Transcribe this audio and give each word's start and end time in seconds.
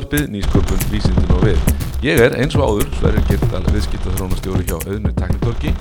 auðvarpið 0.00 0.30
nýsköpun 0.32 0.84
vísindin 0.88 1.32
og 1.34 1.42
við. 1.44 1.58
Ég 2.00 2.20
er 2.24 2.32
eins 2.40 2.54
og 2.56 2.62
áður 2.64 2.86
Sverrir 2.96 3.24
Gerdal 3.28 3.60
viðskipta 3.68 4.12
þrónastjóri 4.14 4.64
hjá 4.64 4.78
auðnu 4.78 5.10
teknitorki 5.12 5.72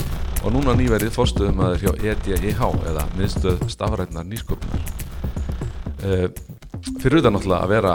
og 0.44 0.52
núna 0.52 0.74
nýverið 0.76 1.14
fórstöðum 1.16 1.62
aður 1.64 1.86
hjá 1.86 2.10
EDIH 2.12 2.60
eða 2.90 3.06
miðstöð 3.16 3.62
stafrætnar 3.72 4.26
nýsköpunar. 4.28 4.82
Uh, 6.04 6.26
fyrir 7.00 7.22
utan 7.22 7.38
náttúrulega 7.38 7.62
að 7.64 7.72
vera 7.72 7.94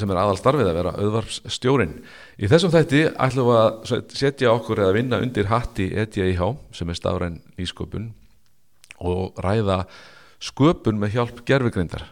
sem 0.00 0.14
er 0.14 0.20
aðal 0.22 0.38
starfið 0.40 0.70
að 0.70 0.78
vera 0.78 0.94
auðvarpsstjórin. 1.02 1.92
Í 2.40 2.50
þessum 2.52 2.72
þætti 2.72 3.02
ætlum 3.26 3.50
við 3.50 3.60
að 3.60 4.08
setja 4.16 4.54
okkur 4.54 4.80
eða 4.86 4.96
vinna 4.96 5.20
undir 5.20 5.50
hatti 5.52 5.90
EDIH 5.92 6.40
sem 6.78 6.88
er 6.88 7.00
stafræn 7.00 7.42
nýsköpun 7.60 8.14
og 9.04 9.44
ræða 9.44 9.82
sköpun 10.40 11.02
með 11.04 11.18
hjálp 11.18 11.44
gerfugrindar 11.44 12.08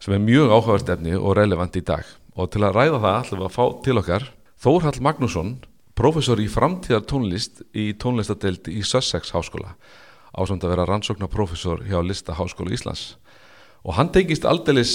sem 0.00 0.16
er 0.16 0.24
mjög 0.24 0.48
áhugavert 0.48 0.94
efni 0.96 1.12
og 1.18 1.36
relevant 1.36 1.76
í 1.76 1.84
dag 1.84 2.08
og 2.36 2.52
til 2.52 2.62
að 2.66 2.76
ræða 2.76 3.00
það 3.02 3.18
ætlum 3.22 3.42
við 3.42 3.48
að 3.48 3.56
fá 3.56 3.64
til 3.84 3.98
okkar 4.00 4.28
Þórhall 4.60 5.00
Magnússon 5.06 5.56
professor 6.00 6.40
í 6.40 6.46
framtíðar 6.50 7.04
tónlist 7.08 7.64
í 7.76 7.90
tónlistadeild 8.00 8.70
í 8.72 8.82
Sussex 8.86 9.34
háskóla 9.34 9.74
ásamt 10.30 10.64
að 10.64 10.74
vera 10.74 10.86
rannsóknarprofessor 10.88 11.84
hjá 11.88 11.98
Lista 12.04 12.36
Háskóla 12.38 12.74
Íslands. 12.74 13.16
Og 13.82 13.96
hann 13.96 14.12
tengist 14.14 14.46
aldeilis 14.46 14.94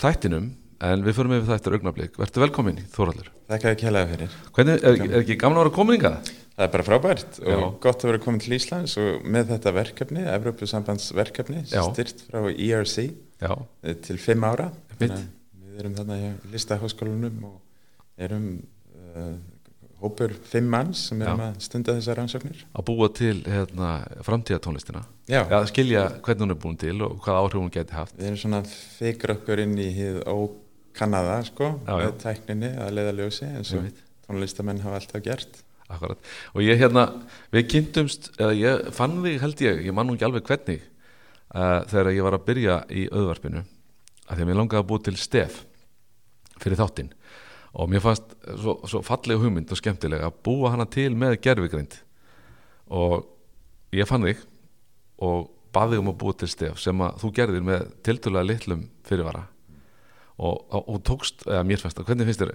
þættinum 0.00 0.50
en 0.84 1.04
við 1.04 1.16
förum 1.16 1.36
yfir 1.36 1.52
þættir 1.52 1.76
augnablík 1.78 2.18
verður 2.18 2.44
velkomin 2.48 2.80
Þórhallur. 2.92 3.30
Þakka 3.52 3.74
ekki 3.74 3.88
hella 3.88 4.02
fyrir. 4.10 4.34
Hvernig, 4.56 4.82
er, 4.82 4.98
er 5.06 5.20
ekki 5.20 5.38
gaman 5.40 5.60
að 5.60 5.66
vera 5.66 5.74
komininga? 5.76 6.12
Það 6.54 6.66
er 6.66 6.72
bara 6.74 6.86
frábært 6.86 7.38
og 7.42 7.54
Já. 7.54 7.68
gott 7.86 8.04
að 8.04 8.10
vera 8.10 8.22
komin 8.24 8.42
til 8.42 8.56
Íslands 8.58 8.96
og 9.02 9.24
með 9.36 9.54
þetta 9.54 9.74
verkefni, 9.78 10.26
Evrópusambandsverkefni 10.34 11.64
styrt 11.70 12.26
frá 12.28 12.44
ERC 12.50 12.98
Já, 13.42 13.54
eh, 13.82 13.96
til 14.04 14.18
fimm 14.22 14.46
ára. 14.46 14.70
Þannig 14.98 15.24
við 15.74 15.82
erum 15.82 15.96
þarna 15.96 16.16
hjá 16.20 16.30
listaháskólanum 16.52 17.46
og 17.48 18.22
erum 18.22 18.46
uh, 18.94 19.34
hópur 20.04 20.34
fimm 20.46 20.68
manns 20.70 21.08
sem 21.08 21.22
erum 21.24 21.40
Já. 21.42 21.48
að 21.48 21.64
stunda 21.66 21.96
þessar 21.96 22.20
rannsóknir. 22.20 22.62
Að 22.70 22.86
búa 22.90 23.08
til 23.14 23.40
hérna, 23.42 23.90
Já, 25.26 25.40
að 25.48 25.66
skilja 25.72 26.04
hvernig 26.20 26.44
hún 26.44 26.54
er 26.54 26.60
búin 26.62 26.78
til 26.78 26.94
og 27.02 27.18
hvað 27.24 27.40
áhrif 27.40 27.62
hún 27.62 27.74
geti 27.74 27.96
haft. 27.96 28.14
Við 28.20 28.30
erum 28.30 28.40
svona 28.44 28.62
fikra 28.68 29.38
okkur 29.38 29.64
inn 29.64 29.74
í 29.82 29.90
hið 29.96 30.22
ókannaða 30.30 31.38
sko, 31.50 31.74
Já, 31.88 31.94
já. 32.04 32.10
tækninni 32.22 32.72
að 32.78 32.96
leiða 32.98 33.18
ljósi 33.18 33.50
eins 33.50 33.74
og 33.74 33.90
tónlistamenn 34.28 34.82
hafa 34.84 35.02
alltaf 35.02 35.24
gert. 35.24 35.62
Akkurat. 35.84 36.16
og 36.56 36.62
ég 36.64 36.78
hérna, 36.80 37.02
við 37.52 37.66
kynntumst 37.74 38.30
eða 38.38 38.54
ég 38.56 38.86
fann 38.96 39.18
þig 39.20 39.42
held 39.42 39.60
ég, 39.66 39.82
ég 39.84 39.94
man 39.94 40.08
nú 40.08 40.14
ekki 40.16 40.24
alveg 40.24 40.46
hvernig 40.48 40.80
uh, 40.80 41.84
þegar 41.90 42.08
ég 42.16 42.24
var 42.24 42.36
að 42.38 42.46
byrja 42.46 42.76
í 42.88 43.02
auðvarpinu 43.12 43.66
að 44.24 44.38
því 44.38 44.44
að 44.44 44.50
mér 44.50 44.58
langaði 44.60 44.82
að 44.82 44.88
búa 44.90 45.04
til 45.04 45.16
stef 45.20 45.60
fyrir 46.62 46.80
þáttinn. 46.80 47.12
Og 47.74 47.90
mér 47.90 48.04
fannst 48.04 48.36
svo, 48.46 48.76
svo 48.86 49.02
fallega 49.04 49.42
hugmynd 49.42 49.72
og 49.74 49.80
skemmtilega 49.80 50.28
að 50.30 50.38
búa 50.46 50.70
hana 50.74 50.86
til 50.86 51.10
með 51.18 51.40
gerfigrind 51.42 51.96
og 52.94 53.24
ég 53.94 54.08
fann 54.08 54.26
þig 54.26 54.44
og 55.24 55.50
baði 55.74 55.98
um 55.98 56.12
að 56.12 56.20
búa 56.20 56.36
til 56.38 56.50
stef 56.50 56.78
sem 56.82 57.02
að 57.02 57.18
þú 57.22 57.32
gerðir 57.34 57.66
með 57.66 57.90
tildulega 58.06 58.50
litlum 58.50 58.86
fyrirvara. 59.08 59.48
Og, 60.34 60.56
og, 60.74 60.88
og 60.90 61.02
tókst, 61.06 61.44
eða 61.46 61.62
mér 61.66 61.82
fannst 61.82 61.98
það, 61.98 62.08
hvernig 62.08 62.28
finnst 62.28 62.40
þér 62.42 62.52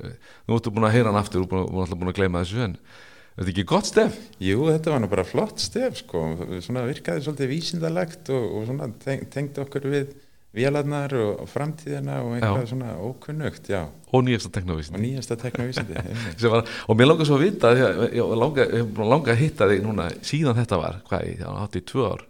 nú 0.49 0.57
ertu 0.57 0.71
búin 0.75 0.87
að 0.89 0.97
heyra 0.97 1.13
hann 1.13 1.19
aftur, 1.19 1.45
er 1.45 1.51
búin, 1.51 1.69
búin, 1.71 1.93
búin 2.01 2.11
að 2.11 2.17
gleyma 2.17 2.41
þessu 2.43 2.65
en 2.65 2.73
er 2.75 3.37
þetta 3.39 3.53
ekki 3.53 3.67
gott 3.69 3.87
stef? 3.87 4.17
Jú, 4.43 4.65
þetta 4.67 4.91
var 4.91 4.99
nú 5.03 5.11
bara 5.11 5.23
flott 5.27 5.63
stef 5.63 6.01
sko, 6.01 6.23
svona 6.65 6.83
virkaði 6.89 7.23
svolítið 7.23 7.51
vísindalegt 7.53 8.31
og, 8.35 8.49
og 8.59 8.67
svona 8.67 8.89
teng, 8.99 9.23
tengdi 9.31 9.63
okkur 9.63 9.87
við 9.93 10.11
vélarnar 10.55 11.13
og, 11.13 11.43
og 11.43 11.49
framtíðina 11.49 12.15
og 12.25 12.31
eitthvað 12.37 12.63
Já. 12.63 12.69
svona 12.71 12.93
ókunnugt, 12.97 13.69
já, 13.69 13.83
og 14.09 14.23
nýjasta 14.25 14.49
og 14.49 14.55
teknovísin 14.55 14.97
nýjasta 14.97 15.37
teknovísindi. 15.37 15.93
einmitt. 15.99 16.71
og 16.87 16.97
mér 16.97 17.11
langar 17.11 17.29
svo 17.29 17.37
að 17.37 17.45
vita 17.45 17.73
ég 17.77 18.01
ég 18.17 18.23
að 18.23 19.03
langa 19.05 19.35
að 19.35 19.43
hitta 19.43 19.69
þig 19.69 19.85
núna 19.85 20.09
síðan 20.25 20.57
þetta 20.57 20.81
var, 20.81 20.97
hvað, 21.09 21.27
ég 21.29 21.45
átti 21.45 21.83
í 21.83 21.85
tvö 21.91 22.09
ár 22.15 22.25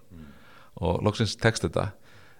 og 0.84 1.00
loksins 1.04 1.38
tekst 1.40 1.64
þetta 1.68 1.90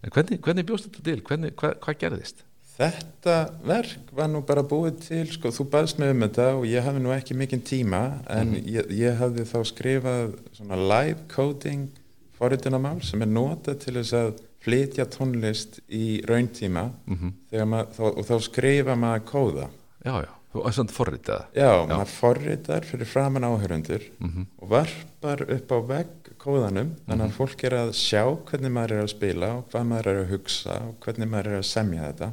en 0.04 0.14
hvernig, 0.16 0.42
hvernig 0.44 0.68
bjóst 0.68 0.90
þetta 0.90 1.06
til, 1.08 1.24
hvernig, 1.30 1.56
hvað, 1.60 1.80
hvað 1.86 2.00
gerðist? 2.04 2.44
Þetta 2.80 3.38
verk 3.68 4.12
var 4.16 4.30
nú 4.32 4.40
bara 4.48 4.64
búið 4.64 5.02
til, 5.04 5.26
sko, 5.28 5.52
þú 5.52 5.66
baðst 5.72 5.98
mig 6.00 6.14
um 6.14 6.22
þetta 6.24 6.46
og 6.56 6.68
ég 6.68 6.86
hafði 6.86 7.02
nú 7.04 7.12
ekki 7.12 7.36
mikinn 7.36 7.64
tíma 7.68 8.04
en 8.32 8.54
ég, 8.56 8.88
ég 8.96 9.18
hafði 9.20 9.44
þá 9.48 9.58
skrifað 9.68 10.38
svona 10.56 10.78
live 10.80 11.26
coding 11.32 11.90
forritunamál 12.40 13.02
sem 13.04 13.20
er 13.24 13.32
notað 13.32 13.82
til 13.84 13.98
þess 14.00 14.16
að 14.16 14.32
flytja 14.64 15.06
tónlist 15.12 15.80
í 15.88 16.20
rauntíma 16.28 16.90
Mm 17.08 17.32
þegar 17.52 17.70
maður, 17.72 17.96
þá, 17.96 18.04
og 18.10 18.26
þá 18.28 18.36
skrifa 18.50 18.96
maður 19.00 19.24
kóða. 19.30 19.70
já, 20.06 20.14
já, 20.26 20.32
þú 20.54 20.64
er 20.68 20.76
svona 20.78 20.96
forrið 20.96 21.24
það 21.30 21.46
Já, 21.60 21.72
maður 21.94 22.12
forritar 22.16 22.86
fyrir 22.90 23.10
framan 23.10 23.48
áhörundur 23.48 24.04
mm 24.20 24.46
og 24.60 24.70
varpar 24.74 25.46
upp 25.56 25.72
á 25.72 25.78
vegg 25.94 26.30
kóðanum 26.40 26.92
þannig 27.08 27.26
að 27.26 27.34
fólk 27.40 27.64
er 27.68 27.74
að 27.80 27.90
sjá 28.00 28.22
hvernig 28.50 28.72
maður 28.76 28.94
er 28.98 29.02
að 29.04 29.14
spila 29.16 29.50
og 29.58 29.66
hvað 29.72 29.88
maður 29.90 30.12
er 30.12 30.20
að 30.24 30.30
hugsa 30.36 30.78
og 30.90 30.94
hvernig 31.04 31.30
maður 31.32 31.50
er 31.54 31.58
að 31.60 31.68
semja 31.72 32.06
þetta. 32.10 32.30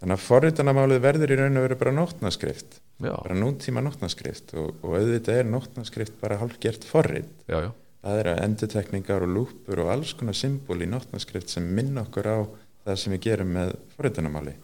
Þannig 0.00 0.18
að 0.18 0.24
forritanamálið 0.26 1.00
verður 1.04 1.32
í 1.32 1.36
raun 1.40 1.56
og 1.60 1.64
veru 1.64 1.76
bara 1.80 1.92
nótnaskrift 1.96 2.74
já, 3.00 3.12
bara 3.14 3.36
nútíma 3.38 3.80
nótnaskrift 3.86 4.52
og, 4.60 4.74
og 4.84 4.96
auðvitað 4.98 5.38
er 5.40 5.48
nótnaskrift 5.48 6.18
bara 6.20 6.36
hálfgert 6.42 6.84
forrit. 6.84 7.30
Já, 7.48 7.60
já, 7.64 7.70
það 8.04 8.20
er 8.20 8.30
að 8.32 8.42
endutekningar 8.44 9.26
og 9.26 9.34
lúpur 9.38 9.84
og 9.84 9.92
alls 9.96 10.14
konar 10.18 10.36
symbol 10.38 10.80
í 10.84 10.90
nótnaskrift 10.90 11.52
sem 11.52 11.66
minna 11.66 12.04
okkur 12.04 12.28
á 12.30 12.38
það 12.84 13.00
sem 13.00 13.16
við 13.16 13.24
gerum 13.30 13.54
með 13.56 13.76
forritanamáli 13.96 14.58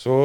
svo 0.00 0.16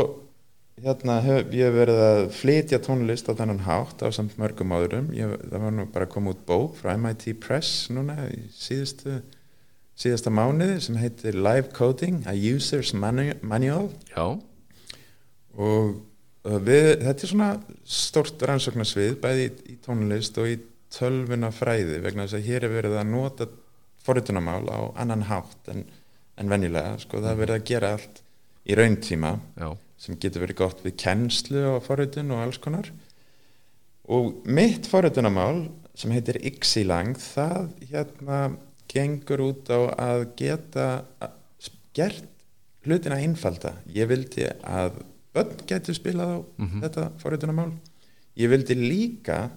hérna 0.84 1.22
hef 1.24 1.54
ég 1.56 1.72
verið 1.72 2.02
að 2.04 2.22
flytja 2.36 2.82
tónlist 2.84 3.30
á 3.32 3.38
þennan 3.38 3.64
hátt 3.64 4.04
á 4.04 4.12
samt 4.12 4.36
mörgum 4.40 4.74
áðurum. 4.76 5.08
Ég, 5.16 5.32
það 5.48 5.64
var 5.64 5.76
nú 5.76 5.86
bara 5.92 6.08
að 6.08 6.12
koma 6.16 6.34
út 6.36 6.42
bók 6.48 6.76
frá 6.82 6.94
MIT 7.00 7.30
Press 7.44 7.88
núna 7.96 8.28
í 8.28 8.42
síðustu 8.52 9.22
síðasta 9.96 10.34
mánuði 10.36 10.82
sem 10.84 10.98
heitir 11.00 11.38
Live 11.40 11.72
Coding, 11.76 12.26
a 12.28 12.36
User's 12.36 12.92
Manu- 12.92 13.38
Manual. 13.40 13.88
Já, 14.12 14.36
og 15.56 15.94
uh, 16.44 16.60
við, 16.60 16.90
þetta 17.06 17.16
er 17.16 17.32
svona 17.32 17.52
stort 17.88 18.44
rannsóknarsvið 18.44 19.16
bæði 19.24 19.48
í, 19.48 19.54
í 19.72 19.78
tónlist 19.86 20.36
og 20.44 20.52
í 20.52 20.58
tölvuna 20.96 21.52
fræði 21.52 22.00
vegna 22.04 22.26
þess 22.26 22.38
að 22.40 22.48
hér 22.50 22.66
er 22.68 22.74
verið 22.76 22.98
að 23.02 23.10
nota 23.12 23.48
forritunamál 24.06 24.66
á 24.72 24.80
annan 25.02 25.26
hátt 25.30 25.70
en, 25.74 25.86
en 26.38 26.50
venjulega, 26.52 26.98
sko 27.02 27.20
það 27.24 27.32
er 27.32 27.40
verið 27.42 27.56
að 27.60 27.66
gera 27.72 27.94
allt 27.98 28.22
í 28.66 28.76
rauntíma 28.78 29.32
já, 29.60 29.70
sem 29.98 30.18
getur 30.22 30.44
verið 30.46 30.60
gott 30.62 30.84
við 30.86 30.96
kennslu 31.02 31.64
og 31.76 31.84
forritun 31.86 32.32
og 32.36 32.44
alls 32.46 32.58
konar. 32.62 32.92
Og 34.08 34.44
mitt 34.46 34.86
forritunamál 34.90 35.66
sem 35.98 36.12
heitir 36.14 36.38
Yxilang 36.46 37.16
það 37.18 37.70
hérna 37.90 38.40
gengur 38.92 39.42
út 39.48 39.72
á 39.74 39.80
að 39.98 40.26
geta 40.38 40.88
að- 41.24 41.72
gert 41.96 42.26
hlutina 42.86 43.16
einfalda. 43.24 43.72
Ég 43.96 44.06
vildi 44.12 44.46
að 44.62 45.00
börn 45.34 45.56
getur 45.68 45.96
spilað 45.98 46.30
á 46.36 46.40
Mhm. 46.60 46.82
þetta 46.84 47.12
forritunamál 47.18 47.72
ég 48.38 48.50
vildi 48.52 48.76
líka 48.76 49.50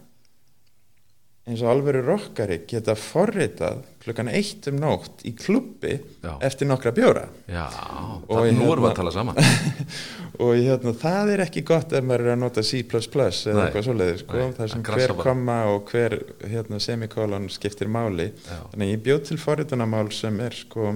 eins 1.48 1.62
og 1.64 1.70
alvöru 1.72 2.02
rockari 2.04 2.58
geta 2.68 2.94
forritað 2.98 3.80
klukkan 4.02 4.28
eitt 4.32 4.66
um 4.70 4.76
nótt 4.80 5.22
í 5.28 5.32
klubbi 5.36 5.94
já, 5.96 6.30
eftir 6.44 6.68
nokkra 6.68 6.92
bjóra. 6.96 7.24
Já 7.48 7.64
það, 7.72 8.48
nú 8.56 8.68
erum 8.68 8.68
við 8.68 8.68
hérna- 8.68 8.90
að 8.90 8.98
tala 9.00 9.12
saman. 9.14 9.40
Og 10.44 10.52
hérna, 10.54 10.92
það 10.94 11.32
er 11.34 11.42
ekki 11.42 11.64
gott 11.66 11.92
ef 11.98 12.04
maður 12.06 12.28
er 12.28 12.34
að 12.36 12.42
nota 12.44 12.62
C++ 12.62 12.82
eða 12.84 13.56
Nei. 13.56 13.62
eitthvað 13.64 13.86
svoleiðis 13.88 14.20
sko, 14.22 14.42
þar 14.58 14.72
sem 14.72 14.84
hver 14.86 15.14
bara. 15.14 15.24
komma 15.24 15.56
og 15.72 15.90
hver 15.90 16.14
hérna, 16.46 16.78
semikolon 16.84 17.48
skiptir 17.50 17.90
máli. 17.90 18.28
Já, 18.46 18.60
þannig 18.74 18.92
ég 18.92 19.02
bjóð 19.08 19.22
til 19.30 19.40
forritunamál 19.42 20.12
sem 20.14 20.38
er 20.44 20.54
sko 20.54 20.92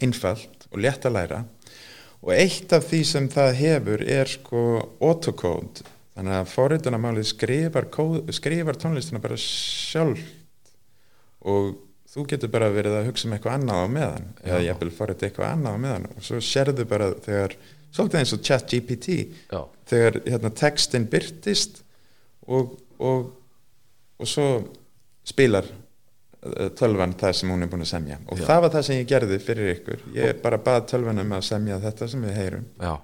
einfalt 0.00 0.68
og 0.70 0.84
létt 0.84 1.08
að 1.08 1.16
læra. 1.16 1.40
Og 2.20 2.34
eitt 2.36 2.72
af 2.76 2.84
því 2.86 3.00
sem 3.08 3.26
það 3.32 3.54
hefur 3.64 4.04
er 4.04 4.30
sko 4.30 4.62
autocode 5.00 5.88
þannig 6.20 6.36
að 6.36 6.50
forritunamálið 6.52 7.28
skrifar, 7.30 7.86
skrifar 8.36 8.76
tónlistina 8.76 9.22
bara 9.22 9.38
sjálf 9.40 10.20
og 11.48 11.70
þú 12.10 12.24
getur 12.28 12.52
bara 12.52 12.68
verið 12.74 12.98
að 12.98 13.08
hugsa 13.08 13.28
um 13.28 13.34
eitthvað 13.36 13.56
annað 13.56 13.80
á 13.80 13.86
meðan 13.94 14.26
eða 14.44 14.60
Já. 14.60 14.66
ég 14.66 14.80
vil 14.82 14.92
forrita 14.92 15.28
eitthvað 15.28 15.52
annað 15.54 15.76
á 15.78 15.82
meðan. 15.86 16.08
Og 16.12 16.26
svo 16.26 16.40
sérðu 16.44 16.86
bara 16.90 17.10
þegar 17.24 17.56
svolítið 17.88 18.20
eins 18.20 18.34
og 18.36 18.42
chat 18.44 18.66
GPT 18.68 19.16
já, 19.48 19.60
þegar 19.88 20.20
hérna, 20.26 20.52
textin 20.60 21.06
byrtist 21.10 21.80
og, 22.44 22.74
og, 23.00 23.30
og 24.20 24.28
svo 24.28 24.48
spilar 25.24 25.64
uh, 25.70 26.68
tölvan 26.76 27.16
það 27.16 27.38
sem 27.40 27.54
hún 27.54 27.64
er 27.64 27.70
búin 27.72 27.86
að 27.86 27.94
semja. 27.94 28.20
Og 28.28 28.42
Já. 28.42 28.50
það 28.50 28.66
var 28.66 28.74
það 28.76 28.88
sem 28.90 29.00
ég 29.00 29.12
gerði 29.14 29.40
fyrir 29.46 29.72
ykkur. 29.78 30.04
Ég 30.18 30.42
bara 30.44 30.60
bað 30.68 30.90
tölvan 30.92 31.24
um 31.24 31.38
að 31.38 31.46
semja 31.48 31.80
þetta 31.80 32.10
sem 32.12 32.28
við 32.28 32.42
heyrum. 32.42 32.68
Já 32.76 32.98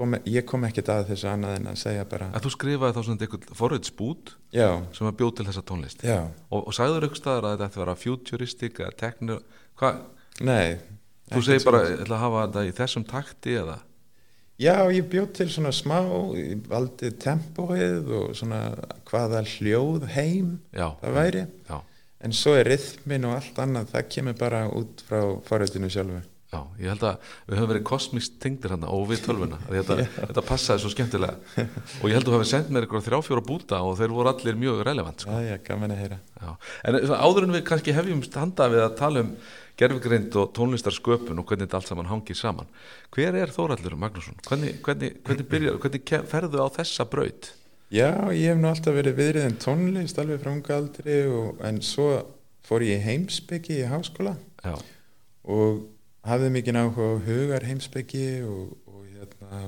kom, 0.00 0.16
ég 0.32 0.46
kom 0.48 0.64
ekkert 0.68 0.88
að 0.94 1.10
þessu 1.12 1.28
annað 1.30 1.58
en 1.58 1.68
að 1.72 1.78
segja 1.82 2.06
bara 2.10 2.30
að 2.34 2.46
þú 2.46 2.52
skrifaði 2.56 2.96
þá 2.96 3.02
svona 3.06 3.26
einhvern 3.26 3.58
forriðsbút 3.60 4.32
sem 4.56 5.10
að 5.10 5.18
bjóð 5.20 5.34
til 5.38 5.46
þessa 5.50 5.66
tónlist. 5.70 6.06
Já, 6.06 6.18
og, 6.48 6.64
og 6.64 6.76
sagður 6.76 7.06
ykkur 7.08 7.20
staðar 7.20 7.48
að 7.50 7.54
þetta 7.54 7.68
ætti 7.68 7.78
að 7.80 7.84
vera 7.84 7.98
futuristic 8.04 8.80
eða 8.80 9.12
hvað, 9.80 10.00
nei 10.46 10.66
þú 11.30 11.44
segir 11.46 11.66
bara, 11.68 11.84
að 12.02 12.16
hafa 12.24 12.42
þetta 12.48 12.66
í 12.66 12.74
þessum 12.80 13.06
takti 13.08 13.54
eða? 13.60 13.78
Já, 14.60 14.74
ég 14.92 15.06
bjóð 15.08 15.30
til 15.38 15.46
svona 15.48 15.70
smá, 15.72 15.96
ég 16.36 16.66
valdi 16.68 17.08
tempóið 17.22 18.10
og 18.18 18.34
svona 18.36 18.58
hvaða 19.08 19.40
hljóð 19.54 20.04
heim 20.12 20.50
Já, 20.76 20.90
það 21.00 21.16
væri. 21.16 21.44
já, 21.70 21.78
En 22.20 22.34
svo 22.36 22.52
er 22.58 22.68
rithmin 22.68 23.24
og 23.24 23.38
allt 23.38 23.56
annað, 23.62 23.86
það 23.94 24.08
kemur 24.12 24.34
bara 24.36 24.58
út 24.76 25.00
frá 25.08 25.22
forritinu 25.48 25.88
sjálfu. 25.88 26.18
Já, 26.50 26.60
ég 26.82 26.90
held 26.90 27.06
að 27.06 27.30
við 27.46 27.58
höfum 27.60 27.70
verið 27.70 27.86
kosmíst 27.90 28.36
tengdir 28.42 28.74
hann 28.74 28.86
og 28.88 29.06
við 29.10 29.22
tölvuna 29.26 29.60
þetta, 29.68 29.96
þetta 30.16 30.44
passaði 30.48 30.82
svo 30.84 30.90
skemmtilega 30.94 31.66
og 32.00 32.06
ég 32.10 32.16
held 32.16 32.26
að 32.26 32.30
þú 32.30 32.36
hefði 32.38 32.50
sendt 32.50 32.74
mér 32.74 32.88
ykkur 32.88 33.06
þrjá 33.06 33.20
fjóra 33.26 33.46
búta 33.46 33.80
og 33.86 33.96
þeir 34.00 34.14
voru 34.16 34.32
allir 34.32 34.58
mjög 34.58 34.82
relevant 34.88 35.24
sko. 35.24 35.38
Já, 35.38 35.54
já, 35.54 35.58
gaman 35.66 35.94
að 35.94 36.02
heyra. 36.04 36.20
Já. 36.40 36.50
En 36.84 37.00
svona, 37.04 37.20
áður 37.22 37.46
en 37.46 37.56
við 37.56 37.66
kannski 37.70 37.94
hefjum 37.96 38.24
standa 38.26 38.70
við 38.72 38.84
að 38.86 38.96
tala 38.98 39.24
um 39.24 39.34
gerfgreind 39.80 40.36
og 40.36 40.50
tónlistarsköpun 40.56 41.40
og 41.40 41.46
hvernig 41.48 41.68
þetta 41.68 41.78
allt 41.78 41.90
saman 41.90 42.10
hangir 42.10 42.36
saman 42.36 42.68
hver 43.14 43.38
er 43.38 43.52
Þóraldur 43.54 43.96
Magnússon? 44.00 44.36
Hvernig, 44.46 44.76
hvernig, 44.84 45.14
hvernig, 45.24 45.46
byrjar, 45.48 45.78
hvernig 45.80 46.12
ferðu 46.28 46.60
á 46.60 46.68
þessa 46.74 47.06
braut? 47.08 47.52
Já, 47.90 48.10
ég 48.36 48.52
hef 48.52 48.60
nú 48.60 48.68
alltaf 48.70 48.94
verið 48.94 49.16
viðriðin 49.18 49.56
tónlist 49.62 50.20
alveg 50.20 50.42
frá 50.42 50.52
unga 50.52 50.76
aldri 50.76 51.22
og, 51.26 51.62
en 51.66 51.80
svo 51.82 52.10
fór 52.66 52.84
ég 52.86 53.02
heimsbyggi 53.02 53.80
í 53.80 53.88
háskóla 53.90 54.36
Já, 54.60 54.76
og 55.50 55.80
hafði 56.26 56.50
mikið 56.56 56.78
áhuga 56.80 57.06
á 57.16 57.24
hugar 57.26 57.66
heimsbyggi 57.68 58.26
og, 58.44 58.74
og, 58.90 59.04
hérna, 59.14 59.60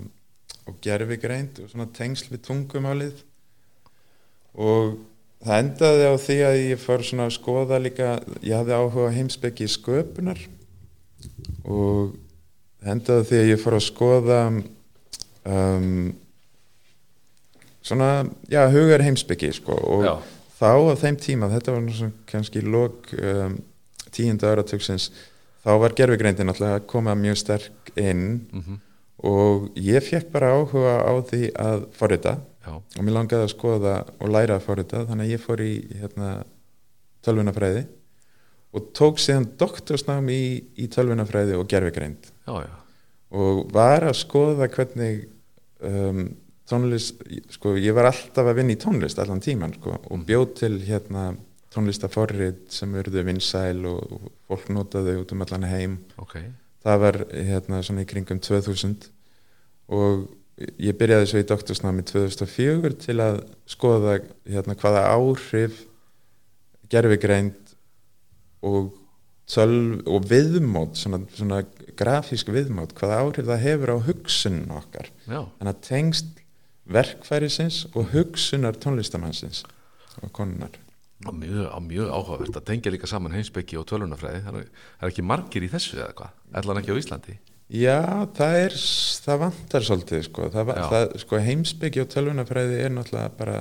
og 0.69 0.81
gerfigreind 0.85 1.63
og 1.63 1.71
svona 1.73 1.89
tengsl 1.97 2.33
við 2.33 2.43
tungumálið. 2.49 3.23
Og 4.53 4.99
það 5.43 5.63
endaði 5.63 6.11
á 6.13 6.15
því 6.27 6.39
að 6.49 6.59
ég 6.61 6.83
fór 6.83 7.07
svona 7.07 7.29
að 7.31 7.37
skoða 7.39 7.81
líka, 7.83 8.11
ég 8.45 8.59
hafði 8.59 8.77
áhuga 8.77 9.15
heimsbyggi 9.17 9.69
í 9.69 9.73
sköpunar. 9.73 10.43
Og 11.65 12.13
það 12.83 12.93
endaði 12.97 13.29
því 13.31 13.41
að 13.41 13.51
ég 13.53 13.63
fór 13.63 13.79
að 13.79 13.87
skoða 13.89 14.43
um, 14.53 16.13
svona, 17.81 18.13
já, 18.53 18.63
hugar 18.75 19.05
heimsbyggi 19.07 19.53
sko. 19.57 19.81
Og 19.97 20.07
já, 20.07 20.15
þá 20.61 20.71
á 20.77 20.95
þeim 21.01 21.19
tíma, 21.19 21.51
þetta 21.51 21.75
var 21.75 21.93
svona 21.97 22.27
kannski 22.29 22.63
lok 22.63 23.13
um, 23.19 23.59
tíunda 24.13 24.53
áratugsins 24.53 25.11
þá 25.63 25.73
var 25.83 25.95
gerfigreindin 25.99 26.53
alltaf 26.53 26.79
að 26.79 26.89
koma 26.91 27.15
mjög 27.19 27.39
sterk 27.43 27.93
inn 27.97 28.27
mm 28.53 28.81
og 29.23 29.71
ég 29.79 30.03
fekk 30.03 30.33
bara 30.35 30.51
áhuga 30.57 30.99
á 31.07 31.13
því 31.23 31.43
að 31.55 31.85
forrita 31.95 32.37
og 32.67 33.03
mér 33.03 33.17
langaði 33.17 33.47
að 33.47 33.53
skoða 33.55 33.95
og 34.19 34.31
læra 34.35 34.59
að 34.59 34.67
forrita 34.67 35.05
þannig 35.07 35.29
að 35.29 35.35
ég 35.35 35.43
fór 35.43 35.63
í 35.63 35.73
hérna, 36.01 36.31
tölvunafræði 37.23 37.85
og 38.73 38.89
tók 38.97 39.21
síðan 39.23 39.51
doktorsnám 39.61 40.31
í, 40.33 40.43
í 40.75 40.89
tölvunafræði 40.91 41.59
og 41.59 41.69
já, 42.65 42.73
og 43.39 43.63
var 43.75 44.09
að 44.09 44.19
skoða 44.23 44.71
hvernig 44.73 45.27
um, 45.87 46.25
tónlist 46.69 47.23
sko, 47.55 47.77
ég 47.79 47.95
var 47.95 48.11
alltaf 48.11 48.49
að 48.49 48.59
vinna 48.59 48.75
í 48.75 48.81
tónlist 48.81 49.23
allan 49.23 49.43
tíman 49.45 49.77
sko, 49.77 49.99
og 50.03 50.27
bjóð 50.27 50.49
til 50.65 50.75
hérna 50.87 51.33
tónlistaforrið 51.73 52.61
sem 52.73 52.93
verðu 52.97 53.25
vinsæl 53.27 53.87
og, 53.89 54.01
og 54.19 54.31
fólk 54.51 54.71
notaði 54.75 55.17
út 55.21 55.33
um 55.35 55.45
allan 55.45 55.67
heim. 55.69 55.99
Ok. 56.21 56.39
Það 56.83 57.03
var 57.05 57.19
hérna 57.33 57.83
svona 57.87 58.05
í 58.05 58.09
kringum 58.11 58.41
2000 58.43 59.09
og 59.93 60.27
ég 60.83 60.97
byrjaði 60.99 61.31
svo 61.31 61.43
í 61.43 61.47
doktorsnámi 61.49 62.05
2004 62.11 62.93
til 63.07 63.19
að 63.23 63.41
skoða 63.71 64.19
hérna 64.49 64.77
hvaða 64.79 65.07
áhrif 65.15 65.85
gerfigreind 66.93 67.73
og 68.63 68.93
tölv 69.53 70.05
og 70.11 70.29
viðmót 70.31 71.01
svona, 71.01 71.23
svona 71.35 71.63
grafísk 71.99 72.53
viðmót 72.53 72.95
hvaða 72.99 73.23
áhrif 73.25 73.49
það 73.49 73.65
hefur 73.67 73.95
á 73.97 73.99
hugsun 74.07 74.63
okkar. 74.77 75.11
Já, 75.27 75.41
þannig 75.59 75.73
að 75.73 75.83
tengst 75.89 76.39
verkfærisins 76.93 77.85
og 77.95 78.11
hugsunar 78.13 78.79
tónlistamannsins 78.83 79.65
og 80.21 80.33
konunar 80.35 80.82
á 81.23 81.31
mjög, 81.31 81.67
mjög 81.87 82.11
áhugavert 82.13 82.59
að 82.59 82.67
tengja 82.69 82.93
líka 82.95 83.09
saman 83.11 83.35
heimsbyggi 83.37 83.79
og 83.81 83.87
tölvunafræði 83.91 84.43
það 84.47 84.61
er, 84.61 84.69
ekki 85.09 85.25
margir 85.27 85.67
í 85.67 85.71
þessu 85.73 85.99
eða 85.99 86.15
hvað? 86.19 86.37
Allan 86.61 86.81
ekki 86.83 86.95
á 86.95 87.01
Íslandi? 87.01 87.37
Já, 87.73 88.01
það 88.37 88.57
er, 88.61 88.75
það 89.25 89.39
vantar 89.47 89.87
svolítið 89.87 90.25
sko, 90.27 90.49
Já. 90.53 91.05
sko 91.23 91.41
heimsbyggi 91.41 92.03
og 92.03 92.11
tölvunafræði 92.13 92.81
er 92.85 92.93
náttúrulega 92.93 93.33
bara 93.39 93.61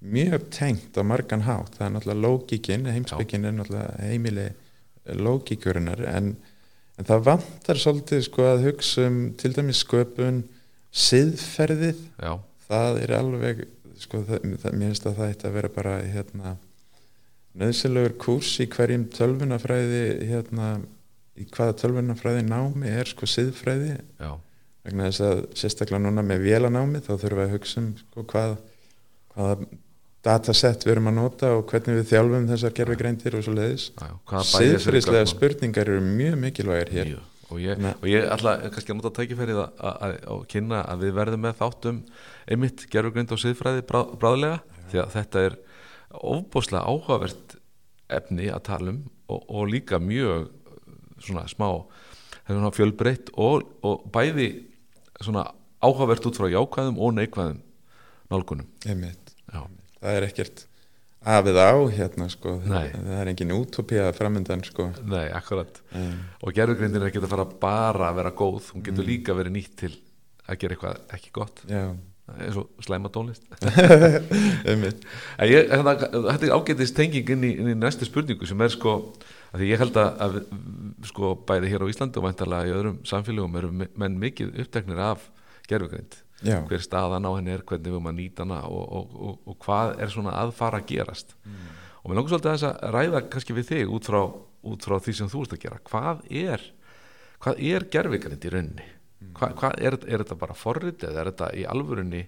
mjög 0.00 0.50
tengt 0.54 0.96
á 0.96 1.02
margan 1.04 1.44
hátt, 1.44 1.74
það 1.76 1.86
er 1.86 1.94
náttúrulega 1.96 2.24
lógíkin, 2.24 2.90
heimsbyggin 2.94 3.48
er 3.48 3.56
náttúrulega 3.56 4.06
heimili 4.06 4.46
lógíkurinnar 5.20 6.02
en, 6.10 6.34
en 6.96 7.08
það 7.08 7.24
vantar 7.30 7.80
svolítið 7.80 8.26
sko 8.28 8.46
að 8.50 8.68
hugsa 8.70 9.06
um 9.10 9.18
til 9.38 9.52
dæmis 9.56 9.82
sköpun 9.84 10.44
siðferðið, 10.96 12.04
já, 12.22 12.32
það 12.70 13.02
er 13.04 13.14
alveg 13.18 13.64
sko, 14.00 14.22
það, 14.28 14.46
mér 14.46 14.90
finnst 14.90 15.08
að 15.08 15.20
það 15.20 15.34
ætti 15.34 15.48
að 15.48 15.58
vera 15.58 15.72
bara 15.76 15.96
hérna 16.04 16.56
nöðsilegur 17.60 18.16
kúrs 18.20 18.52
í 18.62 18.66
hverjum 18.72 19.06
tölvunafræði 19.14 20.02
hérna, 20.28 20.70
í 21.40 21.46
hvaða 21.52 21.76
tölvunafræði 21.82 22.44
námi 22.48 22.90
er 22.92 23.08
sko 23.10 23.28
siðfræði. 23.30 23.96
Já, 24.20 24.30
vegna 24.86 25.08
þess 25.10 25.24
að 25.26 25.42
sérstaklega 25.62 26.02
núna 26.04 26.24
með 26.26 26.44
vélanámi 26.46 27.02
þá 27.04 27.12
þurfum 27.16 27.40
við 27.40 27.46
að 27.48 27.54
hugsa 27.56 27.80
um 27.82 27.88
sko, 28.02 28.26
hvað, 28.32 28.56
hvaða 29.34 29.68
datasett 30.26 30.82
við 30.86 30.96
erum 30.96 31.10
að 31.12 31.16
nota 31.20 31.52
og 31.54 31.64
hvernig 31.70 32.00
við 32.00 32.08
þjálfum 32.10 32.46
þessar 32.50 32.72
gerfigreindir 32.74 33.36
og 33.38 33.44
svo 33.46 33.54
leiðis 33.54 33.88
gögn- 35.22 35.32
spurningar 35.32 35.90
eru 35.92 36.02
mjög 36.06 36.38
mikilvægir 36.42 36.92
hér. 36.96 37.10
Mjög. 37.12 37.32
og 37.46 37.60
ég, 37.62 37.84
ég 38.10 38.24
ætla 38.34 38.56
kannski 38.74 38.90
að 38.90 38.96
nota 38.98 39.12
tækifærið 39.20 39.60
að, 39.62 40.16
kynna 40.50 40.80
að 40.90 41.04
við 41.06 41.12
verðum 41.20 41.44
með 41.46 41.60
þáttum 41.60 42.00
einmitt 42.50 42.86
gerfugrind 42.90 43.34
og 43.36 43.38
siðfræði 43.38 43.84
brá, 43.86 44.00
bráðlega 44.18 44.56
því 44.90 45.02
að 45.04 45.12
þetta 45.14 45.44
er 45.46 45.56
ofbúslega 46.22 46.84
áhugavert 46.86 47.56
efni 48.12 48.50
að 48.52 48.64
tala 48.68 48.94
um 48.94 49.02
og, 49.26 49.42
og 49.50 49.68
líka 49.70 49.98
mjög 49.98 50.48
svona 51.22 51.46
smá 51.50 51.68
er 52.46 52.54
svona 52.54 52.72
fjölbreytt 52.74 53.32
og, 53.34 53.66
og 53.82 54.06
bæði 54.14 54.50
svona 55.20 55.48
áhugavert 55.82 56.28
út 56.28 56.38
frá 56.38 56.48
jákvæðum 56.52 57.00
og 57.02 57.14
neikvæðum 57.16 57.60
nálgunum. 58.30 58.70
Það 60.00 60.18
er 60.18 60.26
ekkert 60.28 60.66
af 61.26 61.48
eða 61.50 61.64
á 61.74 61.76
hérna 61.90 62.28
sko. 62.30 62.56
Nei. 62.62 62.88
það, 62.94 63.14
er 63.18 63.30
engin 63.32 63.54
útopía 63.56 64.10
framöndan 64.14 64.62
sko. 64.66 64.90
Nei, 65.10 65.26
akkurat. 65.34 65.80
Um, 65.96 66.20
og 66.42 66.54
gerfugrindin 66.54 67.02
er 67.02 67.08
ekki 67.10 67.22
að 67.22 67.32
fara 67.32 67.46
bara 67.62 68.10
að 68.12 68.20
vera 68.20 68.34
góð. 68.38 68.70
Hún 68.74 68.84
getur 68.86 69.08
líka 69.08 69.34
verið 69.34 69.56
nýtt 69.56 69.74
til 69.82 69.92
að 70.46 70.60
gera 70.62 70.76
eitthvað 70.76 71.16
ekki 71.18 71.32
gott. 71.34 71.64
Já, 71.70 71.88
eins 72.26 72.56
og 72.58 72.82
slæma 72.82 73.10
tónlist. 73.14 73.44
Einmitt. 74.68 75.04
En 75.38 75.50
ég, 75.50 75.68
þetta, 75.70 76.10
þetta 76.10 76.48
er 76.48 76.54
ágætist 76.56 76.96
tenging 76.98 77.30
inn 77.36 77.44
í, 77.46 77.52
inn 77.62 77.70
í 77.72 77.76
næstu 77.78 78.08
spurningu 78.08 78.48
sem 78.48 78.60
er 78.66 78.72
sko 78.74 78.96
að 79.54 79.62
því 79.62 79.68
ég 79.70 79.82
held 79.84 79.98
að, 80.02 80.20
að 80.26 80.38
sko 81.10 81.32
bæði 81.48 81.70
hér 81.72 81.84
á 81.86 81.90
Íslandi 81.92 82.20
og 82.20 82.26
væntalega 82.26 82.68
í 82.70 82.74
öðrum 82.76 82.96
samfélögum 83.06 83.58
eru 83.60 83.70
me- 83.82 83.90
menn 83.94 84.18
mikið 84.22 84.56
uppteknir 84.64 85.00
af 85.06 85.28
gerfugrind 85.70 86.18
já, 86.44 86.58
hver 86.68 86.82
staðan 86.84 87.24
á 87.26 87.30
henni 87.38 87.54
er, 87.54 87.62
hvernig 87.66 87.86
við 87.86 87.94
erum 87.94 88.10
að 88.10 88.18
nýta 88.18 88.44
hana 88.44 88.58
og, 88.68 88.82
og, 88.98 89.14
og, 89.30 89.38
og 89.54 89.58
hvað 89.64 89.94
er 90.04 90.12
svona 90.12 90.34
að 90.42 90.52
fara 90.58 90.82
að 90.82 90.90
gerast. 90.90 91.32
Og 92.02 92.10
mér 92.10 92.18
langar 92.20 92.34
svolítið 92.34 92.52
aðeins 92.52 92.66
að 92.68 92.92
ræða 92.98 93.22
kannski 93.32 93.56
við 93.56 93.70
þig 93.70 93.94
út 93.96 94.10
frá, 94.10 94.20
út 94.74 94.84
frá 94.86 94.98
því 95.02 95.14
sem 95.20 95.30
þú 95.32 95.46
ert 95.46 95.56
að 95.56 95.62
gera. 95.64 95.80
Hvað 95.88 96.20
er, 96.42 96.66
hvað 97.42 97.64
er 97.70 97.86
gerfugrind 97.96 98.46
í 98.46 98.52
rauninni 98.54 98.86
Hva, 99.36 99.48
hvað 99.56 99.78
er, 99.80 99.96
er 100.06 100.22
þetta 100.24 100.36
bara 100.38 100.54
forrit 100.54 101.02
eða 101.04 101.20
er 101.22 101.30
þetta 101.32 101.50
í 101.56 101.64
alvörunni 101.68 102.26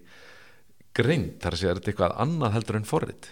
greind, 0.99 1.35
þar 1.43 1.53
að 1.55 1.61
segja, 1.61 1.71
er 1.75 1.81
þetta 1.81 1.91
eitthvað 1.93 2.15
annað 2.25 2.55
heldur 2.57 2.77
en 2.81 2.89
forrit? 2.89 3.29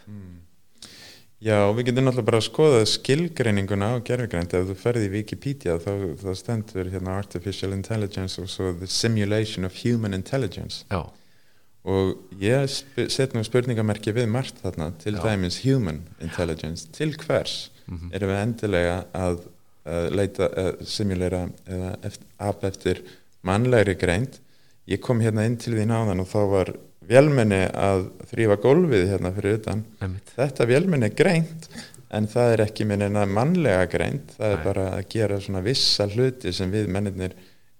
Já, 1.44 1.58
við 1.76 1.90
getum 1.90 2.06
náttúrulega 2.06 2.26
bara 2.30 2.38
að 2.40 2.46
skoða 2.46 2.84
skilgreininguna 2.88 3.88
á 3.92 3.94
gerfigreind 4.06 4.54
ef 4.56 4.68
þú 4.70 4.76
ferði 4.80 5.08
í 5.08 5.12
Wikipedia 5.18 5.74
þá, 5.82 5.90
þá 6.22 6.30
stendur 6.40 6.88
hérna 6.92 7.18
Artificial 7.20 7.74
Intelligence 7.76 8.40
og 8.40 8.48
svo 8.48 8.70
The 8.78 8.88
Simulation 8.88 9.68
of 9.68 9.76
Human 9.82 10.16
Intelligence. 10.16 10.86
Já, 10.88 11.02
og 11.86 12.14
ég 12.40 12.64
set 13.12 13.36
nú 13.36 13.44
spurningamerki 13.46 14.14
við 14.16 14.30
margt 14.32 14.62
þarna 14.64 14.88
til 15.02 15.14
Já. 15.18 15.20
dæmis 15.28 15.60
Human 15.66 16.00
Intelligence. 16.24 16.88
Til 16.96 17.12
hvers 17.20 17.70
Mhm. 17.86 18.08
erum 18.16 18.28
við 18.32 18.40
endilega 18.42 18.96
að, 19.14 19.36
að 19.86 20.10
leita, 20.16 20.48
að 20.58 20.80
simulera 20.90 21.44
eða 21.70 21.92
ap 22.40 22.64
eftir 22.64 23.04
mannlegri 23.46 23.96
greind. 23.98 24.38
Ég 24.90 25.02
kom 25.02 25.22
hérna 25.22 25.46
inn 25.46 25.58
til 25.60 25.74
því 25.74 25.88
náðan 25.90 26.22
og 26.22 26.30
þá 26.30 26.40
var 26.52 26.72
vélmenni 27.06 27.64
að 27.70 28.08
þrýfa 28.30 28.56
gólfið 28.62 29.10
hérna 29.12 29.32
fyrir 29.34 29.60
utan. 29.60 29.84
Einmitt. 30.02 30.32
Þetta 30.36 30.68
vélmenni 30.70 31.10
er 31.10 31.18
greint 31.18 31.68
en 32.16 32.28
það 32.30 32.52
er 32.52 32.64
ekki 32.68 32.86
með 32.86 33.02
neina 33.02 33.24
mannlega 33.26 33.88
greint 33.90 34.36
það 34.36 34.52
er 34.52 34.60
Nei. 34.60 34.64
bara 34.68 34.86
að 34.94 35.08
gera 35.10 35.40
svona 35.42 35.62
vissa 35.64 36.06
hluti 36.06 36.52
sem 36.54 36.70
við 36.70 36.86
mennirnir 36.94 37.34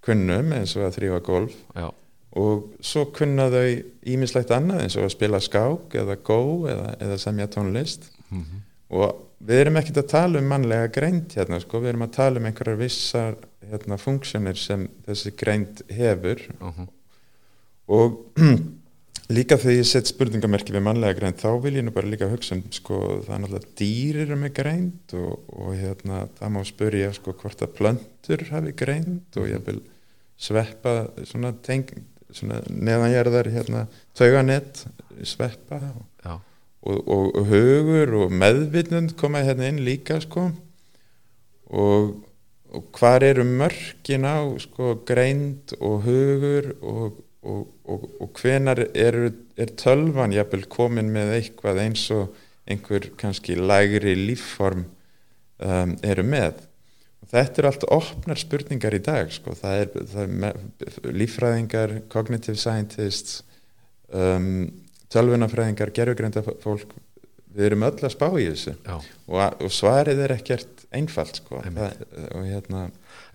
kunnum 0.07 0.51
eins 0.55 0.75
og 0.79 0.89
að 0.89 0.99
þrýfa 0.99 1.23
gólf. 1.27 1.57
Já, 1.79 1.89
og 2.37 2.85
svo 2.85 3.07
kunna 3.17 3.47
þau 3.51 3.67
ímislegt 4.13 4.53
annað 4.55 4.85
eins 4.85 4.99
og 4.99 5.07
að 5.07 5.15
spila 5.15 5.41
skák 5.43 5.95
eða 6.03 6.19
gó 6.27 6.41
eða, 6.71 6.95
eða 7.07 7.19
semja 7.23 7.51
tónlist. 7.51 8.11
Mm 8.31 8.63
og 8.95 9.23
við 9.47 9.63
erum 9.65 9.79
ekkert 9.81 10.03
að 10.03 10.11
tala 10.13 10.41
um 10.41 10.51
mannlega 10.51 10.91
greind 10.95 11.35
hérna 11.37 11.59
sko, 11.63 11.81
við 11.83 11.93
erum 11.93 12.07
að 12.07 12.17
tala 12.17 12.41
um 12.41 12.49
einhverjar 12.49 12.81
vissar 12.81 13.39
hérna, 13.71 13.99
funksjónir 14.01 14.59
sem 14.61 14.89
þessi 15.07 15.33
greind 15.37 15.83
hefur. 15.93 16.43
-huh. 16.61 16.89
og 17.87 18.19
líka 19.37 19.59
þegar 19.59 19.81
ég 19.81 19.89
set 19.91 20.07
spurningamerki 20.07 20.73
við 20.75 20.85
mannlega 20.87 21.19
greind 21.19 21.41
þá 21.41 21.61
vil 21.63 21.77
ég 21.77 21.85
nú 21.87 21.93
bara 21.95 22.07
líka 22.07 22.31
hugsa 22.31 22.55
um 22.55 22.63
sko, 22.71 23.23
það 23.27 23.35
er 23.35 23.41
náttúrulega 23.43 23.75
dýrir 23.81 24.37
með 24.37 24.53
greind 24.55 25.15
og, 25.19 25.33
og 25.49 25.75
hérna, 25.75 26.29
það 26.39 26.53
má 26.55 26.61
spyrja 26.65 27.13
sko, 27.13 27.33
hvort 27.33 27.63
að 27.63 27.75
plöntur 27.79 28.45
hafi 28.51 28.73
greind 28.73 29.41
og 29.41 29.49
ég 29.51 29.65
vil 29.67 29.81
sveppa 30.37 31.09
svona, 31.25 31.53
teng, 31.65 31.91
svona 32.31 32.61
neðanjærðar 32.69 33.51
hérna, 33.51 33.87
tauganett 34.17 34.85
sveppa. 35.25 35.81
Og, 36.87 37.01
og, 37.09 37.33
og, 37.35 37.47
hugur 37.51 38.13
og 38.21 38.35
meðvitnund 38.37 39.17
koma 39.19 39.43
hérna 39.43 39.71
inn 39.73 39.83
líka 39.83 40.21
sko. 40.23 40.51
Og, 41.67 42.13
og 42.77 42.91
hvar 42.99 43.25
eru 43.25 43.45
mörkin 43.45 44.27
á 44.29 44.45
sko 44.61 44.99
greind 45.09 45.73
og 45.81 46.05
hugur 46.05 46.73
og, 46.83 47.23
og, 47.43 47.63
og, 47.89 48.05
og 48.21 48.41
hvenar 48.43 48.83
er, 48.93 49.19
er 49.57 49.73
tölvan 49.81 50.35
jafnvel 50.35 50.67
komin 50.69 51.09
með 51.15 51.33
eitthvað 51.39 51.81
eins 51.87 52.05
og 52.15 52.37
einhver 52.69 53.09
kannski 53.17 53.57
lægri 53.57 54.17
lífform 54.19 54.85
um, 54.85 55.97
eru 56.05 56.27
með? 56.27 56.61
Og 57.25 57.33
þetta 57.33 57.63
eru 57.63 57.71
allt 57.71 57.89
opnar 57.97 58.41
spurningar 58.41 58.99
í 58.99 59.03
dag 59.03 59.33
sko. 59.33 59.57
það 59.57 59.83
er, 59.83 59.93
það 60.13 60.37
er 60.37 61.17
líffræðingar, 61.17 61.99
cognitive 62.13 62.61
scientists 62.61 63.41
um, 64.13 64.69
tölvunafræðingar, 65.13 65.95
gerfugreinda 65.97 66.45
fólk 66.45 66.93
við 67.57 67.71
erum 67.71 67.87
öll 67.89 68.05
að 68.05 68.13
spá 68.13 68.27
í 68.37 68.51
þessu. 68.51 68.75
Og, 68.93 69.39
og 69.65 69.73
svarið 69.73 70.27
er 70.27 70.35
ekkert 70.37 70.76
einfalt 70.95 71.41
sko. 71.41 71.61
Það, 71.65 72.05
og 72.31 72.45
hérna 72.47 72.83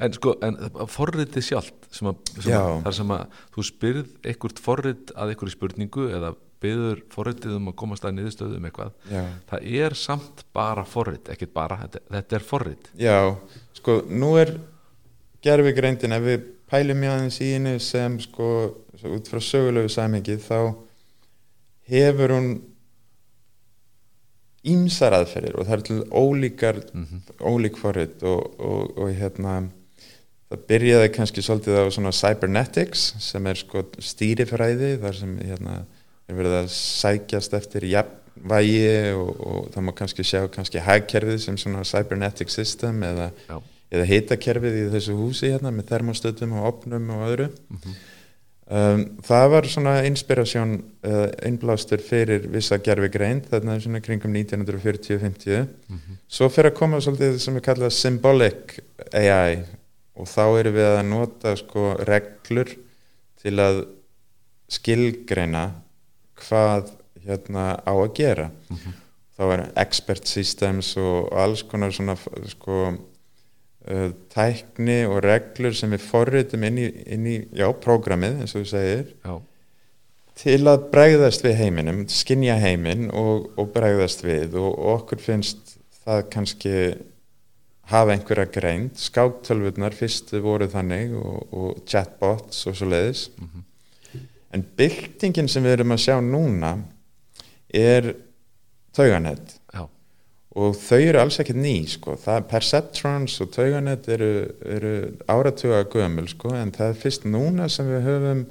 En 0.01 0.15
sko, 0.15 0.35
en 0.45 0.57
forritið 0.89 1.45
sjálft 1.49 1.89
þar 1.91 2.95
sem 2.95 3.11
að 3.15 3.41
þú 3.55 3.65
spyrð 3.67 4.15
einhvert 4.31 4.61
forrit 4.63 5.13
að 5.15 5.33
einhverju 5.33 5.55
spurningu 5.55 6.07
eða 6.11 6.33
byður 6.61 7.01
forritið 7.11 7.55
um 7.57 7.71
að 7.71 7.77
komast 7.81 8.05
að 8.05 8.17
niðurstöðu 8.19 8.59
um 8.59 8.67
eitthvað 8.69 8.91
já, 9.09 9.21
það 9.49 9.69
er 9.81 9.95
samt 9.97 10.43
bara 10.53 10.83
forrit, 10.85 11.31
ekkert 11.33 11.53
bara 11.55 11.79
þetta, 11.83 12.03
þetta 12.17 12.37
er 12.37 12.45
forrit. 12.45 12.91
Já 13.01 13.17
sko, 13.77 13.97
nú 14.09 14.35
er 14.41 14.53
gerfugreindin 15.41 16.13
ef 16.17 16.25
við 16.27 16.43
pælum 16.71 17.01
í 17.03 17.09
aðeins 17.09 17.39
í 17.41 17.49
henni 17.55 17.75
sem 17.83 18.19
sko, 18.21 18.49
út 19.09 19.31
frá 19.31 19.41
sögulegu 19.43 19.89
samingi 19.91 20.37
þá 20.41 20.59
hefur 21.91 22.35
hún 22.37 22.51
ímsar 24.67 25.15
aðferðir 25.17 25.55
og 25.57 25.67
það 25.67 25.77
er 25.77 25.85
til 25.87 25.99
ólíkar 26.11 26.81
mm 26.93 27.21
ólík 27.41 27.77
forrit 27.81 28.21
og, 28.23 28.59
og, 28.61 28.97
og 28.97 29.13
hérna 29.17 29.63
það 30.51 30.65
byrjaði 30.67 31.09
kannski 31.15 31.41
svolítið 31.41 31.79
á 31.81 31.85
svona 31.89 32.11
cybernetics 32.13 33.07
sem 33.23 33.47
er 33.47 33.57
sko 33.57 33.85
stýrifræði 33.97 34.97
þar 35.01 35.17
sem 35.17 35.37
hérna 35.39 35.77
er 36.29 36.37
verið 36.37 36.57
að 36.59 36.69
sækjast 36.75 37.55
eftir 37.57 37.87
jafnvægi 37.89 39.13
og, 39.15 39.31
og 39.39 39.69
það 39.73 39.87
má 39.87 39.93
kannski 39.97 40.25
sjá 40.27 40.45
kannski 40.53 40.83
hagkerfið 40.83 41.39
sem 41.45 41.57
svona 41.57 41.85
cybernetic 41.87 42.51
system 42.53 43.01
eða, 43.07 43.31
eða 43.91 44.07
hitakerfið 44.11 44.79
í 44.83 44.87
þessu 44.93 45.17
húsi 45.17 45.51
hérna 45.53 45.73
með 45.73 45.89
termostötum 45.95 46.57
og 46.59 46.67
opnum 46.73 47.09
og 47.15 47.27
öðru. 47.31 47.51
Mhm. 47.71 48.01
Um, 48.69 49.03
það 49.25 49.47
var 49.55 49.67
svona 49.67 49.93
inspirasjón 50.07 50.73
uh, 51.05 51.27
innblástur 51.47 52.01
fyrir 52.03 52.47
vissa 52.53 52.77
gerfi 52.77 53.09
greind 53.13 53.47
þarna 53.51 53.79
svona 53.81 54.01
kringum 54.01 54.33
1940-50 54.33 55.67
Mhm. 55.89 56.17
svo 56.27 56.49
fyrir 56.49 56.71
að 56.71 56.77
koma 56.79 56.97
svolítið 57.01 57.39
sem 57.39 57.55
við 57.57 57.61
kalla 57.65 57.89
symbolic 57.89 58.79
AI 59.13 59.63
og 60.15 60.27
þá 60.27 60.43
erum 60.59 60.73
við 60.75 60.87
að 60.99 61.05
nota 61.09 61.55
sko 61.57 61.95
reglur 62.05 62.69
til 63.41 63.55
að 63.59 63.85
skilgreina 64.71 65.65
hvað 66.41 66.91
hérna 67.25 67.75
á 67.85 67.91
að 67.93 68.13
gera 68.17 68.49
Mhm. 68.69 68.93
þá 69.37 69.43
er 69.53 69.71
expert 69.75 70.25
systems 70.27 70.95
og 70.97 71.31
alls 71.33 71.63
konar 71.63 71.91
svona 71.91 72.15
sko 72.47 72.97
uh, 73.89 74.09
tækni 74.33 75.01
og 75.09 75.21
reglur 75.25 75.75
sem 75.77 75.91
við 75.95 76.03
forritum 76.09 76.63
inn 76.67 76.81
í, 76.81 76.89
inn 77.15 77.27
í 77.29 77.37
já, 77.57 77.67
prógramið 77.83 78.41
eins 78.43 78.55
og 78.55 78.65
þú 78.65 78.71
segir 78.73 79.07
já, 79.23 79.35
til 80.41 80.61
að 80.71 80.87
bregðast 80.93 81.45
við 81.45 81.57
heiminum, 81.59 82.03
skinja 82.09 82.57
heiminn 82.61 83.09
og, 83.13 83.51
og 83.59 83.71
bregðast 83.75 84.23
við 84.25 84.55
og, 84.59 84.71
og 84.71 84.93
okkur 85.01 85.21
finnst 85.21 85.75
það 86.01 86.23
kannski 86.33 86.75
hafa 87.91 88.13
einhverja 88.15 88.47
greind. 88.47 88.95
Skáktölvurnar 88.97 89.93
fyrst 89.93 90.31
voru 90.41 90.69
þannig 90.71 91.11
og, 91.19 91.41
og 91.51 91.81
chatbots 91.89 92.63
og 92.69 92.77
svo 92.79 92.87
leiðis 92.89 93.27
Mhm. 93.37 93.67
en 94.53 94.63
byltingin 94.77 95.47
sem 95.47 95.63
við 95.63 95.77
erum 95.77 95.93
að 95.95 96.01
sjá 96.03 96.15
núna 96.23 96.71
er 97.71 98.13
tauganett 98.95 99.60
og 100.51 100.75
þau 100.75 100.99
eru 100.99 101.21
alls 101.21 101.39
ekkert 101.39 101.61
ný 101.63 101.75
sko. 101.87 102.17
það, 102.19 102.43
perceptrons 102.51 103.37
og 103.43 103.53
tauganett 103.55 104.07
eru, 104.11 104.31
eru 104.67 104.93
áratuga 105.31 105.85
gömul 105.91 106.27
sko, 106.31 106.51
en 106.57 106.73
það 106.75 106.91
er 106.91 107.01
fyrst 107.05 107.27
núna 107.27 107.69
sem 107.71 107.87
við 107.87 108.07
höfum 108.09 108.45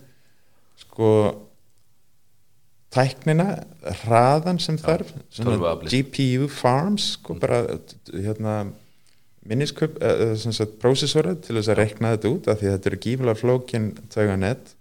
sko 0.80 1.11
tæknina, 2.90 3.61
hraðan 4.02 4.59
sem 4.62 4.78
þarf 4.80 5.12
svona. 5.30 5.76
GPU 5.87 6.49
farms 6.50 7.12
sko, 7.19 7.37
bara 7.38 7.62
hérna 8.11 8.57
minniskup, 9.47 10.00
eða 10.02 10.35
sem 10.40 10.54
sagt 10.57 10.80
prósessora 10.83 11.37
til 11.38 11.57
þess 11.59 11.71
að 11.73 11.80
rekna 11.80 12.14
þetta 12.16 12.33
út 12.35 12.50
af 12.50 12.61
því 12.61 12.69
að 12.69 12.76
þetta 12.76 12.90
eru 12.90 13.02
gífulega 13.04 13.40
flókin 13.40 13.88
tauganett 14.12 14.75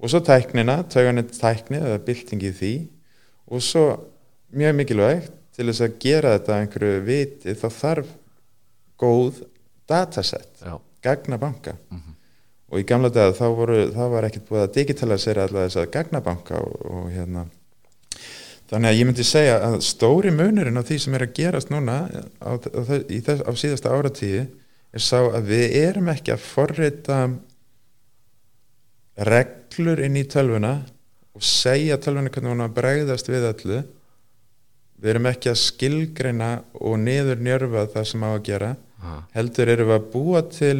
og 0.00 0.12
svo 0.12 0.20
tæknina, 0.24 0.80
tauganett 0.90 1.34
tækni 1.36 1.80
eða 1.80 1.98
bylting 2.06 2.44
í 2.46 2.52
því 2.58 2.74
og 3.50 3.64
svo 3.64 3.84
mjög 4.54 4.76
mikilvægt 4.78 5.36
til 5.56 5.66
þess 5.70 5.84
að 5.86 5.96
gera 6.02 6.34
þetta 6.38 6.58
einhverju 6.62 7.00
viti 7.06 7.54
þá 7.58 7.66
þarf 7.80 8.10
góð 9.00 9.42
datasett, 9.90 10.60
gagnabanka 11.02 11.74
Mhm. 11.90 12.14
og 12.70 12.78
í 12.78 12.84
gamla 12.86 13.08
dag 13.10 13.34
þá, 13.34 13.46
voru, 13.56 13.78
var 13.92 14.24
ekkert 14.28 14.48
búið 14.48 14.62
að 14.66 14.74
digitalisera 14.74 15.44
allavega 15.48 15.68
þess 15.68 15.80
að 15.82 15.90
gagnabanka 15.96 16.60
og, 16.60 16.76
og 16.86 17.10
hérna. 17.10 17.46
Þannig 18.70 18.88
að 18.92 18.98
ég 19.00 19.06
myndi 19.08 19.24
segja 19.26 19.56
að 19.66 19.80
stóri 19.82 20.30
munurinn 20.30 20.78
á 20.78 20.86
því 20.86 20.98
sem 21.02 21.14
er 21.14 21.24
að 21.26 21.32
gerast 21.34 21.70
núna 21.74 21.96
á, 22.38 22.50
á, 22.54 22.80
þess, 22.86 23.42
á 23.42 23.50
síðasta 23.58 23.90
áratíði 23.90 24.44
er 24.94 25.02
sá 25.02 25.18
að 25.26 25.48
við 25.50 25.74
erum 25.80 26.08
ekki 26.12 26.32
að 26.36 26.44
forrita 26.44 27.18
reglur 29.20 30.00
inn 30.04 30.16
í 30.20 30.24
tölvuna 30.30 30.76
og 31.34 31.42
segja 31.44 31.98
tölvuna 32.00 32.30
hvernig 32.30 32.54
hún 32.54 32.64
að 32.64 32.76
bregðast 32.78 33.28
við 33.30 33.48
öllu 33.50 33.80
við 35.00 35.12
erum 35.14 35.28
ekki 35.30 35.52
að 35.52 35.60
skilgreina 35.64 36.50
og 36.78 36.96
niður 37.02 37.42
njörfa 37.44 37.86
það 37.94 38.08
sem 38.12 38.24
á 38.24 38.30
að 38.30 38.40
gera 38.50 38.70
ha, 39.02 39.18
heldur 39.34 39.74
erum 39.74 39.90
við 39.90 39.98
að 39.98 40.08
búa 40.14 40.42
til 40.52 40.78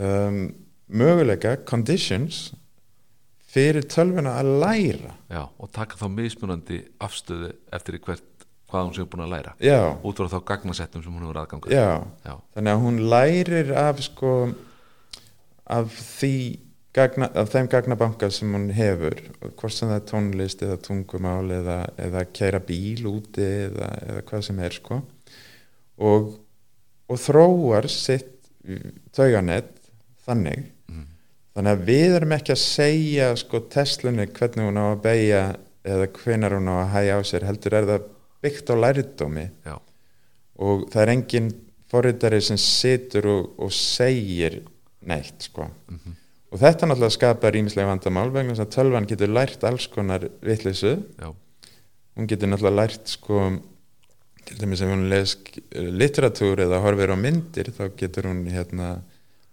um, 0.00 0.44
möguleika 0.88 1.56
conditions 1.68 2.44
fyrir 3.54 3.86
tölvuna 3.86 4.38
að 4.40 4.54
læra. 4.64 5.12
Já 5.30 5.44
og 5.46 5.70
taka 5.72 5.98
þá 6.00 6.08
mismunandi 6.10 6.80
afstöðu 7.02 7.52
eftir 7.74 8.00
hvert 8.02 8.30
hvað 8.74 8.88
hún 8.88 8.96
sé 8.96 9.06
búin 9.06 9.24
að 9.24 9.32
læra 9.34 9.54
já, 9.62 9.78
út 10.02 10.18
frá 10.18 10.30
þá 10.32 10.38
gagnasettum 10.50 11.04
sem 11.04 11.14
hún 11.14 11.26
hefur 11.26 11.40
aðgangur 11.44 11.74
já, 11.74 12.02
já, 12.26 12.34
þannig 12.56 12.72
að 12.72 12.84
hún 12.84 13.00
lærir 13.12 13.72
af 13.78 14.02
sko 14.02 14.32
af 15.76 15.92
því 16.18 16.36
gagna, 16.94 17.28
af 17.34 17.50
þeim 17.52 17.68
gagnabanka 17.72 18.30
sem 18.32 18.52
hún 18.54 18.68
hefur 18.74 19.16
hvort 19.58 19.74
sem 19.74 19.90
það 19.90 19.96
er 19.98 20.06
tónlist 20.10 20.62
eða 20.64 20.78
tungumál 20.84 21.50
eða, 21.54 21.78
eða 22.00 22.24
keira 22.36 22.60
bíl 22.62 23.04
úti 23.10 23.44
eða, 23.68 23.90
eða 24.08 24.22
hvað 24.28 24.46
sem 24.48 24.62
er 24.64 24.76
sko. 24.78 25.00
Og, 26.04 26.30
og 27.10 27.20
þróar 27.20 27.88
sitt 27.92 28.30
tauganett 29.14 29.72
þannig. 30.24 30.70
Mm, 30.90 31.04
Þannig 31.54 31.76
að 31.76 31.84
við 31.90 32.16
erum 32.18 32.32
ekki 32.34 32.54
að 32.54 32.62
segja 32.64 33.28
sko 33.38 33.60
Teslunni 33.70 34.26
hvernig 34.34 34.70
hún 34.70 34.80
á 34.80 34.86
að 34.88 35.02
beigja 35.04 35.42
eða 35.84 36.08
hvenar 36.16 36.56
hún 36.56 36.70
á 36.72 36.74
að 36.80 36.92
hægja 36.94 37.18
á 37.18 37.22
sér 37.28 37.46
heldur 37.46 37.76
er 37.78 37.88
það 37.90 38.08
byggt 38.44 38.72
á 38.72 38.74
lærdómi. 38.80 39.44
Já, 39.66 39.76
og 40.64 40.86
það 40.92 41.02
er 41.04 41.12
engin 41.14 41.50
forritari 41.92 42.40
sem 42.42 42.58
situr 42.60 43.28
og, 43.30 43.50
og 43.62 43.72
segir 43.76 44.62
neitt 45.04 45.50
sko. 45.50 45.68
Mhm, 45.92 46.16
og 46.54 46.60
þetta 46.62 46.86
náttúrulega 46.86 47.16
skapar 47.16 47.56
ímislega 47.58 47.90
vandamál 47.90 48.28
vegna 48.30 48.54
þess 48.54 48.62
að 48.62 48.74
tölvan 48.76 49.08
getur 49.10 49.32
lært 49.34 49.64
alls 49.66 49.88
konar 49.90 50.28
vitleysu. 50.44 50.92
Já, 51.18 51.32
hún 52.14 52.28
getur 52.30 52.52
náttúrulega 52.52 52.78
lært 52.78 53.10
sko 53.10 53.40
til 54.44 54.60
dæmis 54.60 54.84
ef 54.84 54.92
hún 54.92 55.08
les 55.10 55.34
litteratúr 55.74 56.62
eða 56.62 56.78
horfir 56.84 57.10
á 57.10 57.18
myndir 57.18 57.72
þá 57.74 57.88
getur 57.98 58.28
hún 58.30 58.44
hérna 58.52 59.00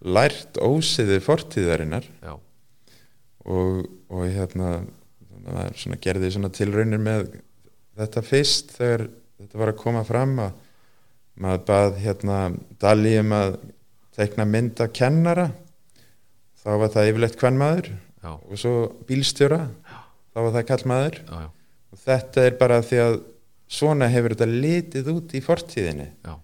lært 0.06 0.62
ósiði 0.62 1.18
fortíðarinnar. 1.26 2.06
Já, 2.22 2.36
og, 3.50 3.88
og 4.14 4.28
hérna 4.30 4.84
svona 5.74 5.98
gerði 6.02 6.30
svona 6.36 6.52
tilraunir 6.54 7.02
með 7.02 7.32
þetta 7.98 8.22
fyrst 8.26 8.76
þegar 8.78 9.08
þetta 9.42 9.62
var 9.64 9.74
að 9.74 9.82
koma 9.82 10.06
fram 10.06 10.38
að 10.44 10.60
maður 11.42 11.66
bað 11.66 12.00
hérna 12.04 12.38
Dali 12.82 13.18
um 13.24 13.34
að 13.34 13.56
teikna 14.14 14.46
mynd 14.46 14.82
af 14.84 14.94
kennara 14.94 15.50
þá 16.62 16.72
var 16.84 16.94
það 16.94 17.10
yfirleitt 17.12 17.40
hvern 17.42 17.60
maður 17.60 17.90
já, 17.92 18.32
og 18.32 18.54
svo 18.60 18.76
bílstjóra. 19.10 19.64
Þá 20.32 20.40
var 20.40 20.54
það 20.56 20.68
kallmaður 20.70 21.18
já, 21.20 21.40
já, 21.42 21.48
og 21.92 22.04
þetta 22.06 22.46
er 22.48 22.58
bara 22.60 22.78
því 22.86 23.02
að 23.04 23.18
svona 23.72 24.08
hefur 24.12 24.36
þetta 24.36 24.48
litið 24.52 25.10
út 25.12 25.34
í 25.36 25.42
fortíðinni. 25.44 26.08
Já, 26.28 26.36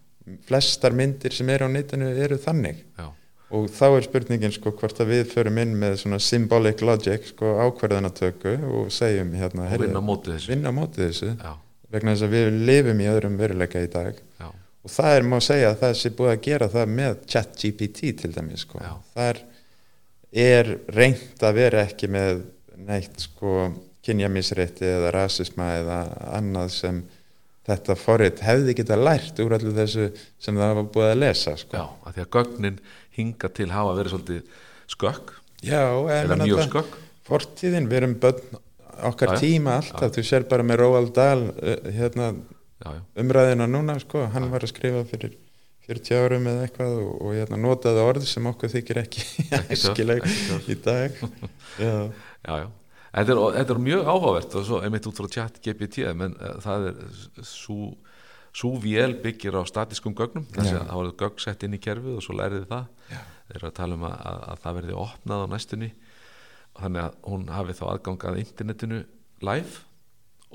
flestar 0.47 0.95
myndir 0.95 1.35
sem 1.35 1.49
eru 1.53 1.67
á 1.67 1.69
netinu 1.71 2.09
eru 2.11 2.39
þannig. 2.41 2.81
Já, 2.99 3.07
og 3.55 3.69
þá 3.71 3.85
er 3.87 4.07
spurningin 4.07 4.55
sko 4.55 4.73
hvort 4.75 4.99
að 5.03 5.13
við 5.13 5.31
förum 5.31 5.61
inn 5.63 5.75
með 5.79 6.01
svona 6.01 6.19
symbolic 6.23 6.83
logic 6.83 7.29
sko 7.31 7.53
ákverðanatöku 7.63 8.57
og 8.67 8.91
segjum 8.91 9.31
hérna 9.39 9.69
og 9.69 9.85
vinna 9.85 10.03
á 10.03 10.07
móti 10.09 10.33
þessu. 10.33 10.51
vinna 10.51 10.73
á 10.73 10.75
móti 10.75 11.03
þessu. 11.05 11.31
Já, 11.39 11.53
vegna 11.95 12.15
þess 12.15 12.27
að 12.27 12.35
við 12.35 12.61
lifum 12.67 13.03
í 13.03 13.11
öðrum 13.13 13.37
veruleika 13.39 13.83
í 13.85 13.91
dag. 13.93 14.19
Já, 14.41 14.49
og 14.51 14.91
það 14.97 15.19
er 15.19 15.29
má 15.31 15.37
segja 15.43 15.71
að 15.71 15.79
það 15.85 15.99
sé 16.01 16.11
búið 16.17 16.33
að 16.33 16.41
gera 16.49 16.73
það 16.75 16.97
með 16.99 17.21
chat 17.31 17.55
GPT 17.61 18.11
til 18.19 18.33
dæmis 18.35 18.67
sko. 18.67 18.83
Já. 18.83 18.97
þar 19.15 19.45
er 20.31 20.73
reynd 20.93 21.43
að 21.43 21.59
vera 21.59 21.83
ekki 21.87 22.09
með 22.11 22.43
neitt 22.87 23.19
sko 23.23 23.71
kynjamisrétti 24.05 24.87
eða 24.87 25.11
rasisma 25.15 25.71
eða 25.81 25.97
annað 26.37 26.73
sem 26.75 26.99
þetta 27.67 27.95
forrið 27.99 28.43
hefði 28.45 28.75
geta 28.77 28.97
lært 28.99 29.39
úr 29.43 29.57
allir 29.57 29.75
þessu 29.75 30.07
sem 30.39 30.59
það 30.59 30.77
var 30.79 30.87
búið 30.93 31.09
að 31.09 31.19
lesa 31.23 31.55
sko. 31.59 31.75
já, 31.75 31.85
að 32.07 32.13
því 32.15 32.23
að 32.23 32.29
gögnin 32.37 32.77
hinga 33.17 33.49
til 33.57 33.67
hafa 33.73 33.95
verið 33.97 34.13
svolítið 34.13 34.61
skökk. 34.93 35.33
Já, 35.65 35.83
eða 36.13 36.37
mjög 36.43 36.63
skökk. 36.69 36.95
fortíðin, 37.27 37.89
við 37.89 37.99
erum 38.01 38.15
börn 38.21 38.61
okkar 39.09 39.33
Já, 39.33 39.35
já. 39.35 39.41
tíma 39.41 39.75
alltaf, 39.81 40.13
þú 40.15 40.23
sér 40.25 40.47
bara 40.49 40.63
með 40.63 40.79
Róald 40.83 41.11
Dahl 41.17 41.49
uh, 41.49 41.89
hérna, 41.97 42.31
já, 42.79 42.93
já, 42.95 43.01
umræðina 43.23 43.67
núna 43.69 43.97
sko, 44.01 44.23
hann 44.33 44.47
var 44.53 44.63
að 44.63 44.71
skrifa 44.71 45.03
fyrir 45.09 45.35
40 45.87 46.19
árum 46.19 46.49
eða 46.51 46.65
eitthvað 46.65 46.97
og, 47.03 47.13
og 47.23 47.37
hérna, 47.37 47.59
notaði 47.63 48.03
orð 48.03 48.25
sem 48.27 48.49
okkur 48.51 48.73
þykir 48.73 49.01
ekki 49.03 49.23
æskileg 49.75 50.27
í 50.67 50.77
dag. 50.83 51.15
Já, 51.83 51.93
já, 52.43 52.53
já. 52.63 52.67
Þetta 53.17 53.33
er, 53.33 53.39
þetta 53.55 53.73
er 53.73 53.79
mjög 53.81 54.09
áhugavert 54.11 54.55
og 54.59 54.65
svo 54.67 54.79
einmitt 54.83 55.07
út 55.09 55.17
frá 55.17 55.27
chat 55.31 55.55
GPT 55.63 56.03
menn 56.17 56.35
uh, 56.37 56.57
það 56.61 56.89
er 56.91 57.47
svo 57.47 57.95
svo 58.57 58.71
vél 58.81 59.13
byggir 59.21 59.57
á 59.57 59.61
statiskum 59.69 60.15
gögnum 60.17 60.45
Já. 60.55 60.79
að 60.79 60.87
það 60.89 60.99
var 60.99 61.09
gögn 61.21 61.41
sett 61.43 61.65
inn 61.65 61.75
í 61.77 61.81
kerfið 61.81 62.17
og 62.17 62.23
svo 62.25 62.37
lærið 62.37 62.63
þið 62.63 62.71
það. 62.71 62.85
Þeir 63.47 63.57
eru 63.59 63.69
að 63.69 63.75
tala 63.77 63.97
um 63.97 64.05
að, 64.07 64.15
að, 64.29 64.39
að 64.51 64.61
það 64.63 64.77
verði 64.79 64.95
opnað 65.03 65.43
á 65.45 65.47
næstunni 65.53 65.89
þannig 66.77 67.03
að 67.03 67.19
hún 67.31 67.45
hafi 67.53 67.75
þá 67.77 67.83
aðgang 67.91 68.25
að 68.29 68.39
internetinu 68.43 69.01
live 69.45 69.83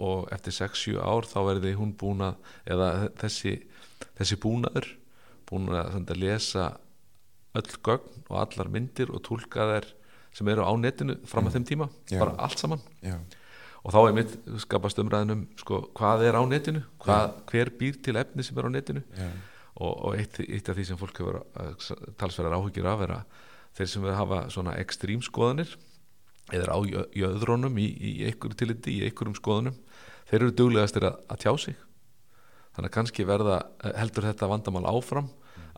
og 0.03 0.33
eftir 0.35 0.57
6-7 0.57 0.99
ár 0.99 1.29
þá 1.29 1.39
verði 1.51 1.75
hún 1.79 1.95
búin 1.99 2.25
að 2.27 2.53
eða 2.75 2.91
þessi, 3.21 3.55
þessi 4.19 4.39
búnaður 4.43 4.89
búin 5.53 5.69
að, 5.77 6.01
að 6.03 6.19
lesa 6.23 6.67
öll 7.59 7.69
gögn 7.85 8.25
og 8.31 8.39
allar 8.41 8.71
myndir 8.73 9.13
og 9.13 9.23
tólka 9.27 9.67
þær 9.75 9.87
sem 10.33 10.49
eru 10.49 10.65
á 10.65 10.73
netinu 10.81 11.19
fram 11.29 11.49
að 11.51 11.59
þeim 11.59 11.67
tíma, 11.69 11.87
Já. 12.09 12.19
bara 12.23 12.33
allt 12.41 12.59
saman. 12.63 12.81
Já, 13.05 13.19
og 13.83 13.93
þá 13.93 13.99
er 14.09 14.15
mitt 14.17 14.35
skapast 14.65 15.01
umræðinum 15.03 15.43
sko, 15.61 15.83
hvað 15.99 16.23
er 16.31 16.39
á 16.39 16.43
netinu, 16.49 16.81
hvað, 17.03 17.35
hver 17.51 17.71
býr 17.81 17.99
til 18.07 18.17
efni 18.21 18.45
sem 18.47 18.57
er 18.63 18.69
á 18.69 18.71
netinu? 18.73 19.03
Já, 19.19 19.29
og, 19.83 19.93
og 20.09 20.17
eitt, 20.17 20.39
eitt 20.47 20.69
af 20.73 20.77
því 20.79 20.87
sem 20.89 21.01
fólk 21.01 21.21
hefur 21.21 21.41
uh, 21.43 21.73
talsverðar 22.21 22.57
áhyggjur 22.61 22.89
af 22.93 23.05
er 23.07 23.15
að 23.19 23.39
þeir 23.77 23.91
sem 23.93 24.09
hafa 24.17 24.41
svona 24.53 24.75
ekstrím 24.81 25.21
skoðanir 25.25 25.71
eða 26.53 26.77
á 26.77 26.79
jö- 26.89 27.07
jöðrónum 27.17 27.77
í, 27.81 27.87
í 27.89 28.11
einhverju 28.29 28.59
tilliti, 28.61 28.97
í 29.01 29.05
einhverjum 29.09 29.37
skoðunum 29.39 29.77
þeir 30.29 30.39
eru 30.43 30.55
duglegastir 30.57 31.07
að, 31.09 31.21
að 31.33 31.41
tjá 31.45 31.53
sig. 31.67 31.77
Þannig 32.73 32.89
að 32.89 32.97
kannski 32.97 33.25
verða 33.29 33.57
eh, 33.85 33.93
heldur 34.01 34.29
þetta 34.31 34.49
vandamál 34.49 34.85
áfram 34.93 35.29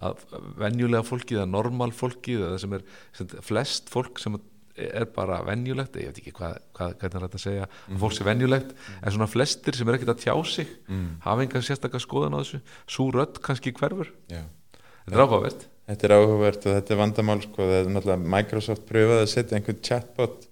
að 0.03 0.25
venjulega 0.61 1.07
fólkið 1.07 1.41
eða 1.41 1.53
normal 1.53 1.93
fólkið 1.95 2.49
eða 2.49 2.59
sem 2.63 2.77
er 2.79 2.85
sem 3.15 3.39
flest 3.45 3.93
fólk 3.93 4.21
sem 4.23 4.39
er 4.75 5.07
bara 5.15 5.39
venjulegt 5.47 5.97
ég 6.01 6.11
veit 6.11 6.19
ekki 6.19 6.33
hvað, 6.35 6.57
hvað, 6.75 6.95
hvað 6.99 7.17
er 7.17 7.25
þetta 7.25 7.39
að 7.39 7.45
segja 7.45 7.67
að 7.69 8.01
fólk 8.03 8.17
sé 8.17 8.27
venjulegt, 8.27 8.73
en 9.01 9.15
svona 9.15 9.31
flestir 9.31 9.79
sem 9.79 9.91
er 9.91 9.99
ekkert 9.99 10.15
að 10.17 10.25
tjá 10.25 10.35
sig 10.51 10.73
mm, 10.89 11.05
hafa 11.27 11.45
engan 11.47 11.67
sérstakka 11.67 12.01
skoðan 12.03 12.35
á 12.35 12.43
þessu. 12.43 12.61
Svo 12.91 13.07
rödd 13.15 13.39
kannski 13.45 13.75
hverfur. 13.77 14.11
Já. 14.33 14.43
Þetta 15.05 15.15
er 15.15 15.23
áhugavert. 15.23 15.67
Þetta 15.85 16.09
er 16.09 16.17
áhugavert 16.17 16.67
og 16.67 16.77
þetta 16.79 16.95
er 16.95 17.01
vandamál 17.03 17.39
sko, 17.45 17.69
það 17.69 17.77
er 17.79 17.93
náttúrulega 17.93 18.33
Microsoft 18.35 18.87
pröfaði 18.89 19.23
að 19.27 19.33
setja 19.35 19.59
einhvern 19.59 19.81
chatbot 19.91 20.49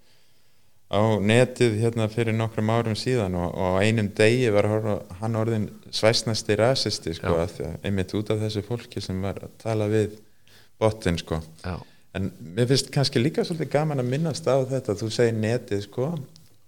á 0.93 1.01
netið 1.25 1.79
hérna 1.81 2.07
fyrir 2.13 2.37
nokkrum 2.37 2.69
árum 2.73 2.97
síðan 2.99 3.35
og, 3.41 3.55
og 3.57 3.79
einum 3.81 4.11
degi 4.17 4.51
var 4.53 4.69
hann 5.23 5.39
orðin 5.41 5.71
svæsnasti 5.93 6.57
rasisti 6.61 7.15
sko, 7.17 7.33
að 7.47 7.63
einmitt 7.89 8.13
út 8.19 8.33
af 8.35 8.43
þessu 8.45 8.63
fólki 8.67 9.01
sem 9.05 9.23
var 9.25 9.41
að 9.47 9.55
tala 9.63 9.89
við 9.93 10.19
botin 10.81 11.19
sko. 11.21 11.41
já, 11.65 11.79
En 12.13 12.29
mér 12.45 12.67
finnst 12.69 12.91
kannski 12.93 13.23
líka 13.23 13.41
svolítið 13.49 13.71
gaman 13.73 14.03
að 14.03 14.11
minnast 14.13 14.45
á 14.45 14.61
þetta, 14.69 14.99
þú 15.01 15.07
segir 15.15 15.33
netið 15.41 15.87
sko, 15.87 16.11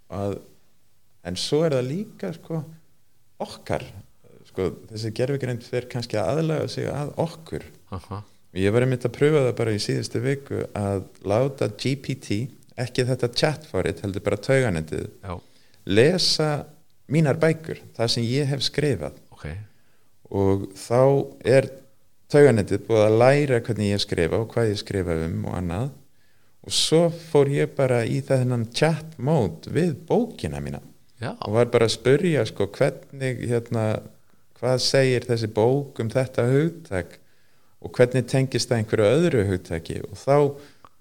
að, 0.08 0.38
en 1.28 1.36
svo 1.36 1.58
er 1.66 1.76
það 1.76 1.90
líka 1.90 2.30
sko, 2.32 2.62
okkar, 3.44 3.84
sko, 4.48 4.70
þessi 4.88 5.12
gerfigreind 5.18 5.66
fyrir 5.66 5.90
kannski 5.92 6.16
að 6.16 6.30
aðlaga 6.38 6.70
sig 6.72 6.88
að 6.88 7.12
okkur. 7.26 7.66
aha, 7.92 8.22
Ég 8.54 8.70
var 8.70 8.84
einmitt 8.86 9.04
að 9.04 9.16
pröfa 9.18 9.40
það 9.48 9.56
bara 9.58 9.72
í 9.74 9.78
síðustu 9.82 10.20
viku 10.22 10.60
að 10.78 11.00
láta 11.26 11.66
GPT, 11.74 12.44
ekki 12.80 13.06
þetta 13.08 13.30
chatforrit, 13.38 14.02
heldur 14.04 14.24
bara 14.24 14.40
tauganendið, 14.42 15.10
lesa 15.86 16.50
mínar 17.12 17.38
bækur, 17.40 17.82
það 17.96 18.12
sem 18.14 18.26
ég 18.26 18.48
hef 18.50 18.64
skrifað. 18.64 19.18
Ok. 19.34 19.48
Og 20.34 20.68
þá 20.78 21.02
er 21.44 21.68
tauganendið 22.32 22.86
búið 22.88 23.04
að 23.04 23.18
læra 23.20 23.60
hvernig 23.62 23.92
ég 23.92 24.02
skrifa 24.02 24.40
og 24.40 24.48
hvað 24.54 24.72
ég 24.72 24.80
skrifa 24.80 25.18
um 25.26 25.44
og 25.50 25.58
annað. 25.60 25.92
Og 26.64 26.72
svo 26.72 27.02
fór 27.12 27.50
ég 27.52 27.74
bara 27.76 28.00
í 28.08 28.22
þennan 28.24 28.70
chat 28.72 29.18
mode 29.20 29.70
við 29.72 29.92
bókina 30.08 30.62
mína. 30.64 30.80
Já, 31.20 31.34
og 31.36 31.54
var 31.54 31.68
bara 31.72 31.86
að 31.86 31.94
spurja 31.94 32.42
sko 32.48 32.66
hvernig 32.74 33.44
hérna, 33.48 34.00
hvað 34.58 34.80
segir 34.82 35.28
þessi 35.28 35.50
bók 35.52 36.00
um 36.02 36.10
þetta 36.12 36.48
hugtak? 36.48 37.18
Og 37.84 37.92
hvernig 37.94 38.24
tengist 38.32 38.70
það 38.70 38.80
einhverju 38.80 39.10
öðru 39.12 39.44
hugtaki? 39.50 40.00
Og 40.08 40.16
þá 40.16 40.36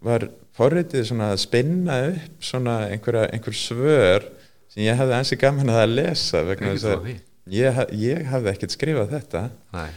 var 0.04 0.28
forritið 0.58 1.06
svona 1.10 1.32
að 1.34 1.44
spinna 1.44 2.00
upp 2.12 2.46
svona 2.46 2.78
einhverja, 2.92 3.28
einhver 3.34 3.58
svör 3.58 4.26
sem 4.74 4.86
ég 4.86 4.98
hefði 4.98 5.18
ansi 5.18 5.38
gaman 5.42 5.74
að 5.74 5.96
lesa 5.98 6.44
vegna 6.48 6.74
þess 6.74 6.89
að 6.94 7.08
ég, 7.54 7.80
ég 8.00 8.26
hafði 8.32 8.52
ekkert 8.54 8.76
skrifað 8.76 9.16
þetta. 9.18 9.44
Nei, 9.76 9.88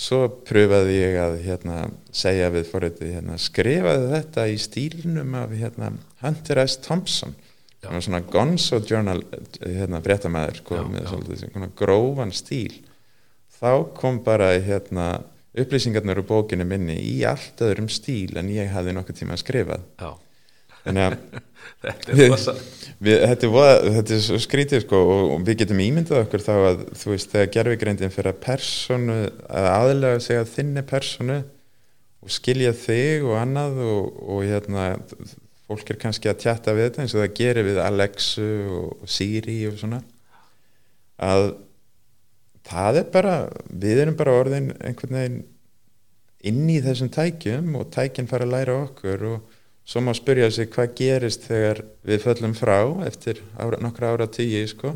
svo 0.00 0.20
pröfaði 0.46 0.96
ég 0.96 1.18
að 1.20 1.36
hérna, 1.44 1.78
segja 2.14 2.50
við 2.54 2.68
forritið 2.70 3.14
hérna, 3.18 3.38
skrifaði 3.40 4.10
þetta 4.14 4.46
í 4.48 4.58
stílnum 4.60 5.34
af 5.40 5.54
hérna, 5.56 5.92
Hunter 6.24 6.62
S. 6.64 6.78
Thompson. 6.84 7.34
Svona 7.80 8.20
Gonzo 8.28 8.76
Journal 8.84 9.22
hérna, 9.62 10.02
svolítið 10.04 11.46
svona 11.46 11.70
grófan 11.76 12.32
stíl. 12.36 12.74
Þá 13.60 13.72
kom 13.96 14.20
bara 14.24 14.50
hérna, 14.60 15.22
upplýsingarnir 15.58 16.20
úr 16.22 16.28
bókinu 16.28 16.66
minni 16.68 16.96
í 17.02 17.20
allt 17.26 17.62
öðrum 17.64 17.88
stíl 17.90 18.36
en 18.38 18.50
ég 18.54 18.70
hafði 18.70 18.94
nokkuð 18.96 19.22
tíma 19.22 19.34
að 19.34 19.42
skrifað. 19.42 19.86
Já, 19.98 20.10
þannig 20.84 21.06
að 21.08 21.16
þetta 21.84 22.14
er 22.14 22.30
rosa 22.30 22.54
við, 23.00 23.16
þetta, 23.24 23.46
er 23.46 23.52
voða, 23.54 23.76
þetta 23.96 24.16
er 24.16 24.22
svo 24.26 24.40
skrítið 24.44 24.84
sko 24.84 25.00
og, 25.00 25.22
og 25.34 25.46
við 25.48 25.62
getum 25.62 25.82
ímyndað 25.84 26.24
okkur 26.24 26.44
þá 26.44 26.52
að 26.56 26.84
þú 27.00 27.14
veist 27.14 27.34
þegar 27.34 27.52
gerfigreindin 27.56 28.14
fyrir 28.14 28.32
að 28.32 28.42
personu 28.44 29.18
að 29.48 29.70
aðlega 29.74 30.40
að 30.40 30.52
þinni 30.54 30.84
personu 30.88 31.38
og 32.20 32.34
skilja 32.34 32.72
þig 32.76 33.24
og 33.28 33.38
annað 33.40 33.80
og, 33.86 34.20
og 34.28 34.42
hérna 34.44 34.90
fólk 35.70 35.92
er 35.92 36.00
kannski 36.02 36.30
að 36.30 36.40
tjatta 36.44 36.74
við 36.76 36.88
þetta 36.88 37.04
eins 37.04 37.16
og 37.16 37.22
það 37.22 37.36
gerir 37.40 37.68
við 37.68 37.82
Alexu 37.84 38.50
og 38.80 39.10
Siri 39.10 39.58
og 39.70 39.76
svona 39.80 40.00
að 41.20 41.52
það 42.68 43.00
er 43.02 43.08
bara 43.14 43.36
við 43.70 44.04
erum 44.04 44.18
bara 44.18 44.36
orðin 44.40 44.70
einhvern 44.78 45.16
veginn 45.16 45.40
inn 46.50 46.68
í 46.72 46.78
þessum 46.84 47.10
tækjum 47.12 47.74
og 47.80 47.90
tækinn 47.94 48.28
fara 48.30 48.46
að 48.48 48.54
læra 48.54 48.76
okkur 48.86 49.26
og 49.34 49.56
svo 49.90 50.02
má 50.04 50.12
spyrja 50.16 50.50
sig 50.54 50.70
hvað 50.72 50.94
gerist 51.00 51.48
þegar 51.48 51.82
við 52.06 52.22
föllum 52.24 52.54
frá 52.56 52.78
eftir 53.08 53.42
ára, 53.58 53.80
nokkra 53.82 54.14
ára 54.14 54.28
tíu 54.30 54.62
sko. 54.70 54.94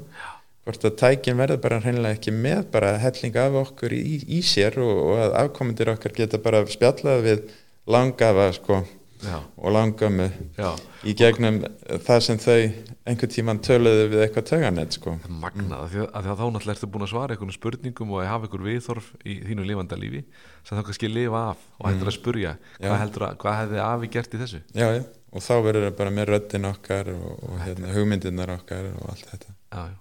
hvort 0.64 0.85
að 0.88 0.96
tækin 0.96 1.37
verður 1.37 1.61
bara 1.61 1.81
hreinlega 1.85 2.16
ekki 2.16 2.33
með 2.33 2.70
bara 2.72 2.94
helling 2.96 3.35
af 3.37 3.57
okkur 3.66 3.92
í, 3.92 4.22
í 4.24 4.40
sér 4.40 4.79
og, 4.81 4.92
og 5.11 5.18
að 5.27 5.35
afkomendur 5.42 5.92
okkar 5.92 6.14
geta 6.16 6.40
bara 6.40 6.62
spjallað 6.64 7.24
við 7.27 7.42
langafa 7.85 8.46
sko, 8.57 8.79
já, 9.22 9.37
og 9.57 9.72
langamu 9.74 10.27
já, 10.57 10.70
í 11.07 11.14
gegnum 11.16 11.61
það 12.07 12.20
sem 12.27 12.40
þau 12.42 12.57
einhvern 13.05 13.33
tíman 13.35 13.61
töluðu 13.64 14.07
við 14.12 14.22
eitthvað 14.24 14.46
tauganett 14.50 14.96
sko. 14.96 15.14
magnað 15.29 15.74
af 15.79 15.92
því 15.92 16.03
að, 16.03 16.09
að 16.09 16.29
að 16.33 16.40
þá 16.40 16.44
náttúrulega 16.44 16.74
ertu 16.77 16.90
búin 16.94 17.07
að 17.07 17.12
svara 17.12 17.37
einhvern 17.37 17.57
spurningum 17.57 18.14
og 18.14 18.24
hafa 18.29 18.48
einhver 18.48 18.64
viðþorf 18.68 19.11
í 19.24 19.37
þínu 19.48 19.66
lifanda 19.70 19.98
lífi 20.00 20.22
sem 20.64 20.79
þá 20.79 20.85
kannski 20.88 21.11
lifa 21.12 21.42
af 21.50 21.66
og 21.79 21.88
hættur 21.88 22.12
að 22.12 22.16
spurja 22.18 22.55
hvað, 22.79 22.96
heldur 23.03 23.27
að, 23.29 23.37
hvað 23.44 23.61
hefði 23.61 23.83
afi 23.88 24.12
gert 24.16 24.35
í 24.35 24.42
þessu 24.44 24.62
já, 24.72 24.88
já. 24.98 25.03
og 25.35 25.46
þá 25.46 25.55
verður 25.68 25.88
það 25.88 26.00
bara 26.00 26.16
með 26.18 26.31
röddin 26.33 26.70
okkar 26.70 27.12
og, 27.14 27.29
og 27.48 27.61
hérna, 27.64 27.92
hugmyndirnar 27.94 28.57
okkar 28.59 28.90
og 28.94 29.12
allt 29.14 29.31
þetta 29.35 29.55
já, 29.55 29.85
já. 29.92 30.00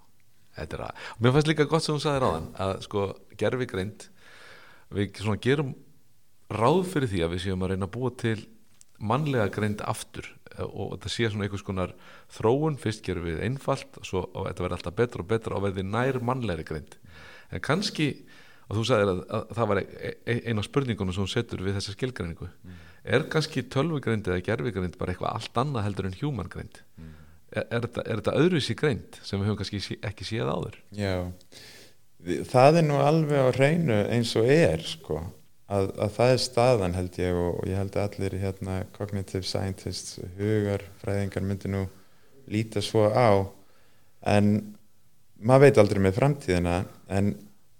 Þetta 0.53 0.75
er 0.77 0.81
að, 0.85 1.05
og 1.15 1.21
mér 1.25 1.31
fannst 1.33 1.47
líka 1.49 1.65
gott 1.65 1.81
sem 1.81 1.95
hún 1.95 2.01
sagði 2.03 2.19
ráðan 2.21 2.51
að 2.61 2.75
sko 2.85 3.07
gerfi 3.41 3.65
greind 3.71 4.03
við 4.93 5.23
gerum 5.41 5.71
ráð 6.53 6.83
fyrir 6.91 7.09
því 7.09 7.23
að 7.25 7.31
við 7.33 7.41
séum 7.47 7.63
að 7.65 7.73
reyna 7.73 7.87
að 7.87 7.95
búa 7.95 8.11
til 8.21 8.35
mannlega 8.99 9.49
greind 9.53 9.81
aftur 9.85 10.27
eh, 10.53 10.63
og 10.63 10.95
þetta 10.95 11.11
sé 11.11 11.29
svona 11.29 11.47
einhvers 11.47 11.65
konar 11.65 11.95
þróun, 12.33 12.77
fyrst 12.81 13.03
gerum 13.05 13.27
við 13.27 13.41
einfalt 13.47 13.99
svo, 14.05 14.27
og 14.33 14.47
þetta 14.49 14.65
verður 14.65 14.77
alltaf 14.79 14.97
betra 14.99 15.25
og 15.25 15.29
betra 15.31 15.57
og 15.57 15.67
verður 15.67 15.89
nær 15.89 16.21
mannlegri 16.23 16.67
greind. 16.67 16.97
En 17.53 17.63
kannski, 17.63 18.11
og 18.69 18.79
þú 18.79 18.85
sagðir 18.89 19.11
að, 19.13 19.21
að 19.37 19.53
það 19.57 19.69
var 19.71 19.81
e- 19.83 20.15
e- 20.33 20.39
eina 20.49 20.65
spurningunum 20.65 21.15
sem 21.15 21.25
hún 21.25 21.33
setur 21.33 21.65
við 21.65 21.77
þessa 21.79 21.95
skilgreiningu. 21.97 22.49
Er 23.03 23.27
kannski 23.27 23.65
tölvugreind 23.67 24.29
eða 24.29 24.45
gerfugreind 24.45 24.97
bara 24.97 25.11
eitthvað 25.11 25.35
allt 25.35 25.59
annað 25.59 25.87
heldur 25.89 26.07
en 26.07 26.19
human 26.21 26.49
greind? 26.49 26.79
Er, 27.53 27.67
er, 27.67 27.85
er 27.85 28.21
þetta 28.21 28.37
öðruvísi 28.39 28.75
greind 28.79 29.19
sem 29.21 29.37
við 29.41 29.51
höfum 29.51 29.59
kannski 29.59 29.97
ekki 30.07 30.25
séð 30.25 30.49
áður? 30.49 30.77
Já, 30.97 31.29
það 32.49 32.79
er 32.79 32.85
nú 32.87 33.01
alveg 33.03 33.43
á 33.43 33.49
hreinu 33.53 33.97
eins 34.07 34.31
og 34.39 34.47
er 34.49 34.81
sko, 34.87 35.19
að, 35.73 35.89
að 36.05 36.13
það 36.17 36.33
er 36.33 36.41
staðan 36.43 36.95
held 36.97 37.17
ég 37.21 37.39
og, 37.39 37.49
og 37.59 37.69
ég 37.69 37.79
held 37.79 37.97
að 37.97 38.05
allir 38.07 38.37
hérna 38.41 38.77
cognitive 38.95 39.47
scientists, 39.47 40.19
hugar 40.37 40.85
fræðingar 41.01 41.45
myndi 41.47 41.71
nú 41.73 41.83
líta 42.51 42.83
svo 42.83 43.07
á. 43.09 43.43
En 44.29 44.53
maður 45.43 45.67
veit 45.67 45.81
aldrei 45.81 46.03
með 46.05 46.17
framtíðina 46.19 46.77
en 47.11 47.33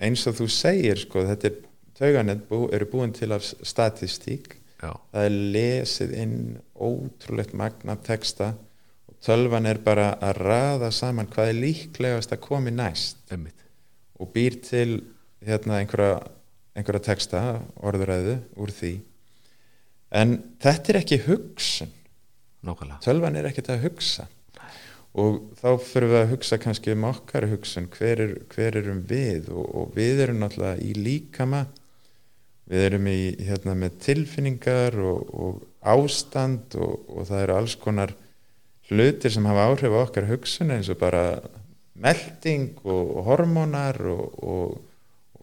eins 0.03 0.25
og 0.27 0.37
þú 0.41 0.49
segir 0.51 0.99
sko, 0.99 1.23
þetta 1.29 1.49
er 1.49 1.61
tauganett 1.97 2.45
bú, 2.49 2.65
eru 2.73 2.89
búin 2.91 3.15
til 3.15 3.31
af 3.35 3.45
statistík. 3.45 4.59
Já, 4.83 4.91
það 5.13 5.25
er 5.29 5.35
lesið 5.55 6.15
inn 6.19 6.37
ótrúlegt 6.75 7.53
magna 7.55 7.95
texta 8.03 8.49
og 9.07 9.15
tölvan 9.23 9.69
er 9.69 9.79
bara 9.79 10.09
að 10.19 10.41
raða 10.43 10.89
saman 10.91 11.29
hvað 11.31 11.53
er 11.53 11.61
líklegast 11.61 12.35
að 12.35 12.43
komi 12.43 12.73
næst. 12.75 13.21
Emmitt 13.31 13.63
og 14.19 14.31
býr 14.35 14.59
til 14.63 15.01
hérna 15.43 15.81
einhverja, 15.81 16.19
einhverja 16.73 17.07
texta 17.09 17.41
orðuræðu 17.85 18.37
úr 18.61 18.73
því. 18.73 18.93
En 20.13 20.37
þetta 20.61 20.93
er 20.93 20.99
ekki 21.01 21.19
hugsun. 21.27 21.91
Nákvæmlega, 22.63 23.01
tölvan 23.03 23.37
er 23.37 23.49
ekkert 23.49 23.73
að 23.73 23.85
hugsa. 23.87 24.27
Og 25.13 25.39
þá 25.59 25.67
fyrir 25.83 26.09
við 26.09 26.19
að 26.23 26.31
hugsa 26.31 26.57
kannski 26.61 26.93
um 26.95 27.05
okkar 27.05 27.45
hugsun. 27.51 27.89
Hver, 27.93 28.21
er, 28.23 28.33
hver 28.49 28.77
erum 28.79 29.03
við? 29.09 29.51
Og, 29.53 29.65
og 29.77 29.95
við 29.97 30.23
erum 30.25 30.41
náttúrulega 30.41 30.81
í 30.81 30.93
líkama. 30.97 31.65
Við 32.71 32.85
erum 32.87 33.09
í 33.11 33.19
hérna 33.43 33.75
með 33.77 33.99
tilfinningar 34.07 34.97
og, 35.03 35.33
og 35.35 35.89
ástand 35.93 36.77
og, 36.79 37.03
og 37.11 37.27
það 37.29 37.43
eru 37.43 37.57
alls 37.59 37.75
konar 37.77 38.15
hlutir 38.89 39.33
sem 39.33 39.45
hafa 39.47 39.67
áhrif 39.69 39.93
á 39.93 39.99
okkar 40.05 40.29
hugsun 40.31 40.71
eins 40.73 40.89
og 40.91 40.99
bara 41.01 41.25
melding 41.99 42.79
og, 42.83 43.17
og 43.19 43.27
hormónar 43.27 43.99
og, 44.07 44.79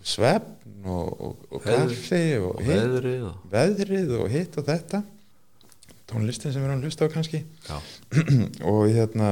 og, 0.00 0.88
og 0.88 1.14
svefn 1.14 1.30
og, 1.30 1.46
og 1.52 1.62
Veður- 1.64 1.94
kaffi 1.94 2.20
og, 2.40 2.50
og 2.56 2.66
veðrið 2.66 3.24
og, 3.28 3.40
veðrið 3.52 4.12
og 4.18 4.28
hitt 4.32 4.58
og 4.60 4.66
þetta. 4.68 5.02
Tónlistin 6.10 6.50
sem 6.54 6.62
við 6.62 6.66
erum 6.70 6.80
að 6.80 6.86
hlusta 6.88 7.06
á 7.06 7.12
kannski. 7.12 7.40
Og 8.70 8.80
hérna 8.90 9.28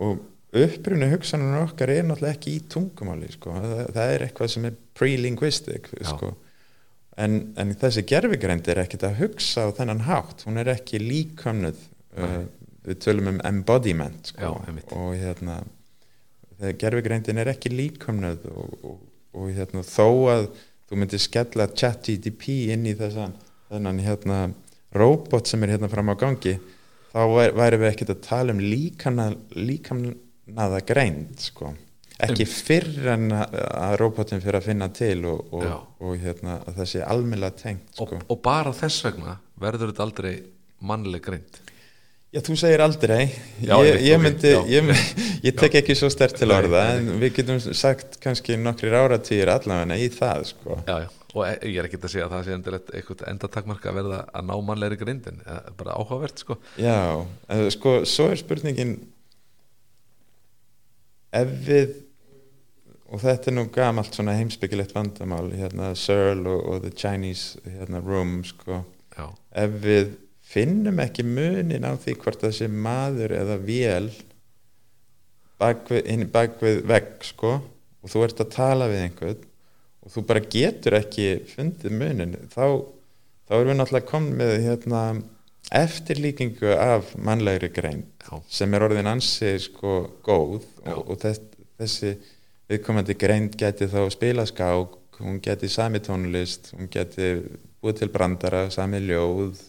og 0.00 0.22
upprunni 0.56 1.08
hugsanum 1.10 1.56
okkar 1.60 1.90
er 1.92 2.06
náttúrulega 2.08 2.38
ekki 2.38 2.54
í 2.56 2.60
tungumáli 2.72 3.28
sko. 3.34 3.52
það, 3.52 3.82
það 3.96 4.12
er 4.14 4.24
eitthvað 4.24 4.52
sem 4.54 4.68
er 4.70 4.76
pre-linguistic 4.96 5.90
sko. 6.08 6.30
en, 7.20 7.34
en 7.60 7.74
þessi 7.82 8.06
gerfigreind 8.08 8.70
er 8.72 8.80
ekkert 8.86 9.04
að 9.10 9.18
hugsa 9.20 9.66
á 9.68 9.76
þennan 9.76 10.04
hátt. 10.06 10.46
Hún 10.48 10.62
er 10.62 10.70
ekki 10.72 11.02
líkömnuð 11.02 11.82
uh, 12.16 12.38
við 12.88 13.02
tölum 13.04 13.28
um 13.34 13.42
embodiment 13.44 14.32
sko. 14.32 14.54
Já, 14.64 14.80
og 14.96 15.12
hérna 15.18 15.58
þegar 16.58 16.78
gerfigreindin 16.86 17.42
er 17.44 17.52
ekki 17.52 17.74
líkömnuð 17.74 18.48
og, 18.54 18.78
og, 19.34 19.42
og 19.42 19.52
hérna 19.56 19.82
þó 19.86 20.06
að 20.32 20.48
þú 20.88 20.98
myndir 21.02 21.20
skella 21.20 21.66
chat 21.76 22.06
GDP 22.08 22.70
inn 22.74 22.86
í 22.88 22.94
þessan 22.96 23.34
þennan 23.68 23.98
hérna 24.00 24.38
robot 24.96 25.46
sem 25.50 25.62
er 25.66 25.74
hérna 25.76 25.90
fram 25.92 26.08
á 26.08 26.16
gangi 26.16 26.54
þá 27.12 27.20
væ- 27.34 27.52
væri 27.56 27.80
við 27.82 27.90
ekkert 27.92 28.14
að 28.14 28.22
tala 28.24 28.54
um 28.54 28.60
líkamna, 28.62 29.26
líkamnaða 29.56 30.80
greind 30.88 31.38
sko. 31.42 31.74
ekki 32.18 32.46
fyrr 32.50 33.06
en 33.14 33.28
að 33.32 33.96
robotin 34.00 34.40
fyrir 34.42 34.58
að 34.58 34.66
finna 34.72 34.88
til 34.90 35.20
og, 35.30 35.52
og, 35.54 35.66
og 36.02 36.16
hérna, 36.18 36.56
að 36.66 36.80
það 36.80 36.88
sé 36.90 37.02
almennlega 37.06 37.60
tengt 37.60 38.00
og, 38.00 38.08
sko. 38.08 38.18
og 38.26 38.40
bara 38.42 38.72
þess 38.74 39.04
vegna 39.06 39.36
verður 39.60 39.92
þetta 39.92 40.06
aldrei 40.08 40.32
mannleg 40.80 41.22
greind 41.28 41.60
Já, 42.38 42.44
þú 42.46 42.54
segir 42.60 42.82
aldrei. 42.84 43.22
Já, 43.66 43.74
ég, 43.82 43.96
ég, 44.06 44.20
myndi, 44.22 44.50
ég, 44.70 44.90
ég 45.48 45.56
tek 45.58 45.74
ekki 45.80 45.96
svo 45.98 46.06
stert 46.12 46.36
til 46.38 46.52
orða 46.54 46.84
en 46.94 47.08
við 47.18 47.32
getum 47.40 47.58
sagt 47.74 48.18
kannski 48.22 48.54
nokkrir 48.60 48.94
áratýr 48.94 49.50
allavega 49.50 49.96
í 49.98 50.06
það 50.14 50.44
sko. 50.52 50.76
já, 50.86 51.00
já. 51.02 51.08
og 51.34 51.42
e- 51.48 51.72
ég 51.72 51.80
er 51.82 51.88
ekki 51.88 51.98
að 51.98 52.12
segja 52.12 52.28
að 52.28 52.36
það 52.36 52.44
sé 52.46 52.54
endilegt 52.54 52.92
eitthvað 52.94 53.24
endatakmarka 53.32 53.90
að 53.90 53.98
verða 53.98 54.20
að 54.30 54.46
ná 54.52 54.54
mannlegri 54.68 55.00
greindin 55.00 55.42
Eh, 55.48 55.70
bara 55.80 55.96
áhugavert 55.98 56.38
sko. 56.44 56.58
Já, 56.78 57.26
en 57.48 57.70
sko, 57.74 57.96
svo 58.06 58.28
er 58.30 58.38
spurningin 58.38 58.94
ef 61.34 61.50
við 61.66 61.96
og 63.08 63.22
þetta 63.24 63.50
er 63.50 63.56
nú 63.56 63.66
gamalt 63.72 64.14
svona 64.14 64.36
heimsbyggilegt 64.36 64.94
vandamál 64.94 65.50
hérna 65.56 65.94
Searle 65.96 66.46
og, 66.54 66.64
og 66.70 66.82
the 66.86 66.94
Chinese 66.94 67.58
hérna, 67.66 68.02
room 68.04 68.44
sko. 68.46 68.84
Já, 69.16 69.26
ef 69.58 69.78
við 69.82 70.14
finnum 70.48 71.00
ekki 71.02 71.24
munin 71.26 71.84
á 71.84 71.92
því 72.00 72.16
hvort 72.22 72.46
sé 72.56 72.68
maður 72.68 73.34
eða 73.36 73.58
vél 73.60 74.08
bakvið, 75.60 76.04
inn 76.08 76.28
bakvið 76.32 76.84
vegg 76.88 77.26
sko. 77.26 77.58
Og 77.98 78.12
þú 78.12 78.22
ert 78.24 78.40
að 78.44 78.52
tala 78.54 78.86
við 78.90 79.04
einhvern 79.08 79.46
og 80.06 80.12
þú 80.14 80.22
bara 80.28 80.44
getur 80.54 80.96
ekki 80.96 81.26
fundið 81.50 81.96
munin. 82.00 82.36
Þá, 82.52 82.64
þá 83.48 83.56
erum 83.58 83.72
við 83.72 83.80
náttúrulega 83.80 84.08
komin 84.08 84.38
með 84.38 84.54
hérna, 84.64 85.02
eftirlíkingu 85.74 86.70
af 86.80 87.10
mannlegri 87.20 87.68
grein 87.74 88.06
já, 88.22 88.38
sem 88.48 88.72
er 88.72 88.86
orðin 88.86 89.10
ansi 89.10 89.50
sko 89.60 89.98
góð. 90.24 90.62
Já. 90.86 90.94
og, 90.94 91.10
og 91.12 91.18
þess, 91.20 91.42
þessi 91.80 92.14
viðkomandi 92.70 93.16
greind 93.18 93.58
geti 93.58 93.88
þá 93.90 94.00
spila 94.14 94.46
skák, 94.48 94.94
hún 95.18 95.42
geti 95.44 95.68
sami 95.68 96.00
tónlist, 96.04 96.72
hún 96.76 96.88
geti 96.92 97.34
búið 97.82 98.00
til 98.00 98.10
brandara, 98.14 98.68
sami 98.72 99.02
ljóð 99.04 99.60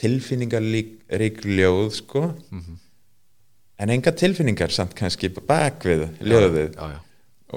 tilfinningarík 0.00 1.42
ljóð 1.46 1.90
sko. 2.00 2.22
Mhm, 2.52 2.78
en 3.78 3.92
enga 3.96 4.12
tilfinningar 4.16 4.72
samt 4.72 4.94
kannski 4.98 5.30
bakvið 5.36 6.06
ljóðið. 6.20 6.76
Já, 6.76 6.86
já, 6.94 6.98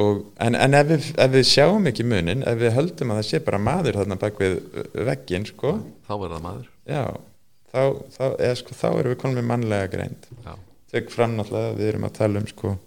og, 0.03 0.25
en, 0.45 0.55
en 0.55 0.73
ef, 0.79 0.87
við, 0.91 1.07
ef 1.25 1.31
við 1.33 1.45
sjáum 1.49 1.87
ekki 1.91 2.05
munin 2.07 2.43
ef 2.47 2.59
við 2.61 2.75
höldum 2.75 3.13
að 3.13 3.21
það 3.21 3.29
sé 3.29 3.39
bara 3.47 3.61
maður 3.69 3.99
þarna 4.01 4.19
bakvið 4.21 4.57
veggin 5.09 5.47
sko. 5.49 5.77
Þá 6.07 6.13
er 6.17 6.33
það 6.35 6.43
maður. 6.47 6.67
Já, 6.89 7.03
þá, 7.71 7.81
þá, 8.17 8.23
eða, 8.35 8.59
sko, 8.63 8.77
þá 8.81 8.87
erum 8.91 9.13
við 9.15 9.21
konum 9.23 9.39
með 9.41 9.49
mannlega 9.53 9.91
greind. 9.95 10.29
Tek 10.89 11.11
fram 11.13 11.35
náttúrulega 11.37 11.75
við 11.77 11.91
erum 11.93 12.07
að 12.09 12.15
tala 12.17 12.39
um 12.41 12.47
sko 12.49 12.77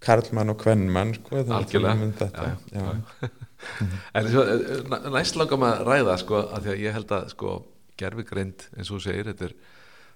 karlmann 0.00 0.48
og 0.48 0.56
kvennmann 0.62 1.10
sko, 1.18 1.36
við 1.36 1.50
algjörlega. 1.52 2.94
en 4.16 4.28
eh, 4.30 4.70
næ- 4.88 5.10
næst 5.12 5.36
langar 5.36 5.60
maður 5.60 5.82
að 5.82 5.90
ræða 5.90 6.14
sko, 6.22 6.38
að 6.56 6.64
því 6.64 6.72
að 6.72 6.80
ég 6.86 6.94
held 6.96 7.12
að 7.18 7.26
sko, 7.34 7.56
gerfigreind 8.00 8.66
eins 8.76 8.90
og 8.90 8.98
þú 8.98 9.02
segir 9.06 9.30
þetta 9.30 9.48
er, 9.48 9.54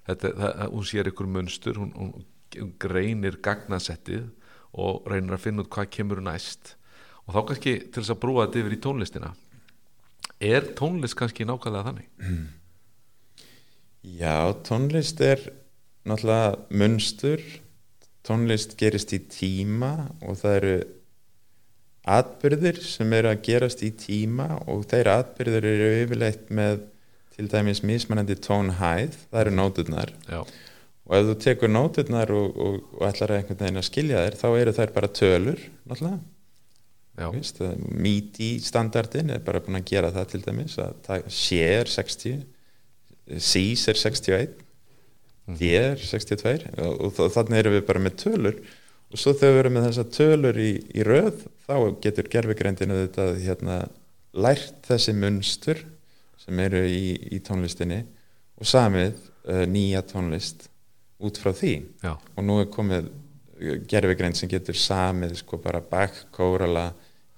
þetta, 0.09 0.33
það, 0.41 0.65
hún 0.73 0.89
sér 0.91 1.11
ykkur 1.11 1.31
munstur 1.37 1.79
hún, 1.81 1.93
hún 1.95 2.73
greinir 2.81 3.39
gagnasettið 3.43 4.27
og 4.75 5.07
reynir 5.09 5.37
að 5.37 5.45
finna 5.47 5.63
út 5.63 5.71
hvað 5.71 5.91
kemur 5.95 6.21
næst. 6.23 6.75
Og 7.25 7.33
þá 7.35 7.41
kannski 7.49 7.75
til 7.87 8.01
þess 8.01 8.13
að 8.13 8.21
brúa 8.21 8.45
þetta 8.45 8.61
yfir 8.61 8.75
í 8.75 8.83
tónlistina 8.83 9.31
er 10.39 10.73
tónlist 10.75 11.15
kannski 11.17 11.45
nákvæmlega 11.47 11.89
þannig? 11.89 12.07
Já, 14.03 14.53
tónlist 14.67 15.21
er 15.21 15.41
náttúrulega 16.05 16.57
munstur. 16.69 17.41
Tónlist 18.25 18.75
gerist 18.77 19.13
í 19.13 19.21
tíma 19.29 20.09
og 20.25 20.39
það 20.41 20.57
eru 20.59 20.75
atbyrðir 22.15 22.81
sem 22.85 23.13
eru 23.17 23.31
að 23.31 23.43
gerast 23.45 23.81
í 23.85 23.91
tíma 23.97 24.49
og 24.69 24.85
þeir 24.89 25.11
atbyrðir 25.13 25.67
eru 25.69 25.89
yfirleitt 26.03 26.51
með 26.53 26.83
til 27.35 27.49
dæmis 27.51 27.81
mismanandi 27.83 28.35
tónhæð, 28.39 29.15
það 29.31 29.41
eru 29.41 29.53
nóturnar. 29.59 30.11
Já, 30.31 30.39
og 31.05 31.15
ef 31.19 31.25
þú 31.29 31.35
tekur 31.43 31.69
nóturnar 31.73 32.31
og, 32.33 32.55
og, 32.57 32.77
og 32.95 33.03
ætlar 33.09 33.33
að 33.35 33.41
einhvern 33.41 33.59
veginn 33.61 33.81
að 33.81 33.87
skilja 33.89 34.21
þær 34.25 34.37
þá 34.39 34.47
eru 34.61 34.73
þær 34.79 34.93
bara 34.95 35.09
tölur 35.19 35.59
að 37.63 37.83
MIDI 37.95 38.49
standardin 38.59 39.29
er 39.31 39.43
bara 39.45 39.61
búin 39.63 39.77
að 39.79 39.85
gera 39.87 40.09
það 40.15 40.25
til 40.33 40.41
dæmis 40.47 40.73
að 40.83 40.95
það- 41.05 41.29
C 41.31 41.59
er 41.63 41.91
60 41.91 42.41
Cs 43.39 43.87
er 43.89 43.99
61 44.01 44.55
D 45.59 45.69
er 45.77 45.95
62 46.01 46.65
og, 46.81 47.01
og 47.05 47.13
þa- 47.15 47.29
þannig 47.37 47.59
erum 47.61 47.75
við 47.77 47.85
bara 47.87 48.01
með 48.01 48.15
tölur. 48.23 48.55
Og 49.13 49.19
svo 49.21 49.31
þegar 49.37 49.53
við 49.53 49.59
erum 49.63 49.75
með 49.77 49.85
þessar 49.87 50.07
tölur 50.17 50.57
í, 50.59 50.71
í 50.97 51.03
röð 51.05 51.43
þá 51.67 51.75
getur 52.03 52.27
gerfigreindinu 52.33 52.97
þetta 53.05 53.27
hérna, 53.45 53.75
lært 54.33 54.79
þessi 54.89 55.13
munstur 55.15 55.83
sem 56.45 56.61
eru 56.65 56.85
í, 56.87 57.15
í 57.35 57.41
tónlistinni 57.43 58.03
og 58.55 58.69
samið 58.69 59.17
uh, 59.17 59.65
nýja 59.69 60.03
tónlist 60.07 60.69
út 61.25 61.39
frá 61.41 61.53
því. 61.55 61.75
Já, 62.03 62.13
og 62.15 62.45
nú 62.45 62.59
er 62.61 62.71
komið 62.71 63.09
gerfigreind 63.89 64.37
sem 64.37 64.51
getur 64.51 64.77
samið 64.77 65.37
sko 65.39 65.59
bara 65.63 65.81
bakkórala 65.83 66.89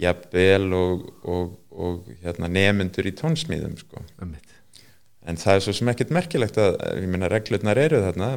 jafnvel 0.01 0.73
og, 0.77 1.07
og, 1.25 1.57
og 1.73 2.11
hérna, 2.23 2.49
nemyndur 2.49 3.09
í 3.09 3.13
tónsmíðum 3.17 3.77
sko. 3.79 4.01
en 5.27 5.37
það 5.37 5.55
er 5.55 5.63
svo 5.65 5.73
sem 5.75 5.89
ekkert 5.91 6.13
merkilegt 6.15 6.57
að 6.61 6.77
ég 7.01 7.09
meina 7.11 7.29
reglurnar 7.31 7.79
eru 7.81 8.01
þarna 8.05 8.29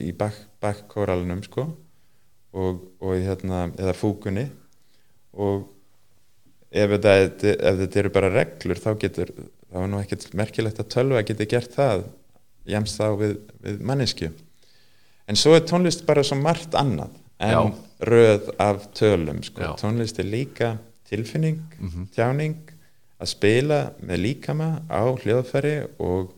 í 0.00 0.12
bakkóralunum 0.16 1.42
sko 1.46 1.66
og, 2.52 2.80
og 2.98 3.14
hérna 3.18 3.68
eða 3.76 3.94
fúkunni. 3.94 4.48
Og 5.30 5.68
ef 6.70 6.94
þetta, 6.94 7.14
ef 7.52 7.80
þetta 7.84 8.00
eru 8.02 8.12
bara 8.14 8.32
reglur 8.34 8.80
þá 8.80 8.90
getur, 9.02 9.34
þá 9.70 9.76
er 9.84 9.88
nú 9.92 10.00
ekkert 10.02 10.32
merkilegt 10.34 10.80
að 10.82 10.88
tölva 10.94 11.22
geti 11.26 11.46
gert 11.46 11.74
það 11.76 12.04
jæmst 12.70 12.98
þá 13.00 13.06
við, 13.20 13.36
við 13.64 13.80
mannesku 13.80 14.30
en 15.30 15.36
svo 15.38 15.54
er 15.56 15.64
tónlist 15.70 16.04
bara 16.06 16.24
svo 16.26 16.36
margt 16.40 16.74
annað 16.74 17.14
en 17.40 17.54
Já. 17.54 17.60
röð 18.04 18.50
af 18.60 18.82
tölum 18.98 19.38
sko. 19.46 19.70
Tónlist 19.80 20.18
er 20.20 20.24
líka 20.28 20.74
tilfinning 21.08 21.62
Mhm. 21.78 22.08
tjáning 22.14 22.56
að 23.20 23.26
spila 23.28 23.92
með 24.02 24.18
líkama 24.26 24.82
á 24.90 25.02
hljóðfæri 25.22 25.88
og 25.98 26.34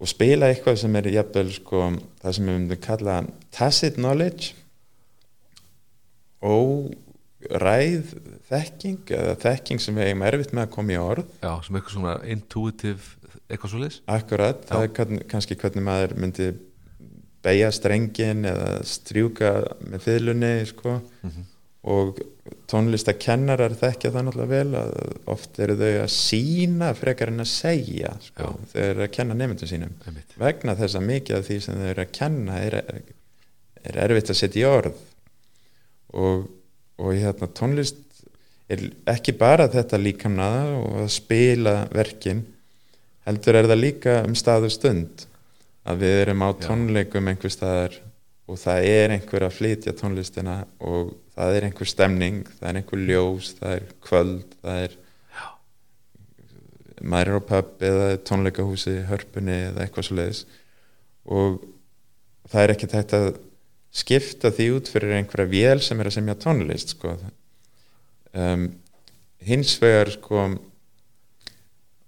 og 0.00 0.08
spila 0.10 0.50
eitthvað 0.52 0.76
sem 0.78 0.96
er 0.96 1.02
jafnvel 1.08 1.52
sko, 1.54 1.92
það 2.22 2.32
sem 2.34 2.46
við 2.46 2.58
myndum 2.58 2.80
kalla 2.82 3.24
tacit 3.54 3.94
knowledge 3.94 4.52
og 6.42 6.90
ræð 7.64 8.12
þekking 8.50 9.10
eða 9.18 9.34
þekking 9.44 9.80
sem 9.82 9.96
við 9.98 10.08
eigum 10.10 10.22
erfitt 10.28 10.52
með 10.56 10.66
að 10.66 10.72
koma 10.76 10.94
í 10.94 11.00
orð 11.00 11.26
Já, 11.42 11.52
sem 11.66 11.76
eitthvað 11.78 11.96
svona 11.98 12.14
intuitive 12.34 13.32
eitthvað 13.48 13.70
svo 13.74 13.82
leis 13.82 13.98
akkurat, 14.08 14.62
það 14.68 14.82
er 14.86 14.92
kann- 14.96 15.24
kannski 15.28 15.56
hvernig 15.60 15.84
maður 15.84 16.14
myndi 16.22 16.46
beigja 17.44 17.68
strengin 17.76 18.46
eða 18.48 18.70
strjúka 18.88 19.50
með 19.84 20.00
fiðlunni 20.06 20.52
sko. 20.70 20.94
og 21.84 22.16
tónlistakennarar 22.72 23.74
þekkja 23.76 24.10
það 24.14 24.22
náttúrulega 24.24 24.48
vel 24.54 24.76
að 24.80 24.94
oft 25.34 25.58
eru 25.60 25.74
þau 25.76 25.90
að 26.06 26.12
sína 26.14 26.88
frekar 26.96 27.28
en 27.32 27.44
að 27.44 27.50
segja 27.50 28.14
sko, 28.24 28.46
Já. 28.48 28.68
þeir 28.72 28.86
eru 28.94 29.04
að 29.04 29.12
kenna 29.18 29.34
nefndum 29.36 29.68
sínum 29.68 29.92
einmitt. 30.08 30.32
vegna 30.40 30.74
þess 30.78 30.96
að 30.96 31.04
mikið 31.10 31.36
af 31.38 31.44
því 31.50 31.58
sem 31.66 31.74
þau 31.82 31.88
eru 31.92 32.04
að 32.06 32.12
kenna 32.16 32.56
er, 32.64 32.76
er 33.84 34.00
erfitt 34.06 34.32
að 34.32 34.40
setja 34.40 34.62
í 34.62 34.68
orð 34.70 34.96
og, 36.14 36.46
og 37.00 37.14
hérna 37.14 37.48
tónlist 37.50 38.00
er 38.70 38.86
ekki 39.10 39.34
bara 39.36 39.68
þetta 39.72 40.00
líkamnaða 40.00 40.64
og 40.78 40.98
að 41.04 41.12
spila 41.12 41.74
verkin 41.92 42.44
heldur 43.26 43.58
er 43.58 43.68
það 43.68 43.80
líka 43.82 44.16
um 44.24 44.36
stað 44.38 44.68
og 44.68 44.74
stund 44.74 45.26
að 45.84 46.04
við 46.04 46.18
erum 46.22 46.44
á 46.44 46.50
tónleikum 46.64 47.28
einhver 47.28 47.52
staðar 47.52 47.98
og 48.48 48.60
það 48.60 48.88
er 48.88 49.14
einhver 49.16 49.46
að 49.46 49.56
flytja 49.58 49.94
tónlistina 49.96 50.58
og 50.84 51.14
það 51.34 51.58
er 51.58 51.66
einhver 51.68 51.90
stemning 51.90 52.42
það 52.58 52.68
er 52.70 52.80
einhver 52.80 53.04
ljós, 53.08 53.54
það 53.58 53.76
er 53.78 53.88
kvöld 54.04 54.58
það 54.60 54.84
er 54.86 54.98
maður 57.04 57.40
á 57.40 57.48
pub 57.48 57.84
eða 57.84 58.10
tónleikahúsi 58.28 58.98
hörpunni 59.08 59.56
eða 59.70 59.84
eitthvað 59.84 60.08
svo 60.08 60.18
leiðis 60.18 60.44
og 61.24 61.64
það 62.52 62.62
er 62.62 62.74
ekki 62.74 62.90
tægt 62.92 63.16
að 63.16 63.28
skipta 63.94 64.50
því 64.54 64.68
út 64.74 64.90
fyrir 64.90 65.14
einhverja 65.18 65.50
vél 65.50 65.82
sem 65.84 66.00
er 66.00 66.10
að 66.10 66.16
semja 66.18 66.36
tónlist 66.42 66.96
sko. 66.96 67.14
um, 68.34 68.68
hins 69.44 69.74
vegar 69.80 70.10
sko 70.14 70.40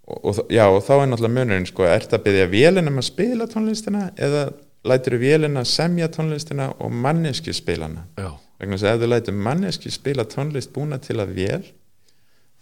og, 0.07 0.19
og, 0.23 0.41
já, 0.51 0.65
og 0.67 0.83
þá 0.87 0.93
er 0.97 1.09
náttúrulega 1.11 1.35
munurinn 1.37 1.69
sko, 1.69 1.87
ert 1.89 2.15
að 2.15 2.25
byggja 2.27 2.49
vélina 2.51 2.93
um 2.93 3.03
að 3.03 3.09
spila 3.11 3.49
tónlistina 3.51 4.09
eða 4.17 4.49
lætur 4.87 5.19
vélina 5.23 5.65
semja 5.67 6.09
tónlistina 6.13 6.71
og 6.79 6.95
manneski 6.95 7.55
spilana 7.57 8.07
Já, 8.19 8.31
vegna 8.61 8.79
þess 8.79 8.87
að 8.87 8.95
ef 8.95 9.03
þú 9.03 9.11
lætur 9.13 9.39
manneski 9.49 9.93
spila 9.95 10.27
tónlist 10.31 10.73
búna 10.75 11.01
til 11.03 11.19
að 11.23 11.35
vél 11.39 11.69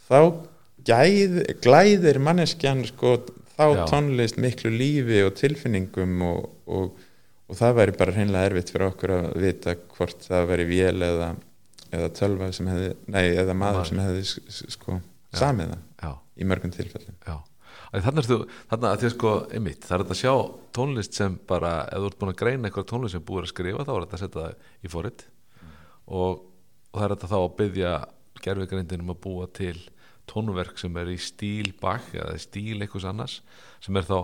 þá 0.09 0.21
gæð, 0.85 1.41
glæðir 1.65 2.21
manneskjan 2.21 2.85
sko, 2.89 3.17
þá 3.57 3.65
Já. 3.65 3.85
tónlist 3.89 4.41
miklu 4.41 4.73
lífi 4.73 5.23
og 5.25 5.37
tilfinningum 5.39 6.25
og, 6.29 6.49
og, 6.67 7.04
og 7.49 7.59
það 7.59 7.75
væri 7.79 7.97
bara 7.99 8.15
hreinlega 8.17 8.51
erfitt 8.51 8.73
fyrir 8.73 8.91
okkur 8.91 9.15
að 9.19 9.27
vita 9.43 9.75
hvort 9.97 10.23
það 10.25 10.47
væri 10.51 10.69
vél 10.69 11.07
eða, 11.07 11.33
eða 11.91 12.13
tölva 12.19 12.51
sem 12.57 12.71
hefði, 12.73 12.93
nei, 13.15 13.25
eða 13.43 13.57
maður 13.59 13.91
sem 13.91 14.01
hefði 14.05 14.23
sko, 14.77 15.01
samið 15.35 15.75
það 15.75 16.17
í 16.35 16.47
mörgum 16.49 16.73
tilfellum. 16.75 17.19
Já. 17.27 17.37
Þannig 17.95 18.27
að 18.27 18.97
því 18.99 19.07
að 19.07 19.13
sko, 19.13 19.33
einmitt, 19.55 19.85
það 19.87 19.97
er 19.97 20.03
þetta 20.03 20.15
að 20.17 20.21
sjá 20.23 20.33
tónlist 20.75 21.19
sem 21.19 21.37
bara, 21.47 21.75
ef 21.87 22.03
þú 22.03 22.09
ert 22.09 22.19
búin 22.19 22.33
að 22.33 22.41
greina 22.41 22.69
eitthvað 22.69 22.89
tónlist 22.91 23.15
sem 23.15 23.27
búið 23.29 23.45
að 23.45 23.53
skrifa, 23.53 23.85
þá 23.87 23.93
er 23.95 24.07
þetta 24.07 24.17
að 24.19 24.23
setja 24.25 24.41
það 24.41 24.89
í 24.89 24.91
fórit 24.91 25.25
og, 26.07 26.41
og 26.91 26.97
það 26.97 27.05
er 27.07 27.15
þetta 27.15 27.31
þá 27.31 27.37
að 27.39 27.55
byggja 27.61 27.93
gerfigreindinum 28.45 29.13
að 29.15 29.21
búa 29.29 29.47
til 29.55 29.77
tónverk 30.31 30.81
sem 30.81 30.99
er 30.99 31.13
í 31.13 31.21
stíl 31.21 31.71
bak 31.81 32.11
eða 32.17 32.35
stíl 32.43 32.81
einhvers 32.81 33.07
annars 33.09 33.39
sem 33.85 34.01
er 34.01 34.09
þá 34.09 34.19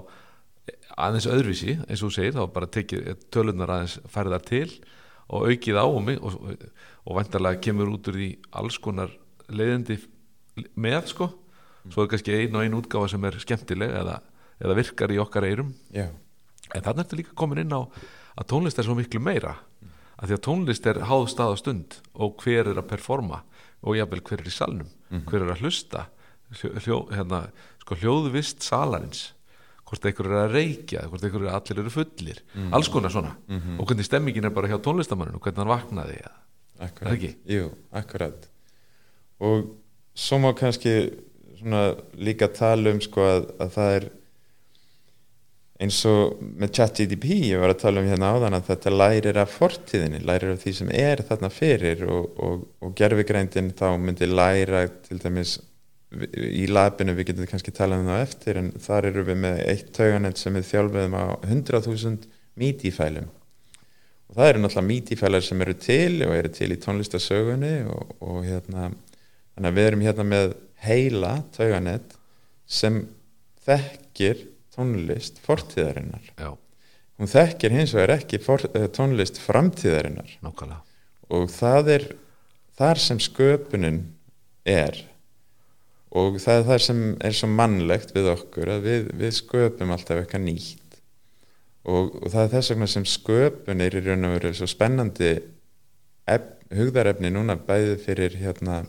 aðeins 1.00 1.28
öðruvísi 1.30 1.76
eins 1.86 2.02
og 2.02 2.10
þú 2.10 2.14
segir, 2.16 2.36
þá 2.36 2.42
er 2.44 2.54
bara 2.54 2.70
tekið 2.76 3.10
tölunar 3.32 3.74
aðeins 3.74 3.98
færðar 4.12 4.44
til 4.46 4.68
og 5.30 5.46
aukið 5.50 5.78
á 5.78 5.84
og, 5.86 6.10
og, 6.16 6.36
og, 6.36 6.64
og 7.06 7.18
vantarlega 7.20 7.62
kemur 7.64 7.92
út 7.94 8.10
úr 8.10 8.18
því 8.18 8.30
alls 8.60 8.78
konar 8.82 9.12
leiðindi 9.50 9.98
með 10.74 11.12
sko. 11.12 11.30
Svo 11.90 12.04
er 12.04 12.10
kannski 12.12 12.34
ein 12.36 12.56
og 12.58 12.64
ein 12.64 12.76
útgáfa 12.76 13.08
sem 13.14 13.24
er 13.24 13.38
skemmtileg 13.40 13.94
eða, 14.02 14.18
eða 14.60 14.76
virkar 14.76 15.14
í 15.14 15.20
okkar 15.22 15.46
eirum 15.48 15.72
já, 15.94 16.10
en 16.74 16.84
þannig 16.84 17.06
ertu 17.06 17.20
líka 17.22 17.36
komin 17.38 17.62
inn 17.62 17.72
á 17.72 17.80
að 17.80 18.48
tónlist 18.52 18.78
er 18.78 18.86
svo 18.86 18.96
miklu 18.98 19.22
meira 19.22 19.56
að 20.20 20.28
því 20.28 20.36
að 20.36 20.44
tónlist 20.46 20.88
er 20.90 21.02
háð 21.08 21.26
stað 21.32 21.54
og 21.54 21.60
stund 21.62 21.98
og 22.12 22.44
hver 22.44 22.68
er 22.68 22.78
að 22.78 22.90
performa 22.90 23.40
og 23.80 23.96
jafnvel 23.96 24.22
hver 24.28 24.42
er 24.42 24.50
í 24.50 24.54
salnum 24.54 24.90
hver 25.30 25.46
er 25.46 25.54
að 25.54 25.64
hlusta 25.64 26.06
hljó, 26.60 27.06
hérna, 27.14 27.46
sko, 27.80 27.96
hljóðvist 28.02 28.66
salarins 28.66 29.30
hvort 29.90 30.06
einhver 30.06 30.28
er 30.30 30.38
að 30.44 30.54
reykja 30.54 31.02
hvort 31.10 31.24
einhver 31.26 31.46
er 31.48 31.56
allir 31.58 31.82
eru 31.82 31.90
fullir. 31.94 32.42
Alls 32.76 32.88
konar 32.92 33.10
svona. 33.12 33.34
Og 33.78 33.88
hvernig 33.90 34.06
stemmingin 34.06 34.46
er 34.46 34.54
bara 34.54 34.70
hjá 34.70 34.78
tónlistamanninu 34.84 35.42
hvernig 35.42 35.64
hann 35.64 35.72
vaknaði 35.74 36.20
eða? 36.22 36.36
Akkurat? 36.80 37.12
Jú, 37.50 37.66
akkurat. 37.92 38.46
Og 39.44 39.66
svo 40.14 40.38
má 40.40 40.52
kannski 40.56 40.94
svona 41.60 41.90
líka 42.16 42.48
tala 42.48 42.94
um 42.94 43.00
sko 43.04 43.20
að, 43.26 43.50
að 43.60 43.74
það 43.76 43.94
er 43.98 44.08
eins 45.80 45.98
og 46.08 46.40
með 46.40 46.72
ChatGDP 46.76 47.26
ég 47.50 47.60
var 47.60 47.72
að 47.72 47.80
tala 47.82 48.02
um 48.02 48.08
hérna 48.08 48.34
áðan 48.34 48.56
að 48.58 48.66
þetta 48.68 48.92
lærir 48.92 49.38
af 49.40 49.54
fortíðinni, 49.56 50.20
lærir 50.28 50.52
af 50.52 50.60
því 50.60 50.72
sem 50.76 50.90
er 50.92 51.22
þarna 51.24 51.50
fyrir 51.52 52.04
og, 52.04 52.26
og, 52.36 52.66
og 52.84 52.92
gerfigreindin 52.98 53.72
þá 53.76 53.86
myndi 54.00 54.28
læra 54.28 54.86
til 55.06 55.20
dæmis 55.22 55.56
í 56.10 56.64
labinu 56.66 57.14
við 57.14 57.30
getum 57.30 57.48
kannski 57.50 57.72
talað 57.74 58.02
um 58.02 58.08
það 58.10 58.22
eftir 58.24 58.58
en 58.58 58.70
þar 58.82 59.10
eru 59.12 59.26
við 59.28 59.36
með 59.44 59.60
eitt 59.70 59.92
tauganett 59.94 60.40
sem 60.40 60.56
við 60.58 60.66
þjálfiðum 60.72 61.14
á 61.14 61.26
100.000 61.46 62.26
MIDI-fælum. 62.58 63.28
Og 64.30 64.38
það 64.38 64.50
eru 64.50 64.62
náttúrulega 64.62 64.88
MIDI-fælar 64.88 65.46
sem 65.46 65.62
eru 65.64 65.76
til 65.86 66.24
og 66.26 66.34
eru 66.34 66.50
til 66.54 66.70
í 66.74 66.78
tónlistasögunni 66.82 67.74
og, 67.90 68.16
og 68.22 68.40
hérna 68.46 68.90
þannig 68.90 69.70
að 69.70 69.78
við 69.78 69.90
erum 69.90 70.04
hérna 70.06 70.26
með 70.26 70.56
heila 70.82 71.32
tauganett 71.54 72.16
sem 72.70 73.02
þekkir 73.66 74.44
tónlist 74.74 75.38
fortíðarinnar. 75.44 76.30
Já, 76.38 76.54
hún 77.20 77.30
þekkir 77.30 77.74
hins 77.74 77.94
vegar 77.94 78.16
ekki 78.16 78.40
for, 78.42 78.64
eh, 78.74 78.88
tónlist 78.88 79.38
framtíðarinnar. 79.42 80.38
Nákvæmlega. 80.42 80.82
Og 81.30 81.50
það 81.54 81.94
er 81.94 82.06
þar 82.78 82.98
sem 82.98 83.18
sköpunin 83.18 84.02
er 84.66 85.04
og 86.10 86.38
það 86.42 86.60
er 86.60 86.68
það 86.68 86.84
sem 86.86 87.02
er 87.28 87.36
svo 87.38 87.48
mannlegt 87.52 88.14
við 88.16 88.30
okkur 88.32 88.72
að 88.74 88.86
við, 88.86 89.10
við 89.20 89.34
sköpum 89.36 89.92
alltaf 89.94 90.22
eitthvað 90.22 90.46
nýtt. 90.46 90.96
Og, 91.86 92.16
og 92.20 92.32
það 92.32 92.42
er 92.42 92.54
þess 92.54 92.72
vegna 92.72 92.88
sem 92.90 93.06
sköpun 93.08 93.84
er 93.84 93.96
í 93.96 94.02
raun 94.04 94.28
og 94.28 94.34
veru 94.36 94.54
svo 94.56 94.68
spennandi 94.70 95.30
ef, 96.28 96.48
hugðarefni 96.74 97.30
núna 97.34 97.56
bæði 97.56 97.96
fyrir 98.02 98.36
hérna 98.38 98.82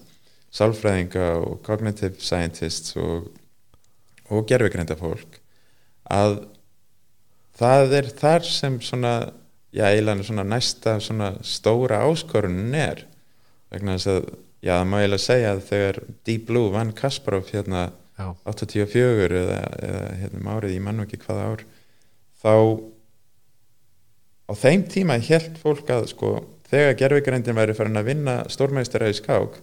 sálfræðinga 0.51 1.27
og 1.45 1.61
cognitive 1.65 2.19
scientists 2.19 2.97
og, 2.99 3.29
og 4.29 4.49
gerfigreinda 4.49 4.97
fólk 4.99 5.39
að 6.11 6.41
það 7.61 7.95
er 8.01 8.09
þar 8.19 8.47
sem 8.47 8.79
svona 8.83 9.13
já, 9.71 9.87
eiginlega 9.87 10.27
svona 10.27 10.45
næsta 10.47 10.97
svona 10.99 11.33
stóra 11.45 12.01
áskorunin 12.07 12.75
er. 12.75 13.05
Vegna 13.71 13.95
þess 13.97 14.11
að, 14.11 14.31
já, 14.61 14.75
það 14.77 14.87
má 14.91 14.97
eiginlega 15.01 15.25
segja 15.25 15.51
að 15.55 15.65
þegar 15.69 15.99
Deep 16.27 16.47
Blue 16.49 16.71
vann 16.73 16.93
Kasparov 16.97 17.49
hérna 17.51 17.83
já, 18.17 18.25
84 18.53 19.41
eða, 19.41 19.59
eða 19.89 20.01
hérna 20.21 20.41
um 20.41 20.49
árið, 20.55 20.75
ég 20.77 20.85
mann 20.85 21.03
ekki 21.05 21.21
hvaða 21.25 21.47
ár 21.51 21.65
þá 22.41 22.53
á 24.51 24.53
þeim 24.61 24.87
tíma 24.91 25.19
held 25.21 25.59
fólk 25.61 25.91
að 25.93 26.09
sko, 26.11 26.31
þegar 26.71 26.97
gerfigreindin 26.99 27.57
væri 27.57 27.75
farin 27.77 27.99
að 28.01 28.09
vinna 28.11 28.37
stórmeistara 28.51 29.11
í 29.11 29.17
skák 29.17 29.59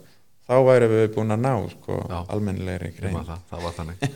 þá 0.48 0.54
væri 0.64 0.88
við 0.88 1.06
búin 1.12 1.34
að 1.34 1.42
ná 1.44 1.52
sko, 1.74 1.98
almennilegri 2.32 3.12
man 3.12 3.26
það, 3.28 3.42
það 3.50 3.64
var 3.66 3.74
þannig. 3.76 4.06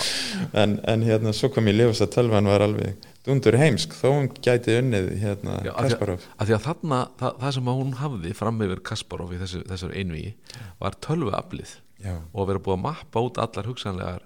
En, 0.60 0.76
en 0.88 1.02
hérna 1.06 1.32
svo 1.36 1.50
kom 1.52 1.68
ég 1.70 1.76
ljós 1.76 2.00
að 2.04 2.12
tölvan 2.14 2.48
var 2.48 2.62
alveg 2.64 3.08
dundur 3.26 3.58
heimsk 3.60 3.92
þó 3.98 4.06
hún 4.08 4.30
gæti 4.42 4.78
unnið 4.78 5.10
hérna 5.20 5.58
Já, 5.66 5.72
Kasparov. 5.76 6.24
að 6.38 6.48
því 6.48 6.56
að 6.56 6.64
þarna, 6.68 7.00
það, 7.20 7.36
það 7.42 7.54
sem 7.56 7.70
hún 7.74 7.92
hafði 8.00 8.32
fram 8.38 8.64
yfir 8.66 8.82
Kasparov 8.90 9.34
í 9.34 9.40
þessu, 9.42 9.62
þessar 9.68 9.94
einvíi 10.00 10.32
var 10.80 10.96
tölvuaflið 11.04 11.76
já, 12.06 12.16
og 12.16 12.50
vera 12.50 12.64
búið 12.64 12.78
að 12.78 12.82
mappa 12.86 13.24
út 13.26 13.42
allar 13.44 13.70
hugsanlegar 13.70 14.24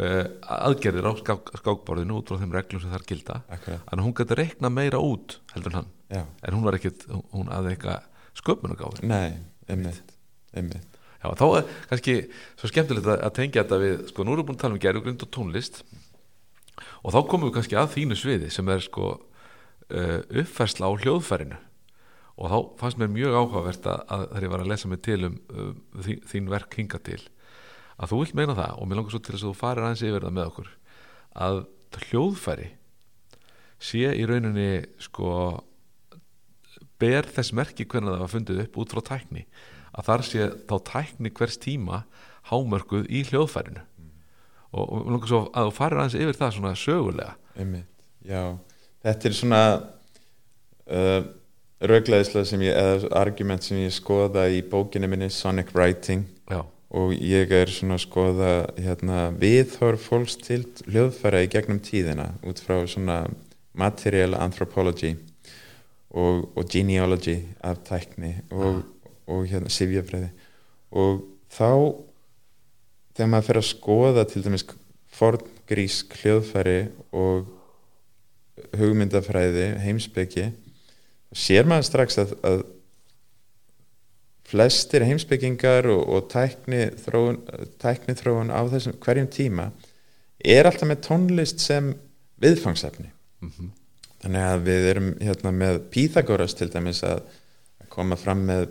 uh, 0.00 0.24
aðgerðir 0.56 1.10
á 1.10 1.12
skák, 1.20 1.54
skákborðinu 1.60 2.20
út 2.22 2.32
frá 2.32 2.40
þeim 2.42 2.56
reglum 2.56 2.82
sem 2.82 2.94
þar 2.94 3.06
gilda. 3.10 3.40
Akkurat, 3.52 3.86
en 3.92 4.04
hún 4.06 4.16
getur 4.16 4.40
reikna 4.42 4.72
meira 4.72 5.02
út 5.02 5.38
heldur 5.54 5.80
hann. 5.82 5.92
Já, 6.08 6.22
en 6.24 6.56
hún 6.56 6.66
var 6.66 6.78
ekkit, 6.78 7.08
hún 7.34 7.50
aðeins 7.52 7.76
eitthvað 7.76 8.12
sköpunagáður 8.36 9.06
nei, 9.08 9.40
einmitt 9.68 10.15
einmitt, 10.56 10.96
Já, 11.16 11.30
þá 11.32 11.46
er 11.58 11.70
kannski 11.90 12.16
svo 12.58 12.68
skemmtilegt 12.70 13.08
að, 13.08 13.30
tengja 13.34 13.62
þetta 13.64 13.78
við, 13.82 13.94
sko, 14.10 14.24
nú 14.24 14.34
erum 14.34 14.44
við 14.44 14.48
búin 14.50 14.58
að 14.58 14.62
tala 14.62 14.76
um 14.76 14.82
gerjugrind 14.82 15.24
og 15.24 15.30
tónlist 15.32 15.80
og 17.02 17.14
þá 17.14 17.20
komum 17.30 17.48
við 17.48 17.54
kannski 17.56 17.78
að 17.80 17.94
þínu 17.94 18.18
sviði 18.20 18.50
sem 18.52 18.72
er 18.72 18.84
sko 18.84 19.06
uh, 19.16 20.20
uppfærsla 20.42 20.90
á 20.90 20.92
hljóðfærinu 20.92 21.60
og 22.36 22.52
þá 22.52 22.58
fannst 22.82 23.00
mér 23.00 23.12
mjög 23.14 23.38
áhugavert 23.40 23.88
að, 23.88 24.26
þegar 24.28 24.46
ég 24.46 24.52
var 24.52 24.64
að 24.64 24.72
lesa 24.74 24.90
mig 24.92 25.00
til 25.06 25.20
um 25.30 25.38
uh, 25.48 25.70
þín, 26.04 26.20
þín 26.28 26.50
verk 26.52 26.76
hinga 26.78 27.00
til 27.08 27.20
að 27.96 28.12
þú 28.12 28.18
vilt 28.22 28.36
meina 28.36 28.58
það 28.58 28.74
og 28.76 28.90
mér 28.90 29.00
langar 29.00 29.16
svo 29.16 29.22
til 29.22 29.34
þess 29.34 29.46
að 29.46 29.54
þú 29.54 29.60
farir 29.62 29.86
aðeins 29.86 30.04
yfir 30.04 30.26
það 30.26 30.36
með 30.36 30.50
okkur 30.50 30.74
að 31.46 31.62
hljóðfæri 32.06 32.68
sé 33.80 34.12
í 34.12 34.26
rauninni 34.28 34.68
sko 35.00 35.30
ber 37.00 37.28
þess 37.28 37.56
merki 37.56 37.86
hvernig 37.88 38.12
það 38.12 38.22
var 38.24 38.32
fundið 38.32 38.62
upp 38.66 38.78
út 38.82 38.92
frá 38.92 39.02
tækni 39.14 39.46
að 39.96 40.08
þar 40.10 40.24
sé 40.28 40.48
þá 40.68 40.76
tækni 40.90 41.32
hvers 41.34 41.58
tíma 41.62 42.04
hámörkuð 42.50 43.08
í 43.10 43.24
hljóðfærinu. 43.30 43.82
Og, 44.76 44.84
og 44.84 45.02
mér 45.02 45.16
langar 45.16 45.30
svo 45.30 45.42
að 45.56 45.68
þú 45.68 45.74
farir 45.78 46.02
aðeins 46.02 46.18
yfir 46.20 46.38
það 46.38 46.54
svona 46.56 46.76
sögulega. 46.78 47.34
Einmitt, 47.56 47.90
já. 48.26 48.42
Þetta 49.06 49.28
er 49.28 49.36
svona 49.38 49.60
uh, 50.92 51.20
rögleðislega 51.90 52.48
sem 52.50 52.64
ég 52.66 52.78
eða 52.78 53.12
argument 53.18 53.64
sem 53.64 53.80
ég 53.80 53.94
skoða 53.94 54.46
í 54.52 54.62
bókinni 54.66 55.08
minni 55.10 55.30
Sonic 55.32 55.72
Writing. 55.76 56.26
Já, 56.50 56.60
og 56.96 57.14
ég 57.14 57.52
er 57.54 57.70
svona 57.72 57.96
að 57.98 58.04
skoða 58.04 58.50
hérna, 58.78 59.30
viðhorf 59.40 60.06
fólks 60.10 60.36
til 60.42 60.62
hljóðfæra 60.86 61.42
í 61.44 61.50
gegnum 61.52 61.80
tíðina 61.82 62.30
út 62.46 62.62
frá 62.62 62.78
svona 62.88 63.24
material 63.76 64.36
anthropology 64.38 65.16
og, 66.16 66.46
og 66.56 66.68
genealogy 66.70 67.40
af 67.64 67.82
tækni. 67.88 68.36
Og, 68.50 68.84
og 69.26 69.46
hérna 69.50 69.72
sifjafræði. 69.72 70.30
Og 70.96 71.24
þá 71.52 71.70
þegar 73.16 73.30
maður 73.32 73.48
fer 73.48 73.60
að 73.60 73.68
skoða 73.70 74.24
til 74.28 74.44
dæmis 74.44 74.66
forngrísk 75.16 76.16
hljóðfæri 76.20 76.78
og 77.16 77.46
hugmyndafræði, 78.76 79.68
heimspeki 79.84 80.50
sér 81.36 81.68
maður 81.68 81.88
strax 81.90 82.18
að, 82.20 82.34
að 82.46 82.64
flestir 84.46 85.04
heimspekingar 85.04 85.88
og, 85.90 86.04
og 86.06 86.28
tækni, 86.32 86.86
þróun, 87.02 87.40
tækni 87.82 88.14
þróun 88.16 88.52
á 88.54 88.60
þessum 88.70 88.94
hverjum 89.02 89.28
tíma 89.32 89.70
er 90.44 90.68
alltaf 90.68 90.86
með 90.88 91.02
tónlist 91.08 91.64
sem 91.64 91.90
viðfangsefni. 92.40 93.10
Mm 93.42 93.72
þannig 94.26 94.42
að 94.42 94.62
við 94.66 94.86
erum 94.90 95.10
hérna 95.20 95.52
með 95.54 95.80
Píþagoras 95.92 96.56
til 96.56 96.70
dæmis 96.72 97.02
að 97.06 97.22
koma 97.96 98.18
fram 98.20 98.44
með 98.48 98.66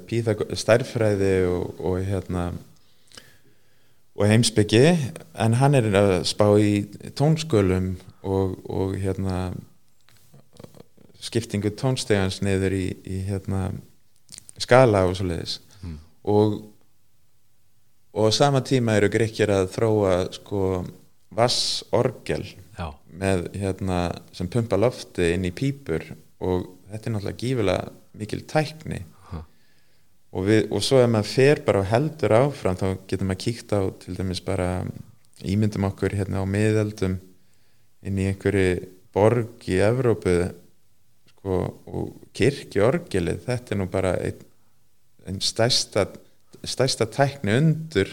stærðfræði 0.61 1.33
og, 1.49 1.79
og 1.81 1.99
hérna 2.05 2.49
og 4.15 4.27
heimsbyggi 4.29 4.83
en 5.43 5.57
hann 5.59 5.75
er 5.75 5.89
að 5.97 6.11
spá 6.29 6.45
í 6.61 6.85
tónskölum 7.17 7.95
og, 8.23 8.55
og 8.69 8.95
hérna 9.01 9.49
skiptingu 11.25 11.73
tónstegans 11.73 12.39
niður 12.45 12.77
í, 12.77 12.85
í 13.03 13.23
hérna 13.27 13.71
skala 14.61 15.07
og 15.09 15.17
svo 15.17 15.31
leiðis 15.33 15.59
Mm. 15.85 15.99
og 16.23 16.53
og 18.15 18.31
sama 18.33 18.61
tíma 18.63 18.95
eru 18.95 19.09
grekkir 19.11 19.51
að 19.51 19.67
þróa 19.73 20.13
sko 20.33 20.85
vassorgel 21.35 22.45
já, 22.47 22.87
með 23.11 23.49
hérna 23.59 23.97
sem 24.33 24.47
pumpa 24.47 24.79
lofti 24.79 25.33
inn 25.35 25.45
í 25.45 25.51
pípur 25.51 26.07
og 26.39 26.63
þetta 26.89 27.09
er 27.09 27.13
náttúrulega 27.15 27.41
gífulega 27.41 27.91
mikil 28.15 28.41
tækni. 28.47 29.01
Og, 30.35 30.41
við, 30.49 30.65
og 30.69 30.83
svo 30.83 30.99
ef 31.01 31.11
maður 31.11 31.31
fer 31.31 31.63
bara 31.65 31.83
og 31.83 31.89
heldur 31.91 32.35
áfram 32.35 32.79
þá 32.79 32.87
getur 33.07 33.29
maður 33.29 33.43
kíkt 33.45 33.71
á 33.71 33.81
til 34.03 34.17
dæmis 34.17 34.43
bara 34.43 34.69
ímyndum 35.45 35.87
okkur 35.87 36.15
hérna 36.17 36.43
á 36.43 36.45
miðeldum 36.49 37.17
inn 38.05 38.19
í 38.19 38.27
einhverju 38.31 38.91
borg 39.15 39.69
í 39.71 39.79
Evrópu 39.85 40.35
sko, 41.31 41.61
og 41.87 42.11
kirkjorgelið 42.35 43.47
þetta 43.47 43.73
er 43.73 43.81
nú 43.81 43.87
bara 43.91 44.17
einn 44.19 44.43
ein 45.25 45.41
stærsta, 45.41 46.05
stærsta 46.61 47.07
tækni 47.09 47.55
undur 47.57 48.11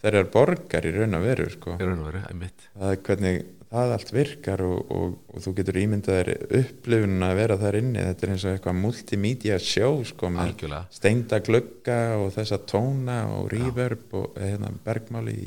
þeirrar 0.00 0.30
borgar 0.32 0.86
í 0.88 0.92
raun 0.94 1.18
og 1.18 1.26
veru 1.26 1.48
sko. 1.52 1.76
Í 1.76 1.84
raun 1.84 2.00
og 2.00 2.08
veru, 2.08 2.22
einmitt. 2.30 2.68
Það 2.76 2.92
er 2.94 3.02
hvernig 3.08 3.42
það 3.70 3.94
allt 3.96 4.12
virkar 4.14 4.62
og, 4.64 4.92
og, 4.94 5.14
og 5.32 5.44
þú 5.44 5.52
getur 5.58 5.78
ímyndað 5.80 6.18
þér 6.20 6.30
upplifun 6.60 7.26
að 7.26 7.34
vera 7.40 7.58
þar 7.60 7.78
inni. 7.80 8.04
Þetta 8.10 8.26
er 8.26 8.34
eins 8.34 8.44
og 8.46 8.52
eitthvað 8.54 8.78
multimedia 8.82 9.58
show 9.62 10.02
sko 10.06 10.30
með 10.32 10.66
steinda 10.94 11.40
glugga 11.44 12.00
og 12.20 12.30
þessa 12.36 12.60
tóna 12.68 13.22
og 13.36 13.50
reverb 13.52 14.14
og 14.16 14.38
hérna, 14.40 14.72
bergmál 14.86 15.26
í 15.32 15.40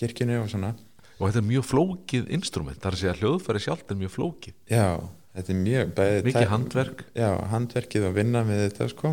kirkjunu 0.00 0.40
og 0.42 0.48
svona. 0.52 0.74
Og 1.18 1.28
þetta 1.28 1.42
er 1.42 1.50
mjög 1.50 1.66
flókið 1.68 2.30
instrument, 2.34 2.80
þar 2.82 2.96
að 2.96 3.02
segja 3.02 3.12
að 3.12 3.20
hljóðfæri 3.22 3.60
sjálft 3.62 3.92
er 3.92 3.98
mjög 4.00 4.14
flókið, 4.16 4.54
já, 4.72 4.86
þetta 5.36 5.52
er 5.52 5.60
mjög 5.60 5.92
bæði 5.98 6.24
mikið 6.26 6.48
handverk. 6.50 7.04
Já, 7.14 7.28
handverkið 7.52 8.06
og 8.08 8.16
vinna 8.16 8.42
með 8.48 8.64
þetta 8.64 8.88
sko 8.90 9.12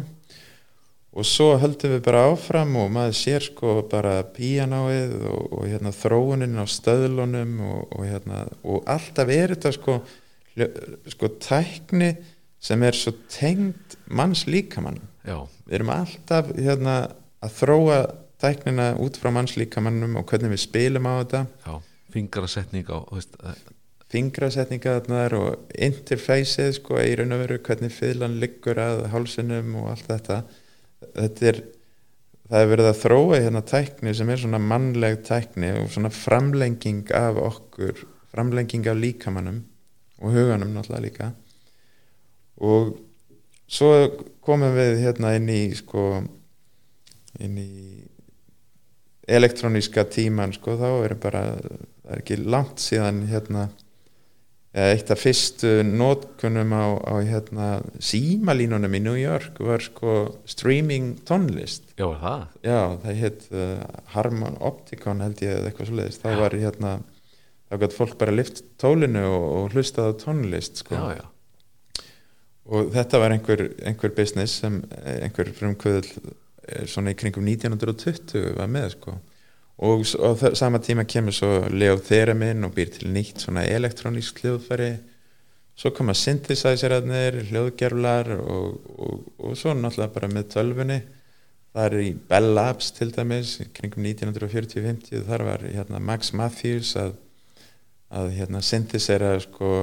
og 1.20 1.28
svo 1.28 1.52
höldum 1.62 1.96
við 1.98 2.02
bara 2.08 2.24
áfram 2.32 2.74
og 2.80 2.90
maður 2.96 3.20
sér 3.20 3.46
sko 3.46 3.76
bara 3.92 4.22
píanóið 4.36 5.14
og, 5.30 5.46
og 5.60 5.68
hérna 5.68 5.94
þróunin 5.96 6.58
á 6.60 6.66
stöðlunum 6.70 7.54
og, 7.68 7.86
og 7.98 8.08
hérna 8.08 8.46
og 8.64 8.90
alltaf 8.90 9.32
er 9.36 9.56
þetta 9.56 9.74
sko 9.76 10.00
sko 11.10 11.30
tækni 11.40 12.14
sem 12.60 12.82
er 12.84 12.98
svo 12.98 13.14
tengd 13.32 14.00
manns 14.12 14.48
líkamann 14.50 15.00
já, 15.24 15.38
við 15.68 15.78
erum 15.80 15.94
alltaf 15.94 16.50
hérna 16.58 16.98
að 17.44 17.56
þróa 17.56 18.00
tæknina 18.40 18.94
út 19.00 19.20
frá 19.20 19.32
manns 19.36 19.58
líkamannum 19.60 20.18
og 20.20 20.30
hvernig 20.30 20.54
við 20.54 20.64
spilum 20.64 21.08
á 21.08 21.14
þetta. 21.20 21.44
Já, 21.66 21.74
fingrasetning 22.14 22.88
á, 22.88 22.98
þú 23.04 23.20
veist, 23.20 23.36
eh, 23.44 23.60
fingrasetningarnar 24.10 25.36
og 25.38 25.76
interfeysið 25.76 26.72
sko 26.80 26.98
í 27.04 27.12
raun 27.20 27.36
og 27.36 27.44
veru 27.44 27.60
hvernig 27.60 27.94
fyllan 27.94 28.40
liggur 28.40 28.80
að 28.80 29.10
hálsinum 29.14 29.76
og 29.84 29.92
allt 29.92 30.08
þetta 30.08 30.44
þetta 31.02 31.52
er 31.52 31.62
það 32.50 32.64
er 32.64 32.72
verið 32.72 32.90
að 32.90 33.02
þróa 33.04 33.42
hérna 33.44 33.62
tækni 33.66 34.14
sem 34.18 34.32
er 34.34 34.42
svona 34.42 34.62
mannleg 34.62 35.20
tækni 35.28 35.74
og 35.84 35.92
svona 35.94 36.10
framlenging 36.14 37.04
af 37.16 37.38
okkur 37.42 38.06
framlenging 38.34 38.88
af 38.90 38.98
líkamannum 38.98 39.62
og 40.20 40.34
huganum 40.34 40.74
náttúrulega 40.74 41.06
líka. 41.06 41.32
Og 42.60 42.98
svo 43.70 43.92
komum 44.44 44.74
við 44.76 45.04
hérna 45.06 45.36
inn 45.38 45.50
í 45.54 45.62
sko 45.78 46.24
inn 47.40 47.60
í 47.62 47.70
elektróníska 49.30 50.08
tíman 50.10 50.54
sko 50.58 50.76
þá 50.80 50.90
er 51.06 51.16
bara 51.22 51.44
það 51.54 52.16
er 52.16 52.24
ekki 52.24 52.40
langt 52.42 52.82
síðan 52.82 53.22
hérna 53.30 53.70
eitt 54.70 55.10
af 55.10 55.18
fyrstu 55.24 55.80
nótkunum 55.82 56.74
á, 56.78 56.86
á 57.02 57.14
hérna 57.26 57.68
símalínunum 57.98 58.94
í 58.94 59.02
New 59.02 59.18
York 59.18 59.58
var 59.66 59.82
sko 59.82 60.36
streaming 60.46 61.16
tónlist. 61.26 61.88
Já, 61.98 62.06
það? 62.22 62.44
Já 62.62 62.82
það 63.02 63.24
hétt 63.24 63.48
uh, 63.50 63.80
Harman 64.14 64.60
Opticon 64.62 65.26
held 65.26 65.42
ég 65.42 65.58
eða 65.58 65.72
eitthvað 65.72 66.20
þá 66.20 66.30
Já. 66.30 66.38
var 66.44 66.58
hérna 66.62 66.94
þá 67.70 67.82
gætt 67.82 67.98
fólk 67.98 68.16
bara 68.22 68.36
lift 68.38 68.62
tólinu 68.82 69.26
og, 69.26 69.48
og 69.58 69.74
hlustað 69.74 70.14
á 70.14 70.20
tónlist 70.22 70.84
sko. 70.84 70.98
Já, 70.98 71.18
já, 71.18 72.06
og 72.70 72.94
þetta 72.94 73.24
var 73.24 73.34
einhver, 73.34 73.66
einhver 73.82 74.14
business 74.14 74.62
sem 74.62 74.80
eh, 75.02 75.26
einhver 75.26 75.50
frumkvöðl 75.58 76.10
eh, 76.14 76.86
svona 76.86 77.16
í 77.16 77.18
kringum 77.18 77.48
1920 77.50 78.54
var 78.60 78.70
með 78.70 78.94
sko 79.00 79.18
og 79.80 80.04
á 80.04 80.56
sama 80.60 80.82
tíma 80.84 81.06
kemur 81.08 81.36
svo 81.36 81.68
Leo 81.72 82.00
Theremin 82.04 82.68
og 82.68 82.74
býr 82.76 82.92
til 82.98 83.14
nýtt 83.16 83.46
svona 83.46 83.64
elektrónísk 83.64 84.44
hljóðfæri. 84.44 84.92
Svo 85.80 85.94
koma 85.96 86.12
synthesizerarnir, 86.14 87.46
hljóðgerflar 87.48 88.34
og, 88.40 88.82
og, 89.00 89.22
og 89.40 89.56
svo 89.56 89.72
náttúrulega 89.72 90.16
bara 90.18 90.32
með 90.34 90.50
tölfunni 90.58 91.00
það 91.74 91.86
er 91.86 91.96
í 92.02 92.12
Bell 92.30 92.52
Labs 92.58 92.92
til 92.98 93.12
dæmis 93.14 93.58
kringum 93.78 94.06
1940-50 94.10 95.26
þar 95.28 95.46
var 95.48 95.66
hérna 95.66 96.02
Max 96.02 96.34
Matthews 96.34 96.96
að, 97.00 97.14
að 98.10 98.34
hérna 98.40 98.62
synthesera 98.66 99.36
sko 99.44 99.74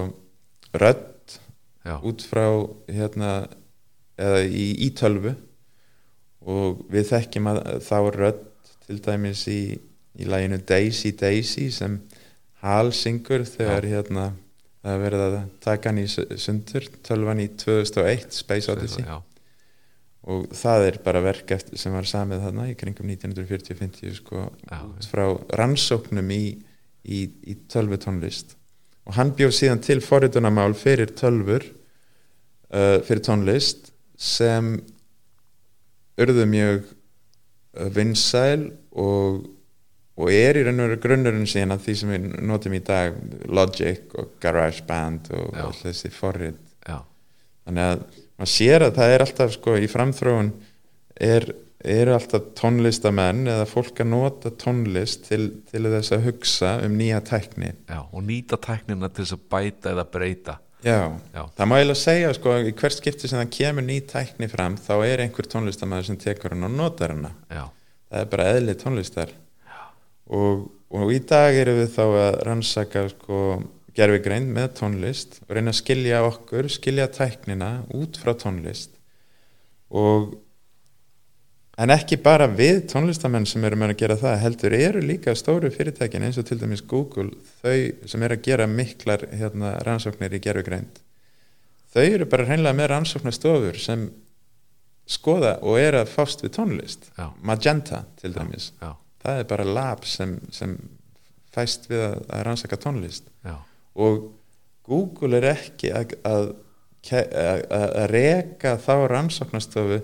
rödd 0.76 1.38
já, 1.86 1.94
út 1.97 2.24
frá 2.26 2.47
hérna 2.90 3.30
eða 4.18 4.42
í, 4.44 4.68
í 4.86 4.90
tölvu. 4.97 5.36
Og 6.47 6.84
við 6.92 7.09
þekkjum 7.11 7.49
að 7.51 7.62
þá 7.86 7.97
rödd 8.14 8.44
til 8.87 8.99
dæmis 9.03 9.45
í, 9.51 9.61
í 10.20 10.26
læginu 10.28 10.59
Daisy 10.68 11.12
Daisy 11.18 11.68
sem 11.74 12.01
Hal 12.62 12.91
syngur 12.97 13.45
þegar 13.47 13.84
hérna 13.87 14.26
það 14.82 14.93
er 14.95 15.01
verið 15.03 15.22
að 15.26 15.34
taka 15.64 15.91
hann 15.91 15.99
í 16.01 16.07
su- 16.11 16.26
sundur 16.41 16.87
tölvan 17.07 17.43
í 17.43 17.49
2001 17.59 18.32
Space 18.34 18.70
Odyssey. 18.72 19.05
Já, 19.05 19.18
og 20.26 20.47
það 20.57 20.87
er 20.89 20.99
bara 21.05 21.20
verk 21.22 21.51
eftir, 21.55 21.78
sem 21.78 21.93
var 21.95 22.07
samið 22.09 22.47
þarna 22.47 22.68
í 22.70 22.76
kringum 22.78 23.11
1940-50 23.12 24.16
sko, 24.20 24.47
Já, 24.70 24.80
frá 25.11 25.26
rannsóknum 25.61 26.30
í, 26.34 26.41
í, 27.07 27.20
í 27.47 27.59
tölvu 27.70 27.99
tónlist 28.03 28.57
og 29.07 29.14
hann 29.14 29.30
bjóð 29.39 29.53
síðan 29.55 29.82
til 29.87 30.01
forritunamál 30.03 30.72
fyrir 30.74 31.12
tölfur 31.14 31.62
uh, 31.66 32.99
fyrir 33.07 33.22
tónlist 33.22 33.93
sem 34.18 34.72
urðu 36.18 36.47
mjög 36.51 36.89
vinsæl 37.97 38.70
og, 38.97 39.43
og 40.16 40.33
er 40.33 40.61
í 40.61 40.64
raun 40.66 40.81
og 40.81 40.91
veru 40.91 41.01
grunnurinn 41.03 41.49
síðan 41.51 41.77
að 41.77 41.85
því 41.87 41.97
sem 42.01 42.14
við 42.14 42.27
notum 42.51 42.77
í 42.77 42.83
dag 42.87 43.18
Logic 43.49 44.16
og 44.18 44.33
GarageBand 44.43 45.31
og, 45.37 45.53
og 45.66 45.77
þessi 45.83 46.12
forrit. 46.14 46.62
Já, 46.87 47.01
þannig 47.66 47.93
að 47.93 48.03
maður 48.37 48.53
sér 48.55 48.87
að 48.89 48.99
það 48.99 49.14
er 49.14 49.27
alltaf 49.27 49.55
sko 49.57 49.79
í 49.81 49.89
framþróun 49.91 50.53
er, 51.27 51.49
er 51.81 52.12
alltaf 52.12 52.53
tónlistamenn 52.59 53.47
eða 53.53 53.68
fólk 53.70 54.05
að 54.05 54.12
nota 54.12 54.53
tónlist 54.61 55.27
til, 55.31 55.49
til 55.70 55.89
þess 55.89 56.16
að 56.16 56.31
hugsa 56.31 56.77
um 56.85 56.97
nýja 56.99 57.22
tækni. 57.24 57.72
Já, 57.89 58.01
og 58.05 58.22
nýta 58.27 58.61
tæknina 58.61 59.11
til 59.11 59.24
þess 59.24 59.39
að 59.39 59.51
bæta 59.57 59.97
eða 59.97 60.09
breyta 60.12 60.61
já, 60.85 61.01
Já. 61.35 61.43
það 61.57 61.68
má 61.70 61.74
eiginlega 61.79 62.01
segja 62.01 62.35
sko 62.37 62.55
í 62.61 62.74
hvert 62.77 62.99
skipti 62.99 63.29
sem 63.31 63.41
það 63.41 63.53
kemur 63.57 63.87
ný 63.87 63.97
tækni 64.11 64.49
fram 64.53 64.77
þá 64.81 64.93
er 65.07 65.24
einhver 65.24 65.49
tónlistamæður 65.53 66.09
sem 66.11 66.20
tekur 66.20 66.55
hann 66.55 66.68
og 66.68 66.77
notar 66.77 67.14
hana. 67.14 67.33
Já, 67.51 67.64
það 68.11 68.22
er 68.24 68.31
bara 68.35 68.49
eðli 68.55 68.77
tónlistar. 68.83 69.35
Og, 70.27 70.66
og 70.91 71.12
í 71.14 71.20
dag 71.22 71.55
erum 71.55 71.81
við 71.81 71.93
þá 71.95 72.05
að 72.07 72.39
rannsaka 72.49 73.05
sko 73.12 73.41
gerfigreind 73.97 74.51
með 74.53 74.72
tónlist 74.81 75.39
og 75.47 75.55
reyna 75.57 75.72
að 75.72 75.81
skilja 75.81 76.24
okkur, 76.27 76.68
skilja 76.72 77.07
tæknina 77.14 77.70
út 77.97 78.18
frá 78.20 78.35
tónlist. 78.37 78.97
Og 79.95 80.35
en 81.77 81.93
ekki 81.93 82.18
bara 82.24 82.47
við 82.49 82.85
tónlistamenn 82.93 83.49
sem 83.49 83.64
erum 83.68 83.87
að 83.87 83.97
gera 84.01 84.18
það 84.20 84.39
heldur 84.45 84.77
eru 84.77 85.03
líka 85.05 85.35
stóru 85.37 85.70
fyrirtækin 85.74 86.24
eins 86.27 86.39
og 86.41 86.47
til 86.49 86.61
dæmis 86.61 86.85
Google 86.89 87.33
þau 87.62 88.09
sem 88.09 88.22
eru 88.22 88.39
að 88.39 88.47
gera 88.47 88.68
miklar 88.70 89.27
hérna, 89.33 89.77
rannsóknir 89.87 90.37
í 90.37 90.43
gerfigreind 90.45 91.03
þau 91.93 92.05
eru 92.05 92.29
bara 92.29 92.47
hreinlega 92.49 92.77
með 92.77 92.93
rannsóknarstofur 92.95 93.81
sem 93.81 94.09
skoða 95.07 95.57
og 95.62 95.79
eru 95.81 96.03
að 96.03 96.12
fást 96.12 96.43
við 96.45 96.55
tónlist. 96.59 97.11
Já. 97.16 97.31
Magenta 97.47 98.05
til 98.20 98.35
dæmis. 98.35 98.72
já, 98.83 98.93
það 99.22 99.41
er 99.41 99.49
bara 99.53 99.66
lab 99.79 100.05
sem, 100.05 100.37
sem 100.51 100.77
fæst 101.55 101.89
við 101.91 102.03
að, 102.09 102.16
að 102.29 102.45
rannsaka 102.49 102.79
tónlist. 102.83 103.31
Já, 103.47 103.57
og 103.95 104.33
Google 104.87 105.39
er 105.39 105.49
ekki 105.55 105.93
að, 105.95 106.16
að, 106.27 106.51
að, 107.12 107.64
að 107.87 108.07
reka 108.12 108.77
þá 108.83 108.95
rannsóknastofu 109.14 110.01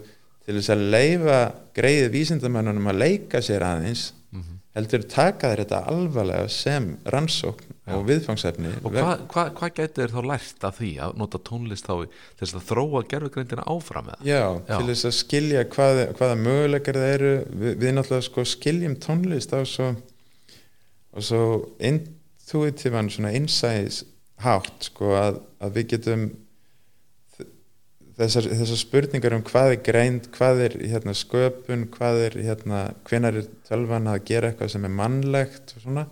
til 0.47 0.57
þess 0.59 0.73
að 0.75 0.87
leifa 0.97 1.39
greið 1.77 2.09
vísindamönnunum 2.17 2.91
að 2.93 2.99
leika 3.07 3.39
sér 3.45 3.63
aðeins 3.67 4.13
Mhm. 4.33 4.55
heldur 4.75 5.03
taka 5.13 5.51
þér 5.53 5.61
þetta 5.67 5.79
alvarlega 5.93 6.49
sem 6.49 6.87
rannsókn 7.05 7.69
og 7.93 8.07
viðfangsefni 8.09 8.71
og 8.81 8.93
hvað 8.95 9.27
hva, 9.29 9.43
hva 9.59 9.69
gæti 9.69 10.01
þér 10.01 10.15
þá 10.15 10.23
lært 10.31 10.65
af 10.65 10.79
því 10.79 10.91
að 11.05 11.17
nota 11.21 11.39
tónlist 11.39 11.85
þá 11.85 11.93
til 12.07 12.47
þess 12.47 12.55
að 12.57 12.65
þróa 12.71 13.03
gerfugreindina 13.11 13.67
áfram 13.69 14.07
með 14.09 14.25
Já, 14.25 14.41
Já. 14.69 14.79
til 14.79 14.87
þess 14.89 15.05
að 15.11 15.15
skilja 15.19 15.65
hvað, 15.75 16.01
hvaða 16.17 16.39
möguleikar 16.47 16.95
það 17.03 17.13
eru 17.19 17.33
við, 17.61 17.77
við 17.83 17.93
náttúrulega 17.99 18.29
sko 18.31 18.45
skiljum 18.55 18.97
tónlist 19.05 19.53
á 19.53 19.61
svo 19.69 19.91
og 21.13 21.23
svo 21.29 21.43
intuitívan 21.85 23.11
svona 23.13 23.35
insights 23.37 24.05
hátt 24.43 24.89
sko 24.89 25.13
að, 25.19 25.43
að 25.61 25.77
við 25.77 25.87
getum 25.93 26.25
þessar, 28.19 28.49
þessar 28.61 28.81
spurningar 28.81 29.37
um 29.37 29.45
hvað 29.47 29.77
er 29.77 29.83
greind, 29.87 30.27
hvað 30.35 30.65
er 30.67 30.77
hérna, 30.95 31.15
sköpun, 31.17 31.87
hvað 31.95 32.25
er 32.27 32.41
hérna, 32.49 32.83
hvenar 33.09 33.39
er 33.41 33.49
tölvan 33.69 34.11
að 34.11 34.25
gera 34.31 34.51
eitthvað 34.53 34.75
sem 34.75 34.89
er 34.89 34.95
mannlegt 34.99 35.77
og 35.77 35.87
svona 35.87 36.07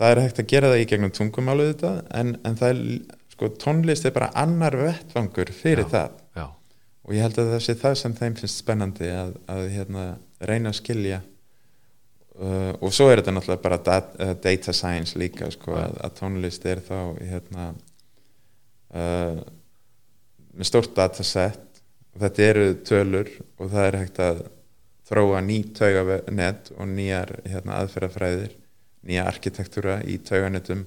það 0.00 0.10
er 0.10 0.22
hægt 0.24 0.40
að 0.42 0.50
gera 0.50 0.72
það 0.72 0.82
í 0.82 0.88
gegnum 0.90 1.14
tungumálu 1.14 1.68
þetta 1.70 1.92
en, 2.18 2.34
en 2.46 2.58
það 2.58 2.72
er 2.72 2.82
sko 3.34 3.50
tónlist 3.60 4.06
er 4.06 4.14
bara 4.14 4.32
annar 4.38 4.76
vettvangur 4.78 5.52
fyrir 5.54 5.86
Já. 5.86 5.92
það 5.94 6.18
já, 6.38 6.46
og 7.04 7.14
ég 7.14 7.26
held 7.26 7.38
að 7.42 7.52
það 7.54 7.62
sé 7.66 7.76
það 7.82 7.96
sem 8.00 8.18
þeim 8.18 8.36
finnst 8.40 8.62
spennandi 8.62 9.10
að, 9.14 9.32
að 9.50 9.70
hérna, 9.74 10.04
reyna 10.50 10.70
að 10.70 10.78
skilja 10.80 11.20
uh, 12.38 12.72
og 12.78 12.94
svo 12.94 13.08
er 13.10 13.22
þetta 13.22 13.36
náttúrulega 13.36 13.64
bara 13.64 13.80
dat, 13.90 14.14
uh, 14.18 14.34
data 14.46 14.74
science 14.76 15.18
líka 15.20 15.50
sko, 15.54 15.76
að, 15.78 15.98
að 16.06 16.16
tónlist 16.20 16.66
er 16.70 16.82
þá 16.84 16.98
hérna, 17.20 17.68
uh, 18.94 19.44
með 20.54 20.68
stórt 20.70 20.92
dataset 20.96 21.80
og 22.14 22.20
þetta 22.22 22.44
eru 22.48 22.66
tölur 22.86 23.30
og 23.58 23.72
það 23.72 23.88
er 23.88 23.98
hægt 24.02 24.20
að 24.22 24.44
þróa 25.08 25.40
ný 25.44 25.58
tauganet 25.76 26.70
og 26.78 26.86
nýjar 26.88 27.34
hérna, 27.44 27.80
aðferðafræðir 27.82 28.54
nýja 29.04 29.26
arkitektúra 29.28 29.98
í 30.08 30.16
tauganetum 30.24 30.86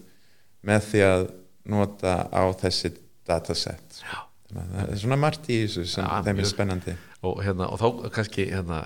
með 0.66 0.88
því 0.92 1.04
að 1.06 1.28
nota 1.70 2.16
á 2.34 2.44
þessi 2.58 2.96
dataset 3.28 4.02
já. 4.02 4.24
Þannig 4.48 4.64
að 4.64 4.74
það 4.80 4.92
er 4.96 5.00
svona 5.04 5.20
margt 5.20 5.50
í 5.52 5.60
þessu 5.66 5.84
sem 5.92 6.06
Ja, 6.08 6.22
þeim 6.24 6.32
er 6.32 6.40
mjög. 6.40 6.50
spennandi 6.54 6.96
Og, 7.28 7.40
hérna, 7.44 7.68
og 7.68 7.80
þá 7.82 8.10
kannski 8.16 8.46
hérna, 8.48 8.78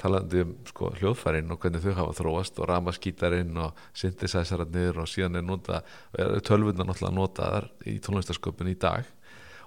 talandi 0.00 0.40
um 0.42 0.54
sko, 0.66 0.88
hljóðfærin 0.98 1.52
og 1.54 1.60
hvernig 1.62 1.84
þau 1.84 1.94
hafa 2.00 2.16
þróast 2.18 2.58
og 2.58 2.66
ramaskítarinn 2.68 3.60
og 3.62 3.78
synthesizerarnir 3.94 4.98
og 4.98 5.06
síðan 5.08 5.38
er 5.38 5.44
nota 5.46 5.82
tölvunna 6.44 6.82
náttúrulega 6.88 7.14
notaðar 7.14 7.68
í 7.86 8.00
tónlistasköpun 8.02 8.72
í 8.72 8.74
dag 8.80 9.06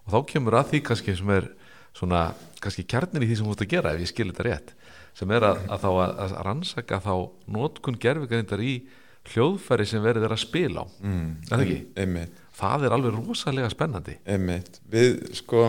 og 0.08 0.14
þá 0.16 0.20
kemur 0.32 0.58
að 0.62 0.70
því 0.74 0.82
kannski 0.88 1.16
sem 1.20 1.30
er 1.36 1.50
svona 1.98 2.22
kannski 2.64 2.86
kjarnin 2.90 3.24
í 3.26 3.28
því 3.30 3.38
sem 3.40 3.48
þú 3.50 3.56
ert 3.58 3.66
að 3.66 3.74
gera 3.76 3.94
ef 3.96 4.04
ég 4.06 4.12
skil 4.12 4.30
þetta 4.32 4.46
rétt 4.48 4.74
sem 5.18 5.32
er 5.34 5.46
að, 5.48 5.60
að 5.74 5.84
þá 5.84 5.90
að, 5.92 6.12
að 6.24 6.34
rannsaka 6.46 7.00
þá 7.02 7.14
notkun 7.58 7.98
gerfugrindar 8.02 8.62
í 8.62 8.74
hljóðfæri 9.28 9.86
sem 9.90 10.04
verið 10.06 10.24
er 10.28 10.34
að 10.36 10.40
spila 10.46 10.84
á. 10.84 10.86
Mm, 11.04 11.30
Er 11.44 11.50
það 11.52 11.64
ekki? 11.66 11.78
einmitt, 12.00 12.38
það 12.56 12.86
er 12.88 12.94
alveg 12.96 13.16
rosalega 13.18 13.70
spennandi. 13.74 14.14
Einmitt. 14.30 14.78
Við 14.94 15.18
sko 15.42 15.64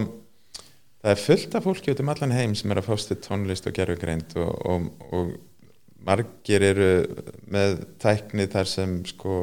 það 1.02 1.10
er 1.14 1.22
fullt 1.24 1.56
af 1.58 1.64
fólki 1.66 1.94
út 1.94 2.02
um 2.04 2.12
allan 2.12 2.34
heim 2.36 2.54
sem 2.58 2.70
er 2.74 2.80
að 2.82 2.86
fást 2.92 3.10
við 3.10 3.22
tónlist 3.24 3.66
og 3.70 3.74
gerfugreind 3.80 4.36
og, 4.38 4.52
og, 4.68 4.86
og 5.10 5.32
margir 6.06 6.64
eru 6.68 6.90
með 7.50 7.80
tækni 8.04 8.46
þar 8.52 8.70
sem 8.70 8.94
sko 9.10 9.40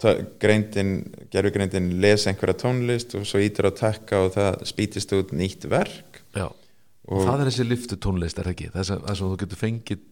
gerfugreindin 0.00 1.92
lesa 2.00 2.30
einhverja 2.30 2.56
tónlist 2.62 3.14
og 3.18 3.26
svo 3.28 3.42
ítur 3.42 3.68
á 3.68 3.72
takka 3.76 4.24
og 4.24 4.34
það 4.36 4.64
spýtist 4.70 5.12
út 5.16 5.34
nýtt 5.36 5.68
verk. 5.70 6.22
Já, 6.36 6.48
og, 6.48 7.22
það 7.26 7.36
er 7.36 7.50
þessi 7.50 7.68
liftu 7.68 8.00
tónlist 8.00 8.40
er 8.40 8.48
það 8.48 8.56
ekki, 8.56 8.72
þess 8.76 8.94
að, 8.96 9.06
þú 9.20 9.30
getur 9.44 9.60
fengið 9.60 10.04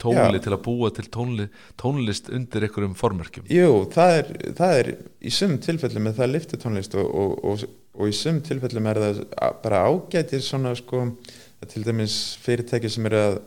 tónli 0.00 0.38
Já. 0.40 0.44
til 0.46 0.54
að 0.54 0.62
búa 0.64 0.90
til 0.96 1.06
tónli, 1.12 1.46
tónlist 1.80 2.30
undir 2.32 2.64
einhverjum 2.66 2.96
formerkjum. 2.96 3.50
Jú, 3.52 3.84
það 3.92 4.16
er, 4.16 4.32
það 4.56 4.78
er 4.78 4.90
í 5.20 5.34
sum 5.34 5.58
tilfellum 5.62 6.08
er 6.08 6.16
það 6.16 6.32
liftutónlist 6.34 6.96
og, 7.00 7.10
og, 7.10 7.36
og, 7.50 7.66
og 7.98 8.08
í 8.08 8.16
sum 8.16 8.40
tilfellum 8.46 8.88
er 8.90 9.02
það 9.04 9.22
bara 9.64 9.84
ágætir 9.90 10.44
svona 10.44 10.72
sko, 10.78 11.04
til 11.68 11.84
dæmis 11.84 12.16
fyrirtæki 12.40 12.90
sem 12.92 13.10
eru 13.10 13.20
að 13.26 13.40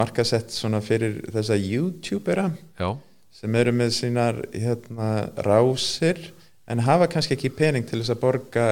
markasett 0.00 0.54
svona 0.54 0.80
fyrir 0.84 1.18
þessa 1.34 1.58
youtubera. 1.58 2.48
Já, 2.78 2.92
sem 3.34 3.54
eru 3.60 3.74
með 3.74 3.92
sínar 3.96 4.40
hérna, 4.52 5.28
rásir 5.46 6.20
en 6.68 6.82
hafa 6.84 7.08
kannski 7.10 7.36
ekki 7.36 7.52
pening 7.54 7.86
til 7.88 8.00
þess 8.00 8.14
að 8.14 8.22
borga 8.22 8.66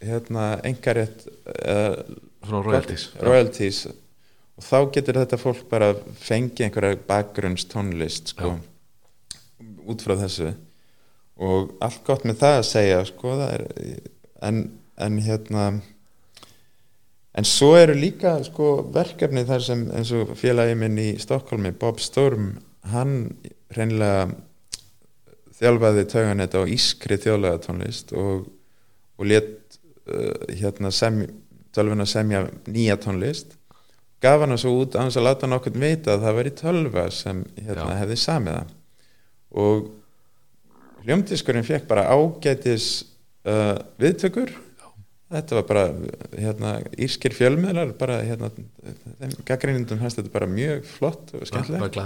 hérna, 0.00 0.46
engarétt 0.66 1.26
uh, 1.64 1.96
royalties 2.48 3.10
royalties. 3.20 3.84
Og 4.60 4.66
þá 4.66 4.78
getur 4.94 5.20
þetta 5.22 5.38
fólk 5.40 5.62
bara 5.70 5.94
fengið 6.20 6.66
einhverja 6.66 6.98
bakgrunnstónlist 7.08 8.34
sko, 8.34 8.58
út 9.88 10.04
frá 10.04 10.18
þessu. 10.20 10.52
Og 11.40 11.72
allt 11.80 12.02
gott 12.04 12.26
með 12.28 12.42
það 12.42 12.58
að 12.58 12.66
segja 12.68 12.98
sko, 13.08 13.36
það 13.40 13.54
er, 13.54 13.64
en, 14.44 14.58
en 15.00 15.16
hérna 15.24 15.64
en 17.40 17.46
svo 17.48 17.72
eru 17.78 17.94
líka 17.96 18.34
sko, 18.44 18.72
verkefni 18.92 19.46
þar 19.48 19.64
sem 19.64 19.86
eins 19.96 20.12
og 20.16 20.34
félagi 20.38 20.76
minn 20.76 20.98
í 21.00 21.08
Stokkólmi, 21.22 21.72
Bob 21.80 22.02
Storm 22.02 22.52
hann 22.92 23.16
hreinlega 23.74 24.30
þjálfaði 25.60 26.06
tauganett 26.08 26.56
á 26.56 26.62
ískri 26.72 27.18
þjóðlega 27.20 27.60
tónlist 27.66 28.14
og, 28.16 28.48
og 29.20 29.28
let 29.28 29.78
uh, 30.08 30.48
hérna 30.56 30.92
sem, 30.94 31.22
tölvuna 31.76 32.06
semja 32.08 32.46
nýja 32.70 32.96
tónlist. 33.00 33.56
Gaf 34.20 34.42
hann 34.44 34.58
svo 34.60 34.74
út 34.82 34.96
á 34.96 35.02
hans 35.04 35.16
að 35.16 35.28
láta 35.28 35.46
hann 35.46 35.56
okkur 35.56 35.76
vita 35.80 36.16
að 36.16 36.26
það 36.26 36.38
væri 36.40 36.54
tölva 36.58 37.06
sem 37.14 37.44
hérna, 37.60 37.92
Já. 37.92 38.00
hefði 38.02 38.18
samið 38.20 38.58
það 38.58 38.76
og 39.60 39.86
hljómdiskurinn 41.04 41.66
fekk 41.66 41.86
bara 41.90 42.08
ágætis 42.12 42.90
uh, 43.48 43.78
viðtökur. 44.00 44.52
Þetta 45.30 45.56
var 45.60 45.66
bara 45.68 45.82
hérna, 46.34 46.70
írskir 46.98 47.34
fjölmiðlar 47.34 47.92
bara 47.98 48.18
hérna, 48.26 48.50
þeim 49.20 49.36
gaggrínundum 49.46 50.00
hans 50.02 50.18
þetta 50.18 50.32
bara 50.34 50.48
mjög 50.50 50.88
flott 50.90 51.34
og 51.38 51.46
skemmtilegt 51.46 52.00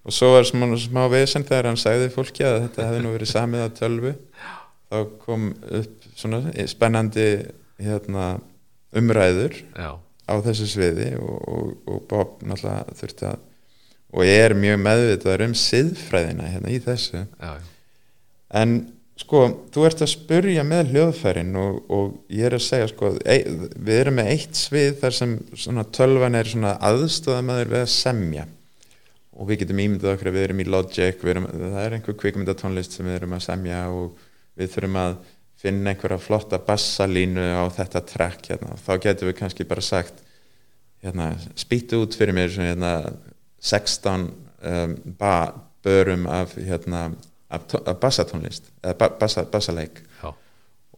Með 0.00 0.10
og 0.10 0.16
svo 0.16 0.30
var 0.32 0.46
smá, 0.48 0.66
smá 0.80 1.02
vesen 1.12 1.44
þegar 1.44 1.70
hann 1.70 1.80
sagði 1.80 2.12
fólki 2.14 2.44
að 2.46 2.62
þetta 2.64 2.86
hefði 2.88 3.00
nú 3.04 3.14
verið 3.14 3.32
samið 3.34 3.64
að 3.66 3.74
tölvu. 3.80 4.12
Þá 4.90 4.98
kom 5.24 5.50
upp 5.80 6.06
svona 6.18 6.40
spennandi 6.70 7.26
hérna, 7.80 8.30
umræður 8.96 9.54
Já, 9.76 9.90
á 10.00 10.34
þessu 10.44 10.66
sviði 10.72 11.12
og, 11.20 11.36
og, 11.46 11.68
og 11.86 12.00
Bob 12.10 12.40
náttúrulega 12.42 12.96
þurfti 12.98 13.28
að 13.30 13.46
og 14.10 14.26
er 14.26 14.56
mjög 14.58 14.80
meðvitaður 14.82 15.44
um 15.44 15.52
siðfræðina 15.54 16.48
hérna 16.50 16.72
í 16.74 16.80
þessu. 16.82 17.20
Já, 17.38 17.52
en 18.58 18.72
sko, 19.20 19.44
þú 19.70 19.84
ert 19.86 20.02
að 20.02 20.10
spurja 20.10 20.64
með 20.66 20.94
hljóðfærin 20.94 21.52
og, 21.60 21.76
og 21.94 22.32
ég 22.34 22.48
er 22.48 22.56
að 22.56 22.64
segja 22.66 22.88
sko, 22.90 23.12
e, 23.22 23.36
við 23.76 24.00
erum 24.00 24.18
með 24.18 24.32
eitt 24.32 24.58
svið 24.58 24.96
þar 25.04 25.16
sem 25.20 25.36
svona 25.54 25.84
tölvan 25.94 26.38
er 26.40 26.50
svona 26.50 26.74
aðstofamæður 26.90 27.70
við 27.76 27.84
að 27.84 27.92
semja 27.94 28.48
og 29.40 29.48
við 29.48 29.62
getum 29.62 29.80
ímyndað 29.80 30.14
okkur 30.14 30.28
að 30.28 30.36
við 30.36 30.46
erum 30.46 30.60
í 30.60 30.66
Logic 30.68 31.22
erum, 31.32 31.46
það 31.48 31.78
er 31.82 31.94
einhver 31.96 32.16
kvikmyndatónlist 32.20 32.96
sem 32.96 33.08
við 33.08 33.16
erum 33.16 33.36
að 33.36 33.46
semja 33.46 33.84
og 33.88 34.18
við 34.60 34.74
þurfum 34.74 34.98
að 35.00 35.14
finna 35.60 35.94
einhverja 35.94 36.20
flotta 36.20 36.60
bassalínu 36.64 37.46
á 37.56 37.64
þetta 37.72 38.04
track 38.08 38.50
hérna, 38.52 38.76
þá 38.80 38.92
getum 39.06 39.30
við 39.30 39.38
kannski 39.40 39.66
bara 39.68 39.84
sagt 39.84 40.20
hérna, 41.04 41.32
spýtu 41.56 42.02
út 42.04 42.16
fyrir 42.16 42.36
mér 42.36 42.52
svona, 42.52 42.74
hérna, 42.74 42.92
16 43.60 44.28
um, 44.28 44.94
ba, 45.20 45.34
börum 45.84 46.28
af, 46.28 46.54
hérna, 46.56 47.08
af, 47.48 47.64
af 47.80 47.96
bassatónlist 48.00 48.68
eða 48.82 48.96
ba, 49.00 49.10
bassa, 49.20 49.44
bassaleik. 49.48 50.04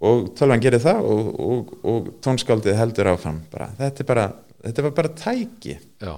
Og 0.03 0.33
tölvan 0.35 0.59
gerir 0.59 0.83
það 0.83 1.05
og, 1.07 1.27
og, 1.47 1.69
og 1.87 2.07
tónskáldið 2.25 2.75
heldur 2.75 3.13
áfram 3.13 3.37
bara. 3.53 3.69
þetta 3.79 4.03
er 4.03 4.09
bara, 4.09 4.25
þetta 4.65 4.85
var 4.89 4.95
bara 4.97 5.11
tæki. 5.15 5.77
Já, 6.03 6.17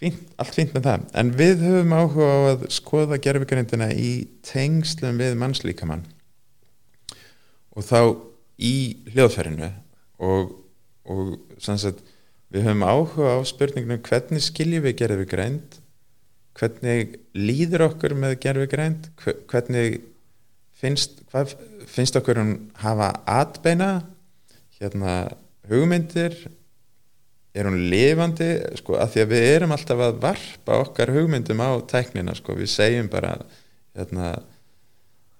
fínt, 0.00 0.20
allt 0.38 0.54
fínt 0.56 0.76
með 0.76 0.86
það. 0.88 1.08
En 1.20 1.32
við 1.38 1.64
höfum 1.66 1.96
áhuga 1.96 2.28
á 2.28 2.38
að 2.52 2.68
skoða 2.74 3.20
gerfugrindina 3.22 3.90
í 3.92 4.12
tengslum 4.46 5.20
við 5.20 5.36
mannslíkamann. 5.40 6.06
Og 7.76 7.86
þá 7.86 8.00
í 8.58 8.76
hljóðferðinu 9.12 9.70
og, 10.24 10.54
og 11.06 11.36
sagt, 11.62 12.00
við 12.50 12.66
höfum 12.66 12.86
áhuga 12.86 13.36
á 13.36 13.40
spurningunum 13.46 14.02
hvernig 14.06 14.42
skiljum 14.44 14.86
við 14.86 14.98
gerfugreind 15.02 15.78
hvernig 16.58 17.18
líður 17.38 17.86
okkur 17.88 18.14
með 18.18 18.38
gerfugreind 18.42 19.08
hvernig 19.50 20.00
finnst, 20.78 21.20
hvað 21.30 21.54
finnst 21.90 22.18
okkur 22.18 22.40
um 22.42 22.54
hafa 22.82 23.12
atbeina 23.28 23.90
hérna 24.78 25.20
hugmyndir 25.70 26.34
er 27.58 27.66
hún 27.68 27.78
lifandi 27.90 28.48
sko, 28.78 28.96
að 29.02 29.14
því 29.14 29.22
að 29.24 29.32
við 29.34 29.46
erum 29.54 29.74
alltaf 29.74 30.02
að 30.06 30.18
varpa 30.22 30.78
okkar 30.84 31.12
hugmyndum 31.16 31.62
á 31.64 31.70
tæknina 31.90 32.34
sko. 32.38 32.54
við 32.58 32.70
segjum 32.72 33.08
bara 33.12 33.32
hérna, 33.98 34.32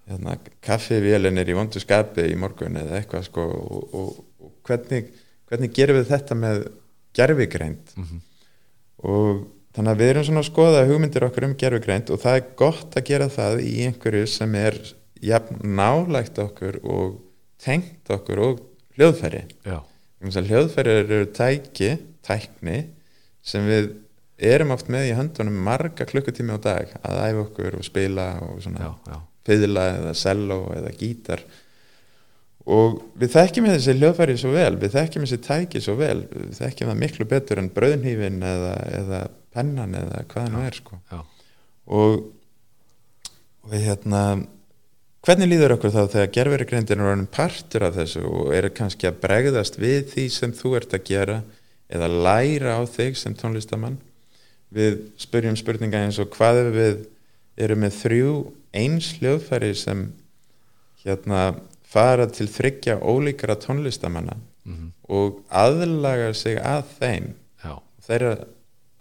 hérna, 0.09 0.37
kaffivélin 0.65 1.39
er 1.39 1.51
í 1.51 1.55
vondu 1.57 1.79
skapi 1.83 2.25
í 2.31 2.37
morgun 2.39 2.79
eða 2.81 2.99
eitthvað 2.99 3.27
sko, 3.29 3.45
og, 3.45 3.93
og, 3.93 4.25
og 4.43 4.53
hvernig, 4.67 5.11
hvernig 5.49 5.73
gerum 5.77 5.99
við 6.01 6.11
þetta 6.11 6.35
með 6.39 6.65
gerfigreind 7.17 7.95
Mhm. 7.97 8.19
og 9.03 9.45
þannig 9.75 9.91
að 9.93 10.01
við 10.01 10.09
erum 10.11 10.25
svona 10.27 10.41
að 10.43 10.49
skoða 10.49 10.85
hugmyndir 10.89 11.25
okkur 11.29 11.45
um 11.47 11.55
gerfigreind 11.61 12.09
og 12.13 12.19
það 12.23 12.39
er 12.39 12.47
gott 12.59 12.97
að 12.99 13.05
gera 13.09 13.27
það 13.31 13.61
í 13.63 13.73
einhverju 13.87 14.27
sem 14.27 14.55
er 14.59 14.77
jafn 15.23 15.59
nálægt 15.77 16.39
okkur 16.41 16.79
og 16.83 17.19
tengt 17.63 18.09
okkur 18.11 18.41
og 18.43 18.59
hljóðfæri 18.97 19.43
já, 19.67 19.77
hljóðfærir 20.23 21.01
eru 21.05 21.25
tæki, 21.35 21.91
tækni 22.25 22.81
sem 23.45 23.65
við 23.67 23.89
erum 24.39 24.73
oft 24.75 24.91
með 24.91 25.09
í 25.09 25.15
höndunum 25.17 25.57
marga 25.65 26.07
klukkutími 26.07 26.55
á 26.55 26.59
dag 26.63 26.93
að 27.01 27.23
æfa 27.25 27.41
okkur 27.45 27.79
og 27.79 27.87
spila 27.87 28.27
og 28.45 28.61
svona 28.63 28.93
fiðla 29.47 29.87
eða 29.97 30.13
cello 30.17 30.59
eða 30.75 30.93
gítar. 30.99 31.43
Og 32.69 32.99
við 33.17 33.33
þekkjum 33.33 33.67
þessi 33.71 33.95
hljóðfæri 33.97 34.35
svo 34.37 34.51
vel, 34.53 34.75
við 34.77 34.93
þekkjum 34.93 35.25
þessi 35.25 35.39
tæki 35.45 35.81
svo 35.81 35.95
vel, 35.99 36.19
við 36.29 36.59
þekkjum 36.59 36.91
það 36.91 37.01
miklu 37.01 37.27
betur 37.31 37.61
en 37.61 37.71
brauðnýfin 37.73 38.43
eða, 38.45 38.73
eða 38.99 39.21
pennan 39.55 39.95
eða 39.97 40.23
hvað 40.29 40.45
það 40.45 40.53
nú 40.53 40.63
er 40.67 40.77
sko. 40.77 40.99
já, 41.09 41.19
og, 41.97 42.17
og 43.65 43.73
hérna 43.73 44.23
hvernig 45.25 45.49
líður 45.49 45.75
okkur 45.75 45.95
þá 45.95 46.01
þegar 46.13 46.33
gerfurigrindin 46.37 47.01
er 47.01 47.11
orðin 47.11 47.31
partur 47.33 47.87
af 47.87 47.97
þessu 47.97 48.21
og 48.27 48.53
er 48.55 48.69
kannski 48.75 49.09
að 49.09 49.19
bregðast 49.23 49.79
við 49.81 50.13
því 50.13 50.27
sem 50.35 50.53
þú 50.55 50.75
ert 50.79 50.93
að 50.95 51.07
gera 51.09 51.39
eða 51.89 52.09
læra 52.09 52.77
á 52.77 52.81
þig 52.85 53.17
sem 53.17 53.35
tónlistamann 53.37 53.97
við 54.73 54.99
spyrjum 55.19 55.57
spurninga 55.57 56.03
eins 56.05 56.19
og 56.21 56.29
hvað 56.35 56.61
ef 56.63 56.71
við 56.75 56.99
erum 57.59 57.83
með 57.83 57.97
þrjú 58.03 58.33
eins 58.77 59.09
hljóðfæri 59.17 59.71
sem 59.77 60.05
hérna 61.03 61.55
fara 61.89 62.27
til 62.29 62.47
þryggja 62.51 62.99
ólíkara 63.01 63.57
tónlistamanna 63.59 64.37
mhm, 64.67 64.91
og 65.09 65.41
aðlaga 65.49 66.33
sig 66.37 66.59
að 66.61 66.93
þeim. 66.99 67.33
Já, 67.63 67.73
þeirra 68.05 68.35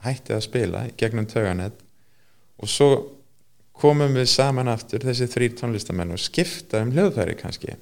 hætti 0.07 0.35
að 0.35 0.45
spila 0.47 0.87
gegnum 0.97 1.29
töganett 1.29 1.85
og 2.59 2.71
svo 2.71 2.91
komum 3.79 4.17
við 4.17 4.31
saman 4.33 4.71
aftur 4.73 5.05
þessi 5.07 5.29
þrýr 5.31 5.55
tónlistamenn 5.61 6.15
og 6.15 6.23
skipta 6.23 6.83
um 6.83 6.91
hljóðfæri 6.95 7.37
kannski. 7.39 7.77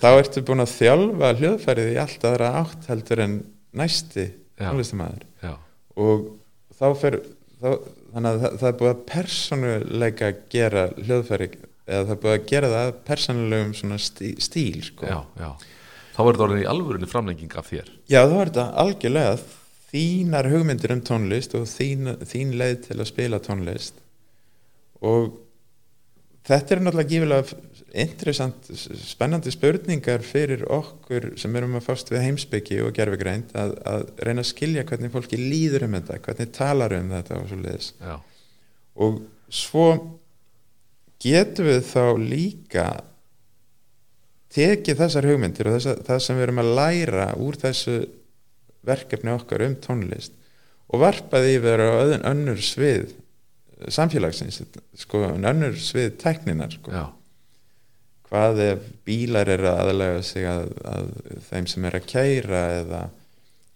Þá 0.00 0.08
ertu 0.14 0.44
búin 0.46 0.64
að 0.64 0.74
þjálfa 0.78 1.34
hljóðfærið 1.40 1.90
í 1.92 1.98
allt 2.00 2.24
aðra 2.24 2.52
átt 2.62 2.88
heldur 2.88 3.24
en 3.24 3.34
næsti 3.76 4.28
tónlistamæður 4.58 5.26
og 5.98 6.28
þá 6.78 6.86
fer 7.00 7.18
þá, 7.58 7.70
þannig 8.12 8.28
að 8.30 8.42
það, 8.42 8.58
það 8.60 8.68
er 8.68 8.76
búið 8.82 8.92
að 8.92 9.02
persónuleika 9.12 10.30
gera 10.52 10.84
hljóðfæri 10.96 11.48
eða 11.88 12.04
það 12.04 12.14
er 12.14 12.22
búið 12.22 12.34
að 12.36 12.46
gera 12.52 12.70
það 12.74 12.86
að 12.86 13.00
persónulegum 13.08 13.74
svona 13.78 13.98
stí, 14.02 14.32
stíl 14.44 14.80
sko. 14.86 15.08
já, 15.08 15.18
já. 15.40 15.50
Þá 16.18 16.22
er 16.24 16.34
þetta 16.34 16.44
orðin 16.48 16.60
í 16.64 16.66
alvörunni 16.66 17.06
framlenging 17.06 17.52
af 17.54 17.68
þér. 17.70 17.90
Já, 18.10 18.20
þá 18.26 18.32
er 18.34 18.48
þetta 18.48 18.62
algjörlega 18.82 19.34
þínar 19.88 20.48
hugmyndir 20.50 20.94
um 20.96 21.02
tónlist 21.06 21.52
og 21.54 21.68
þín, 21.70 22.16
þín 22.26 22.56
leið 22.58 22.80
til 22.88 22.96
að 22.98 23.08
spila 23.12 23.38
tónlist. 23.44 24.00
Og 25.06 25.28
þetta 26.48 26.74
er 26.74 26.82
náttúrulega 26.82 27.12
gífilega 27.12 27.60
interessant, 27.96 28.68
spennandi 29.00 29.52
spurningar 29.54 30.24
fyrir 30.26 30.64
okkur 30.72 31.32
sem 31.40 31.56
erum 31.56 31.78
að 31.78 31.86
fást 31.86 32.12
við 32.12 32.24
heimsbyggi 32.26 32.80
og 32.84 32.94
gerfigreind 32.96 33.54
að, 33.56 33.74
að 33.88 34.06
reyna 34.26 34.44
að 34.44 34.50
skilja 34.50 34.84
hvernig 34.88 35.12
fólki 35.14 35.40
líður 35.40 35.86
um 35.88 35.96
þetta, 35.96 36.18
hvernig 36.26 36.54
talar 36.56 36.96
um 36.98 37.12
þetta 37.14 37.38
og 37.38 37.48
svo 37.48 37.60
leiðis 37.62 37.92
og 38.98 39.20
svo 39.48 39.86
getum 41.22 41.70
við 41.70 41.80
þá 41.88 42.04
líka 42.20 42.88
tekið 44.54 45.00
þessar 45.02 45.28
hugmyndir 45.28 45.68
og 45.68 45.78
þessa, 45.78 45.94
það 46.08 46.24
sem 46.24 46.38
við 46.38 46.46
erum 46.46 46.62
að 46.62 46.74
læra 46.78 47.28
úr 47.40 47.58
þessu 47.60 47.96
verkefni 48.88 49.32
okkar 49.34 49.64
um 49.66 49.78
tónlist 49.84 50.36
og 50.88 51.02
varpaði 51.02 51.56
yfir 51.58 51.84
á 51.84 51.90
öðun 52.04 52.28
önnur 52.28 52.62
svið 52.64 53.12
samfélagsins 53.92 54.62
sko, 54.98 55.20
önnur 55.36 55.76
svið 55.78 56.16
tekninar 56.20 56.72
sko. 56.74 56.92
já, 56.92 57.04
hvað 58.28 58.62
bílar 59.08 59.48
eru 59.48 59.70
að 59.70 59.82
aðlega 59.84 60.24
sig 60.26 60.48
að, 60.48 60.66
að 60.84 61.12
þeim 61.48 61.68
sem 61.70 61.86
er 61.88 61.98
að 61.98 62.08
kæra 62.12 62.64
eða 62.82 63.02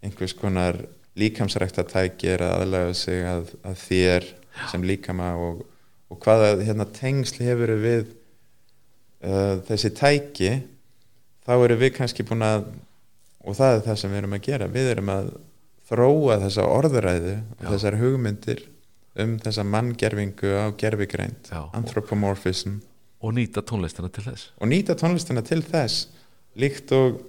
einhvers 0.03 0.34
konar 0.36 0.80
líkamsræktatæki 1.18 2.32
er 2.34 2.44
að 2.46 2.55
aðlega 2.61 2.96
sig 2.96 3.26
að, 3.28 3.53
að 3.66 3.78
þér 3.86 4.28
sem 4.70 4.84
líkama 4.84 5.32
og, 5.40 5.62
og 6.12 6.20
hvaða 6.24 6.55
hérna, 6.61 6.86
tengsl 6.92 7.42
hefur 7.44 7.74
við 7.80 8.05
uh, 9.24 9.61
þessi 9.68 9.92
tæki 9.96 10.53
þá 11.46 11.55
eru 11.57 11.78
við 11.80 11.94
kannski 11.98 12.26
búin 12.26 12.44
að 12.46 12.68
og 13.42 13.57
það 13.59 13.76
er 13.76 13.82
það 13.88 13.98
sem 14.03 14.12
við 14.12 14.22
erum 14.22 14.36
að 14.36 14.44
gera 14.46 14.70
við 14.70 14.92
erum 14.92 15.11
að 15.12 15.32
þróa 15.92 16.38
þessa 16.44 16.68
orðuræðu 16.70 17.34
og 17.40 17.64
Já. 17.64 17.68
þessar 17.72 17.98
hugmyndir 18.00 18.62
um 19.22 19.34
þessa 19.42 19.64
manngerfingu 19.68 20.55
á 20.57 20.66
gerfigreind 20.78 21.50
Já. 21.50 21.66
Og 23.22 23.34
nýta 23.36 23.62
tónlistina 23.66 24.10
til 24.12 24.24
þess. 24.26 24.48
Og 24.60 24.70
nýta 24.70 24.96
tónlistina 24.98 25.44
til 25.46 25.60
þess 25.62 26.08
líkt 26.58 26.92
og 26.96 27.20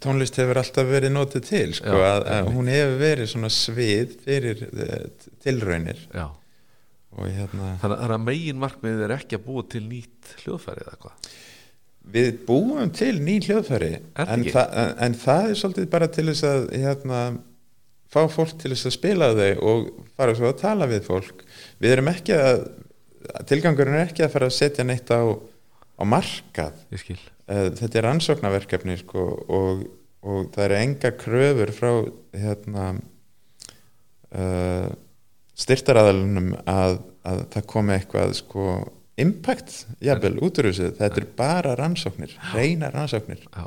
tónlist 0.00 0.38
hefur 0.40 0.60
alltaf 0.62 0.88
verið 0.88 1.12
notið 1.12 1.46
til 1.48 1.74
sko, 1.76 1.92
Já, 1.92 2.06
að, 2.14 2.28
að 2.36 2.50
hún 2.54 2.70
hefur 2.72 2.94
verið 3.02 3.30
svona 3.34 3.50
svið 3.52 4.14
fyrir 4.24 4.62
eh, 4.70 5.28
tilraunir. 5.44 6.00
Já, 6.14 6.28
og 7.10 7.26
hérna 7.28 7.74
þannig 7.82 8.04
að- 8.06 8.24
megin 8.24 8.60
markmiðið 8.62 9.04
er 9.08 9.16
ekki 9.18 9.36
að 9.40 9.46
búa 9.48 9.66
til 9.68 9.82
nýtt 9.90 10.34
hljóðfæri 10.44 10.86
eða 10.86 10.98
hvað? 11.04 11.30
Við 12.10 12.30
búum 12.46 12.90
til 12.96 13.12
ný 13.20 13.36
hljóðfæri 13.44 13.90
en, 14.24 14.44
þa 14.48 14.62
en, 14.72 14.92
en 15.04 15.16
það 15.20 15.50
er 15.50 15.58
svolítið 15.60 15.90
bara 15.92 16.08
til 16.08 16.24
þess 16.30 16.46
að 16.48 16.62
hérna, 16.80 17.18
fá 18.10 18.22
fólk 18.32 18.54
til 18.62 18.72
þess 18.72 18.88
að 18.88 18.94
spila 18.96 19.28
þau 19.36 19.50
og 19.72 19.90
fara 20.16 20.34
svo 20.38 20.48
að 20.48 20.62
tala 20.62 20.88
við 20.90 21.04
fólk. 21.10 21.44
Við 21.82 21.92
erum 21.98 22.08
ekki 22.14 22.38
að 22.38 22.62
tilgangurinn 23.48 23.98
er 23.98 24.08
ekki 24.08 24.24
að 24.24 24.34
fara 24.34 24.48
að 24.50 24.56
setja 24.56 24.86
neitt 24.86 25.10
á, 25.12 25.22
á 26.00 26.02
markað. 26.08 26.78
Eh, 26.90 27.68
þetta 27.78 27.90
er 27.98 28.06
rannsóknarverkefni 28.06 28.96
sko, 29.00 29.26
og, 29.50 29.84
og 30.24 30.50
það 30.54 30.66
eru 30.66 30.78
enga 30.80 31.12
kröfur 31.20 31.74
frá 31.74 31.90
hérna, 32.36 32.86
uh, 34.30 34.88
styrtaraðalunum 35.60 36.54
að, 36.64 37.00
að 37.26 37.44
það 37.54 37.68
komi 37.74 37.96
eitthvað 37.96 38.36
sko, 38.38 38.66
impact 39.20 39.82
jafnvel 40.04 40.36
út 40.40 40.60
úr 40.60 40.70
þessu. 40.70 40.92
Þetta 41.00 41.22
er 41.22 41.28
bara 41.36 41.74
rannsóknir, 41.78 42.36
reyna 42.54 42.92
rannsóknir. 42.94 43.42
Já, 43.50 43.66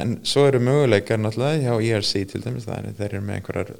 en 0.00 0.16
svo 0.26 0.46
eru 0.48 0.62
möguleikar 0.64 1.20
náttúrulega 1.22 1.76
hjá 1.76 1.92
ERC 1.92 2.24
til 2.32 2.42
dæmis 2.42 2.66
það 2.66 2.80
er 2.80 2.96
þeir 2.98 3.12
eru 3.12 3.26
með 3.26 3.38
einhverjar 3.38 3.76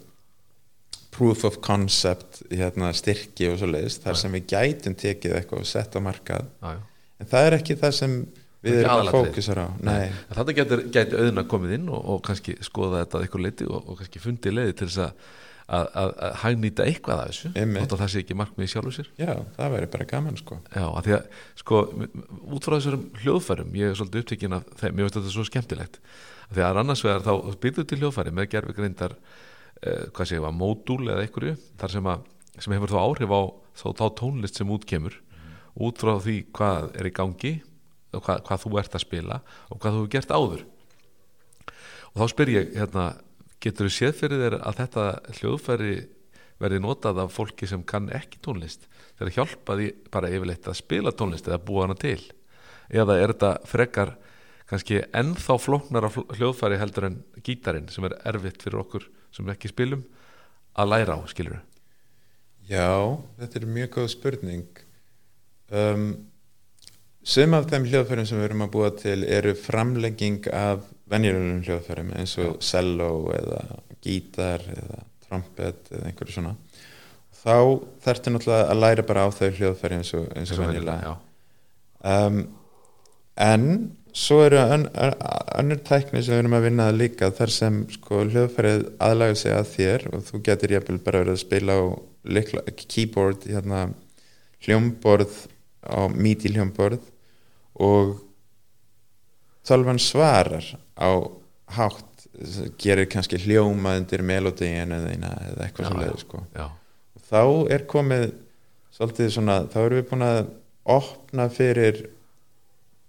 proof 1.17 1.45
of 1.49 1.61
concept 1.65 2.43
hérna, 2.53 2.93
styrki 2.97 3.49
og 3.51 3.61
svo 3.61 3.71
leiðist 3.71 4.05
þar 4.05 4.19
sem 4.21 4.35
við 4.37 4.51
gætum 4.53 4.97
tekið 4.99 5.39
eitthvað 5.39 5.63
og 5.63 5.71
sett 5.71 5.97
á 5.97 6.01
markað. 6.05 6.51
Já, 6.61 6.77
já. 6.77 6.83
en 7.23 7.31
það 7.31 7.49
er 7.49 7.57
ekki 7.61 7.79
það 7.81 7.97
sem 8.01 8.19
við 8.67 8.83
erum 8.83 9.01
að 9.01 9.11
fókusar 9.15 9.63
á 9.63 9.67
Þetta 10.35 10.57
getur, 10.59 10.85
getur 10.93 11.23
auðvitað 11.23 11.49
komið 11.55 11.75
inn 11.79 11.89
og, 11.89 12.05
og 12.13 12.23
kannski 12.27 12.57
skoða 12.67 13.03
þetta 13.05 13.19
að 13.19 13.27
ykkur 13.29 13.45
leiti 13.47 13.69
og, 13.69 13.83
og 13.83 14.01
kannski 14.01 14.23
fundi 14.23 14.53
leiði 14.53 14.77
til 14.81 14.91
þess 14.91 15.03
að, 15.07 15.25
að, 15.67 15.89
að, 16.03 16.13
að 16.27 16.37
hagnýta 16.43 16.87
eitthvað 16.91 17.23
af 17.23 17.33
þessu 17.33 17.53
að 17.87 17.97
það 17.97 18.13
sé 18.13 18.23
ekki 18.25 18.39
markmið 18.43 18.69
í 18.69 18.73
sjálfu 18.75 18.95
sér. 18.99 19.11
Já, 19.23 19.33
það 19.57 19.75
væri 19.77 19.91
bara 19.97 20.09
gaman 20.13 20.39
sko. 20.41 20.61
Já, 20.75 20.85
að 20.91 21.09
því 21.09 21.17
að 21.17 21.43
sko 21.63 21.83
út 21.97 22.69
frá 22.69 22.77
þessum 22.79 23.09
hljóðfærum 23.23 23.77
ég 23.81 23.93
er 23.93 23.99
svolítið 23.99 24.25
upptekinn 24.25 24.59
af 24.59 24.71
þeim, 24.83 24.93
ég 24.93 25.09
veist 25.09 25.21
þetta 25.21 25.35
svo 25.35 25.49
skemmtilegt. 25.49 26.01
Að 26.47 26.59
því 26.59 26.67
að 26.69 26.81
annars 26.85 27.03
vegar 27.07 27.27
þá 27.27 27.59
byrðu 27.65 27.87
til 27.87 28.01
hljóðfæri 28.03 28.35
með 28.35 28.51
gerfigreindar 28.53 29.17
eh, 29.17 29.46
hvað 29.85 30.31
segja, 30.31 30.53
módúl 30.55 31.05
eða 31.11 31.27
einhverju 31.27 31.57
þar 31.81 31.93
sem, 31.93 32.09
að, 32.09 32.27
sem 32.59 32.75
hefur 32.77 32.95
þá 32.95 32.99
áhrif 33.03 33.35
á 33.35 33.41
þá, 33.77 33.87
þá 33.93 34.07
tónlist 34.21 34.61
sem 34.61 34.73
útkemur 34.73 35.19
út 35.77 36.01
frá 36.01 36.15
því 36.23 36.37
hvað 36.57 36.89
er 36.97 37.11
í 37.11 37.15
gangi 37.15 37.53
og 38.17 38.25
hvað, 38.25 38.43
hvað 38.49 38.63
þú 38.65 38.75
ert 38.81 38.97
að 38.97 39.05
spila 39.05 39.41
og 39.69 39.81
hvað 39.81 39.93
þú 39.93 40.01
hefur 40.01 40.13
gert 40.15 40.33
áður. 40.33 40.67
Og 42.15 42.23
þá 42.23 42.33
spyr 42.33 42.53
ég 42.55 42.77
hérna, 42.79 43.07
getur 43.61 43.89
þú 43.91 43.93
séð 43.93 44.21
fyrir 44.23 44.45
þér 44.45 44.59
að 44.63 44.79
þetta 44.81 45.07
hljóðfæri 45.41 45.97
verði 46.63 46.79
notað 46.81 47.21
af 47.27 47.35
fólki 47.37 47.69
sem 47.69 47.83
kann 47.85 48.09
ekki 48.17 48.41
tónlist 48.41 48.87
þegar 49.19 49.35
hjálpa 49.35 49.77
því 49.77 49.91
bara 50.13 50.31
yfirleitt 50.33 50.71
að 50.71 50.79
spila 50.81 51.13
tónlist 51.13 51.51
eða 51.51 51.61
búa 51.67 51.85
hana 51.85 51.99
til? 52.01 52.23
Eða 52.89 53.19
er 53.21 53.35
þetta 53.35 53.53
frekar 53.69 54.15
kannski 54.71 55.03
ennþá 55.15 55.59
flóknara 55.61 56.09
fl- 56.11 56.27
hljóðfæri 56.39 56.81
heldur 56.81 57.11
en 57.11 57.21
gítarinn 57.45 57.91
sem 57.93 58.07
er 58.09 58.17
erfitt 58.33 58.65
fyrir 58.65 58.81
okkur 58.81 59.05
sem 59.37 59.53
ekki 59.53 59.71
spilum 59.73 60.05
að 60.77 60.93
læra 60.93 61.17
á, 61.17 61.21
skilur 61.31 61.61
Já, 62.67 63.15
þetta 63.39 63.61
er 63.61 63.67
mjög 63.71 63.93
góð 63.95 64.09
spurning. 64.11 64.81
Um, 65.71 66.09
Sum 67.27 67.57
af 67.59 67.65
þeim 67.67 67.89
hljóðfærum 67.91 68.27
sem 68.29 68.39
við 68.39 68.47
erum 68.47 68.61
að 68.63 68.75
búa 68.77 68.89
til 68.95 69.17
eru 69.27 69.53
framlegging 69.59 70.45
af 70.55 70.85
venjulegum 71.11 71.65
hljóðfærum 71.67 72.13
eins 72.15 72.37
og 72.39 72.61
cello 72.63 73.09
eða 73.35 73.63
gítar 74.05 74.63
eða 74.71 75.01
trompet 75.27 75.91
eða 75.91 76.07
einhverju 76.07 76.37
svona. 76.37 76.53
Þá 77.35 77.57
þarftu 78.05 78.33
náttúrulega 78.35 78.69
að 78.71 78.83
læra 78.85 79.07
bara 79.09 79.27
á 79.27 79.29
þau 79.35 79.51
hljóðfæri 79.59 79.99
eins 79.99 80.15
og, 80.15 80.29
og 80.31 80.63
venjulega. 80.63 81.17
um, 82.13 82.39
en 83.49 83.67
svo 84.17 84.41
eru 84.47 84.57
ön, 84.57 84.87
ön, 84.95 85.15
önnur 85.61 85.81
tækni 85.85 86.23
sem 86.25 86.35
við 86.35 86.43
erum 86.43 86.57
að 86.57 86.67
vinna 86.71 86.87
líka 86.95 87.29
þar 87.37 87.53
sem 87.53 87.83
sko 87.93 88.23
hljóðfærið 88.25 88.87
aðlaga 89.05 89.37
sig 89.37 89.53
að 89.53 89.73
þér 89.75 90.07
og 90.13 90.25
þú 90.31 90.41
getur 90.49 90.75
jafnvel 90.77 90.99
bara 91.05 91.21
verið 91.25 91.35
að 91.37 91.43
spila 91.43 91.77
á 91.77 91.85
likla, 92.37 92.63
keyboard 92.81 93.45
hérna, 93.47 93.83
hljómborð 94.65 95.37
á 95.85 96.01
MIDI 96.11 96.55
hljómborð 96.55 97.05
og 97.77 98.17
tölvan 99.69 100.01
svarar 100.01 100.65
á 100.97 101.11
hátt 101.77 102.27
gerir 102.81 103.09
kannski 103.11 103.39
hljóma 103.45 103.97
undir 104.01 104.25
melodíin 104.25 104.93
eða, 104.97 105.13
eitthvað 105.65 105.87
Já, 105.87 105.93
svo 105.93 106.01
já. 106.01 106.03
leið 106.03 106.19
sko 106.25 106.43
já, 106.57 106.67
þá 107.29 107.43
er 107.77 107.87
komið 107.91 108.27
svolítið 108.97 109.33
svona, 109.37 109.63
þá 109.69 109.79
erum 109.85 110.01
við 110.01 110.11
búin 110.11 110.27
að 110.27 110.43
opna 110.97 111.49
fyrir 111.53 112.05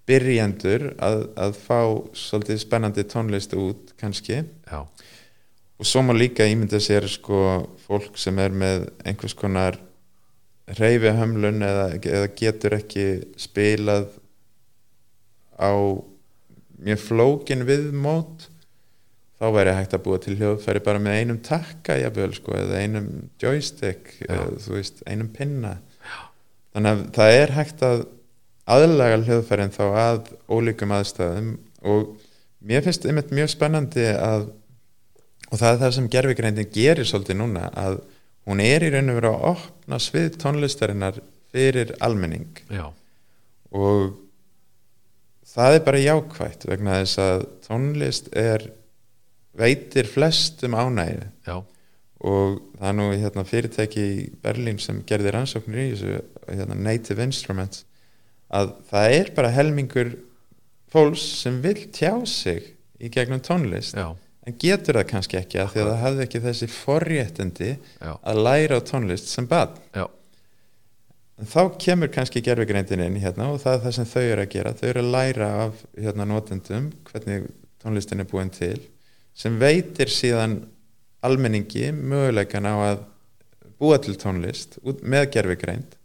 byrjendur 0.08 0.92
að, 1.04 1.24
að 1.36 1.58
fá 1.60 1.80
svolítið 2.16 2.62
spennandi 2.64 3.06
tónlist 3.10 3.54
út 3.58 3.94
kannski. 4.00 4.44
Já, 4.68 4.80
og 5.78 5.86
svo 5.86 6.02
má 6.06 6.14
líka 6.16 6.48
ímynda 6.50 6.80
sér 6.82 7.06
sko 7.12 7.42
fólk 7.86 8.18
sem 8.18 8.38
er 8.42 8.56
með 8.56 8.88
einhvers 9.06 9.36
konar 9.38 9.78
reyfi 10.78 11.14
hömlun 11.16 11.64
eða, 11.64 11.88
eða 12.02 12.30
getur 12.36 12.76
ekki 12.80 13.08
spilað 13.40 14.10
á 15.58 15.72
mjög 16.78 17.02
flókin 17.02 17.66
viðmót 17.68 18.50
þá 19.38 19.48
væri 19.54 19.76
hægt 19.78 19.94
að 19.94 20.04
búa 20.06 20.20
til 20.22 20.36
hljóðfæri 20.38 20.82
bara 20.86 21.02
með 21.02 21.20
einum 21.22 21.40
takka 21.46 21.98
jafnvel 22.02 22.34
sko 22.36 22.58
eða 22.58 22.82
einum 22.82 23.10
joystick 23.42 24.16
eða 24.26 24.50
veist 24.74 25.04
einum 25.06 25.30
pinna. 25.34 25.78
Já. 26.02 26.20
þannig 26.74 26.94
að 26.94 27.04
það 27.18 27.38
er 27.38 27.54
hægt 27.58 27.84
að 27.86 28.06
aðlaga 28.68 29.22
hljóðfærin 29.24 29.74
þá 29.76 29.84
að 29.88 30.32
ólíkum 30.52 30.94
aðstæðum 30.98 31.52
og 31.88 32.16
mér 32.68 32.84
finnst 32.86 33.06
einmitt 33.08 33.34
mjög 33.36 33.54
spennandi 33.54 34.08
að 34.12 34.50
og 35.48 35.60
það 35.62 35.70
er 35.70 35.82
það 35.82 35.96
sem 35.96 36.12
gerfigreindin 36.12 36.72
gerir 36.76 37.08
svolítið 37.08 37.40
núna 37.40 37.70
að 37.80 38.02
hún 38.48 38.64
er 38.64 38.84
í 38.84 38.92
raun 38.92 39.12
og 39.12 39.20
veru 39.20 39.34
að 39.34 39.46
opna 39.54 40.00
svið 40.04 40.40
tónlistarinnar 40.42 41.22
fyrir 41.54 41.94
almenning. 42.04 42.60
Já, 42.72 42.90
og 43.72 44.18
það 45.48 45.78
er 45.78 45.86
bara 45.88 46.04
jákvætt 46.04 46.68
vegna 46.68 47.00
þess 47.02 47.24
að 47.24 47.48
tónlist 47.68 48.30
er 48.36 48.68
veitir 49.58 50.10
flestum 50.12 50.76
ánægju. 50.76 51.28
Já, 51.48 51.58
og 52.28 52.60
það 52.80 52.90
er 52.90 52.98
nú 52.98 53.10
hérna, 53.14 53.48
fyrirtæki 53.48 54.04
í 54.04 54.30
Berlín 54.44 54.80
sem 54.82 55.04
gerði 55.08 55.36
rannsóknir 55.36 55.84
í 55.84 55.92
þessu 55.94 56.20
hérna, 56.50 56.76
Native 56.76 57.24
Instruments 57.24 57.87
að 58.48 58.74
það 58.90 59.18
er 59.18 59.34
bara 59.36 59.54
helmingur 59.56 60.14
fólks 60.92 61.26
sem 61.42 61.60
vil 61.64 61.80
tjá 61.92 62.14
sig 62.30 62.74
í 63.00 63.12
gegnum 63.14 63.44
tónlist 63.44 63.98
já, 63.98 64.08
en 64.48 64.60
getur 64.62 65.00
það 65.02 65.10
kannski 65.12 65.40
ekki 65.42 65.60
að 65.62 65.74
því 65.74 65.82
að 65.84 65.90
það 65.90 66.04
hafði 66.04 66.28
ekki 66.28 66.44
þessi 66.46 66.70
forréttindi 66.72 67.74
já, 67.74 68.14
að 68.16 68.44
læra 68.48 68.80
tónlist 68.88 69.28
sem 69.32 69.50
bad 69.50 69.76
en 71.38 71.50
þá 71.50 71.62
kemur 71.82 72.12
kannski 72.14 72.42
gerfigreindin 72.46 73.04
inn 73.04 73.20
hérna 73.22 73.52
og 73.54 73.60
það 73.62 73.76
er 73.76 73.84
það 73.86 73.96
sem 73.98 74.10
þau 74.10 74.24
eru 74.24 74.44
að 74.44 74.54
gera. 74.56 74.74
Þau 74.78 74.88
eru 74.90 75.04
að 75.04 75.12
læra 75.14 75.50
af 75.66 75.84
hérna, 75.98 76.26
notendum 76.30 76.88
hvernig 77.12 77.52
tónlistin 77.84 78.24
er 78.24 78.30
búin 78.32 78.54
til 78.54 78.80
sem 79.38 79.60
veitir 79.62 80.10
síðan 80.10 80.60
almenningi 81.26 81.92
möguleikan 81.94 82.66
á 82.66 82.76
að 82.88 83.06
búa 83.78 84.00
til 84.02 84.18
tónlist 84.18 84.80
með 85.06 85.30
gerfigreind 85.36 85.97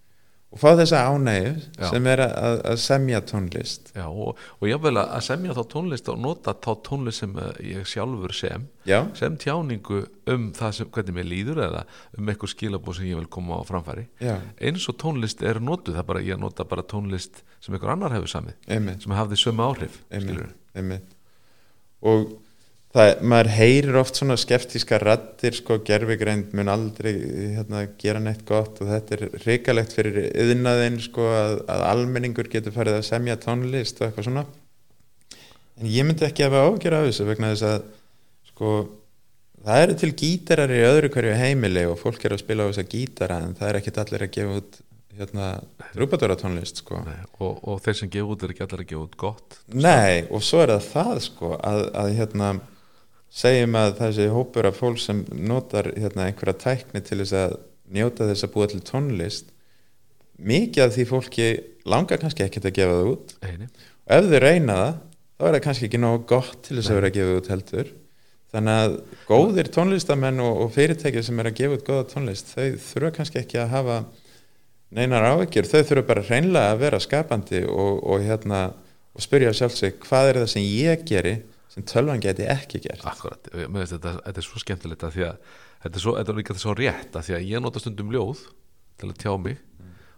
og 0.53 0.61
fá 0.61 0.75
þessa 0.77 1.01
ánægju 1.09 1.53
Já. 1.79 1.87
sem 1.89 2.07
er 2.13 2.23
að, 2.27 2.59
að 2.69 2.81
semja 2.83 3.21
tónlist. 3.25 3.93
Já 3.97 4.05
og, 4.05 4.41
og 4.59 4.69
jáfnvel 4.69 4.99
að 5.01 5.15
að 5.17 5.25
semja 5.29 5.57
þá 5.57 5.63
tónlist 5.73 6.11
og 6.13 6.19
nota 6.21 6.53
þá 6.53 6.71
tónlist 6.89 7.23
sem 7.23 7.33
eh, 7.41 7.63
ég 7.71 7.89
sjálfur 7.89 8.37
sem 8.37 8.67
já, 8.89 8.99
sem 9.17 9.39
tjáningu 9.41 10.03
um 10.33 10.51
það 10.57 10.77
sem, 10.77 10.93
hvernig 10.93 11.17
mér 11.17 11.29
líður 11.31 11.63
eða 11.71 11.83
um 12.19 12.29
eitthvað 12.29 12.53
skilabóð 12.53 13.01
sem 13.01 13.09
ég 13.09 13.23
vil 13.23 13.31
koma 13.33 13.61
á 13.61 13.63
framfæri. 13.65 14.07
Já, 14.21 14.37
eins 14.61 14.89
og 14.93 15.01
tónlist 15.01 15.45
er 15.47 15.63
notuð, 15.65 15.97
það 15.97 16.09
bara 16.13 16.25
ég 16.29 16.45
nota 16.45 16.69
bara 16.69 16.85
tónlist 16.85 17.41
sem 17.63 17.73
einhver 17.73 17.95
annar 17.97 18.13
hefur 18.13 18.35
samið 18.37 18.73
einmitt. 18.77 19.05
sem 19.07 19.17
hafði 19.17 19.41
sömu 19.41 19.69
áhrif 19.71 20.03
einmitt, 20.13 20.57
einmitt. 20.77 21.17
og 22.05 22.42
það, 22.93 23.11
maður 23.33 23.51
heyrir 23.57 23.99
oft 24.01 24.19
svona 24.19 24.37
skeptíska 24.41 24.99
raddir 25.03 25.57
sko 25.57 25.79
gerfigreind 25.87 26.53
mun 26.57 26.71
aldrei 26.73 27.13
hérna, 27.57 27.87
gera 28.01 28.23
neitt 28.23 28.45
gott 28.49 28.81
og 28.83 28.91
þetta 28.93 29.17
er 29.17 29.37
reikalegt 29.47 29.97
fyrir 29.97 30.31
yðnaðinn 30.31 31.01
sko 31.05 31.29
að, 31.33 31.59
að 31.73 31.87
almenningur 31.93 32.51
getur 32.53 32.75
farið 32.77 33.01
að 33.01 33.09
semja 33.09 33.39
tónlist 33.41 34.01
og 34.01 34.09
eitthvað 34.09 34.29
svona. 34.29 34.47
En 35.81 35.89
ég 35.89 36.07
myndi 36.07 36.27
ekki 36.29 36.45
hafa 36.47 36.67
ágjör 36.69 36.99
af 36.99 37.09
þessu 37.09 37.29
vegna 37.29 37.55
þess 37.55 37.69
að 37.71 37.87
sko 38.53 38.73
það 39.63 39.85
eru 39.87 39.99
til 40.03 40.15
gítarar 40.19 40.73
í 40.75 40.87
öðru 40.87 41.13
hverju 41.15 41.37
heimili 41.39 41.85
og 41.89 42.01
fólk 42.01 42.25
er 42.27 42.37
að 42.37 42.43
spila 42.45 42.67
á 42.67 42.71
þessa 42.71 42.89
gítara 42.93 43.39
en 43.47 43.55
það 43.59 43.71
er 43.71 43.79
ekkit 43.81 44.01
allir 44.03 44.27
að 44.27 44.35
gefa 44.37 44.59
út 44.61 44.83
hérna 45.13 45.47
trúpadóra 45.93 46.37
tónlist 46.41 46.81
sko. 46.81 47.01
Nei, 47.05 47.25
og, 47.39 47.59
og 47.69 47.81
þeir 47.85 47.97
sem 47.99 48.13
gefa 48.13 48.35
út 48.35 48.45
er 48.45 48.53
ekki 48.55 48.65
allir 48.67 48.85
að 48.85 48.91
gefa 48.93 49.03
út 49.07 49.17
gott. 49.21 49.59
Nei, 49.73 50.25
og 50.33 50.45
svo 50.45 50.63
er 50.65 50.75
það 50.75 50.87
það 50.93 51.19
sko 51.27 51.51
að, 51.59 51.83
að 52.03 52.15
hérna 52.21 52.53
segjum 53.33 53.77
að 53.81 53.95
þessi 54.01 54.27
hópur 54.33 54.69
af 54.69 54.79
fólk 54.81 55.01
sem 55.01 55.23
notar 55.33 55.89
hérna 55.97 56.29
einhverja 56.29 56.59
tækni 56.61 57.01
til 57.05 57.23
þess 57.23 57.37
að 57.39 57.57
njóta 57.93 58.29
þess 58.29 58.47
að 58.47 58.53
búa 58.53 58.69
til 58.69 58.83
tónlist. 58.85 59.49
Mikið 60.43 60.85
af 60.85 60.93
því 60.97 61.07
fólki 61.09 61.49
langar 61.89 62.21
kannski 62.21 62.45
ekkert 62.45 62.69
að 62.69 62.77
gefa 62.79 62.99
það 62.99 63.11
út. 63.13 63.35
Einu. 63.47 63.69
og 64.03 64.15
ef 64.17 64.29
þau 64.29 64.39
reyna 64.43 64.77
það 64.79 64.95
þá 65.33 65.45
er 65.49 65.57
það 65.57 65.65
kannski 65.67 65.89
ekki 65.89 66.01
nógu 66.03 66.25
gott 66.33 66.57
til 66.67 66.79
þess 66.79 66.93
að 66.93 66.99
vera 66.99 67.11
að 67.13 67.19
gefa 67.19 67.37
út 67.41 67.53
heldur. 67.53 67.93
Þannig 68.53 68.81
að 68.83 68.97
góðir 69.31 69.71
tónlistamenn 69.73 70.43
og, 70.45 70.59
og 70.67 70.75
fyrirtæki 70.75 71.23
sem 71.25 71.41
er 71.41 71.49
að 71.49 71.59
gefa 71.61 71.79
út 71.79 71.87
góða 71.87 72.09
tónlist 72.11 72.53
þau 72.53 72.67
þurfa 72.85 73.15
kannski 73.17 73.41
ekki 73.41 73.63
að 73.63 73.73
hafa 73.73 73.99
neinar 74.93 75.25
ávegjur, 75.25 75.71
þau 75.71 75.89
þurfa 75.89 76.09
bara 76.11 76.25
hreinlega 76.27 76.75
að 76.75 76.83
vera 76.83 77.01
skapandi 77.01 77.63
og, 77.65 78.03
og 78.05 78.27
hérna 78.27 78.61
og 79.13 79.25
spyrja 79.25 79.55
sjálf 79.57 79.77
sig 79.79 79.97
hvað 80.05 80.29
er 80.29 80.41
það 80.43 80.51
sem 80.53 80.67
ég 80.69 81.07
geri 81.09 81.35
sem 81.73 81.85
tölvan 81.89 82.21
geti 82.23 82.45
ekki 82.53 82.81
gert. 82.85 83.05
Akkurat, 83.09 83.49
finnst 83.53 83.95
þetta, 83.97 84.15
þetta 84.27 84.43
er 84.43 84.47
svo 84.47 84.61
skemmtilegt 84.63 85.05
að 85.09 85.15
því 85.17 85.27
að 85.29 85.37
þetta 85.83 85.97
er, 85.99 86.03
svo, 86.05 86.15
þetta 86.19 86.33
er 86.35 86.39
líka 86.43 86.57
svo 86.61 86.75
rétt 86.79 87.17
að 87.19 87.29
því 87.29 87.37
að 87.39 87.47
ég 87.49 87.63
nota 87.65 87.83
stundum 87.83 88.13
ljóð 88.13 88.43
til 89.01 89.09
að 89.11 89.21
tjá 89.23 89.33
mig 89.41 89.61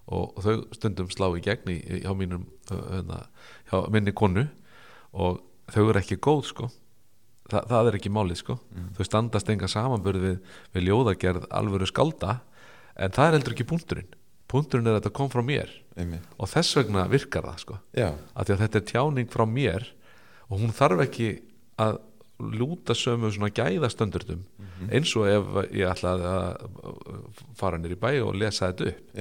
og, 0.04 0.34
og 0.36 0.40
þau 0.44 0.54
stundum 0.76 1.10
slá 1.14 1.28
í 1.38 1.42
gegn 1.46 1.70
í, 1.72 1.76
í- 1.80 2.00
hjá 2.04 2.12
mínum 2.18 2.42
hérna, 2.68 3.20
hjá 3.70 3.78
minni 3.94 4.12
konu 4.12 4.48
og 5.14 5.38
þau 5.72 5.84
eru 5.92 6.00
ekki 6.02 6.18
góð 6.20 6.42
sko. 6.50 6.66
Það, 7.48 7.64
það 7.70 7.88
er 7.90 7.96
ekki 8.00 8.10
málið 8.12 8.38
sko. 8.40 8.54
Þau 8.98 9.04
standast 9.06 9.48
enga 9.52 9.68
samanbörð 9.70 10.22
við, 10.26 10.36
við 10.74 10.86
ljóðagerð 10.90 11.46
alvöru 11.54 11.88
skálda 11.88 12.38
en 12.96 13.12
það 13.14 13.26
er 13.30 13.36
heldur 13.38 13.54
ekki 13.56 13.66
punkturinn. 13.70 14.10
Punkturinn 14.50 14.86
er 14.90 14.96
að 14.96 15.02
þetta 15.02 15.14
kom 15.16 15.30
frá 15.32 15.40
mér. 15.44 15.70
Einmitt, 15.96 16.24
og 16.40 16.48
þess 16.50 16.76
vegna 16.80 17.06
virkar 17.10 17.46
það 17.48 17.60
sko. 17.62 17.78
Að 18.34 18.50
að 18.54 18.62
þetta 18.64 18.80
er 18.80 18.86
tjáning 18.90 19.30
frá 19.32 19.44
mér 19.48 19.86
og 20.48 20.60
hún 20.60 20.74
þarf 20.76 21.04
ekki 21.06 21.28
að 21.80 21.98
lúta 22.58 22.94
sömu 22.98 23.30
svona 23.30 23.52
gæðastöndurdum 23.54 24.42
eins 24.90 25.12
og 25.16 25.28
ef 25.30 25.52
ég 25.72 25.86
ætlaði 25.88 26.30
að 26.30 26.64
fara 27.56 27.78
nýr 27.78 27.94
í 27.94 27.98
bæ 28.00 28.10
og 28.26 28.34
lesa 28.36 28.72
þetta 28.72 28.90
upp. 28.90 29.12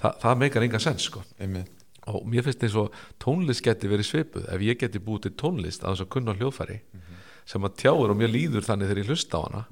Þa, 0.00 0.10
það 0.22 0.38
meikar 0.40 0.64
enga 0.66 0.80
sens 0.82 1.04
sko. 1.10 1.22
Einmitt. 1.38 1.70
Og 2.10 2.24
mér 2.28 2.44
finnst 2.44 2.64
eins 2.66 2.74
og 2.76 2.96
tónlist 3.22 3.62
geti 3.64 3.88
verið 3.88 4.08
svipuð. 4.08 4.48
Ef 4.52 4.64
ég 4.64 4.80
geti 4.80 5.00
búið 5.00 5.28
til 5.28 5.34
tónlist 5.44 5.84
að 5.84 5.94
þess 5.94 6.04
að 6.06 6.10
kunna 6.16 6.34
hljóðfæri 6.36 6.80
sem 7.44 7.64
að 7.68 7.76
tjáur 7.84 8.10
og 8.10 8.16
mér 8.16 8.32
líður 8.32 8.64
þannig 8.64 8.88
þegar 8.90 9.02
ég 9.02 9.08
hlusta 9.12 9.36
á 9.36 9.44
hana 9.44 9.62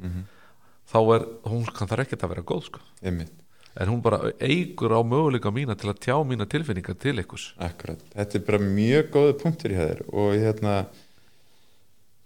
þá 0.92 0.98
er, 1.16 1.26
hún 1.48 1.64
kann 1.72 1.88
þar 1.88 2.04
ekkert 2.04 2.24
að 2.26 2.32
vera 2.34 2.42
góð 2.52 2.64
sko. 2.68 2.80
Einmitt, 3.02 3.32
en 3.74 3.88
hún 3.88 4.02
bara 4.04 4.32
eigur 4.42 4.92
á 4.92 5.00
möguleika 5.00 5.52
mína 5.54 5.76
til 5.78 5.92
að 5.92 6.02
tjá 6.04 6.16
mína 6.26 6.48
tilfinningar 6.50 6.98
til 7.00 7.16
ykkurs 7.22 7.52
akkurat. 7.62 8.02
Þetta 8.12 8.38
er 8.38 8.44
bara 8.48 8.60
mjög 8.66 9.08
góðu 9.14 9.38
punktur 9.40 9.72
í 9.72 9.78
hæðir 9.78 10.04
og 10.12 10.34
hérna 10.36 10.74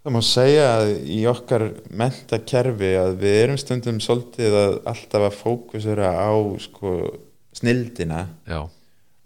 það 0.03 0.17
má 0.17 0.21
segja 0.27 0.67
að 0.81 0.91
í 1.11 1.21
okkar 1.31 1.69
mentakerfi 2.03 2.93
að 2.99 3.17
við 3.23 3.39
erum 3.45 3.61
stundum 3.63 4.03
svolítið 4.03 4.59
að 4.63 4.77
alltaf 4.93 5.29
að 5.29 5.39
fókusera 5.41 6.13
á 6.15 6.35
sko 6.67 6.97
snildina. 7.57 8.27
Já, 8.47 8.61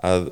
að 0.05 0.31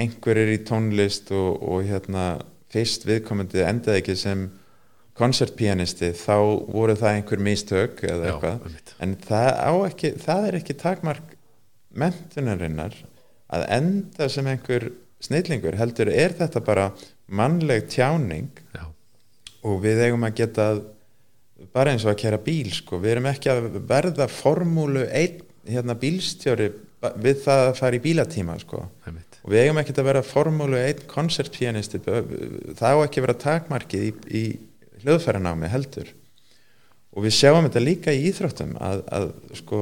einhver 0.00 0.38
er 0.38 0.54
í 0.54 0.62
tónlist 0.64 1.32
og, 1.34 1.60
og 1.60 1.84
hérna 1.88 2.30
fyrst 2.70 3.04
viðkomandi 3.08 3.64
endaði 3.66 4.02
ekki 4.02 4.16
sem 4.18 4.46
koncertpianisti 5.20 6.12
þá 6.16 6.36
voru 6.72 6.96
það 6.98 7.18
einhver 7.18 7.44
mistök 7.44 8.02
eða 8.08 8.24
já, 8.24 8.32
eitthvað 8.32 8.66
einmitt. 8.68 8.94
en 9.04 9.14
það, 9.26 9.50
ekki, 9.90 10.12
það 10.24 10.48
er 10.48 10.58
ekki 10.60 10.78
takmark 10.80 11.36
mentunarinnar 12.00 12.96
að 13.50 13.66
enda 13.76 14.28
sem 14.32 14.48
einhver 14.50 14.90
snillingur 15.20 15.76
heldur 15.78 16.10
er 16.12 16.34
þetta 16.38 16.62
bara 16.64 16.88
mannleg 17.30 17.88
tjáning 17.92 18.50
já, 18.74 18.86
og 19.66 19.82
við 19.84 20.06
eigum 20.06 20.26
að 20.26 20.38
geta 20.40 20.70
bara 21.74 21.92
eins 21.92 22.06
og 22.06 22.14
að 22.14 22.22
kæra 22.22 22.40
bíl 22.40 22.70
sko. 22.72 23.00
við 23.02 23.16
erum 23.16 23.28
ekki 23.30 23.52
að 23.52 23.66
verða 23.88 24.28
formúlu 24.32 25.04
einn 25.06 25.42
hérna, 25.68 25.96
bílstjóri 25.98 26.70
við 27.20 27.44
það 27.44 27.66
að 27.66 27.76
fara 27.78 27.96
í 27.98 28.02
bílatíma 28.04 28.56
sko. 28.62 28.82
og 29.10 29.52
við 29.52 29.66
eigum 29.66 29.80
ekki 29.82 29.94
að 29.96 30.08
vera 30.08 30.24
formúlu 30.24 30.80
einn 30.80 31.04
koncertpianisti 31.10 32.00
það 32.00 32.96
á 32.96 33.04
ekki 33.04 33.20
að 33.20 33.26
vera 33.26 33.40
takmarkið 33.44 34.06
í, 34.06 34.12
í 34.40 34.44
hljóðfæranámi 35.04 35.70
heldur. 35.72 36.10
Og 37.10 37.26
við 37.26 37.36
sjáum 37.40 37.66
þetta 37.66 37.82
líka 37.82 38.14
í 38.14 38.26
íþróttum 38.30 38.76
að, 38.78 39.02
að 39.10 39.30
sko 39.58 39.80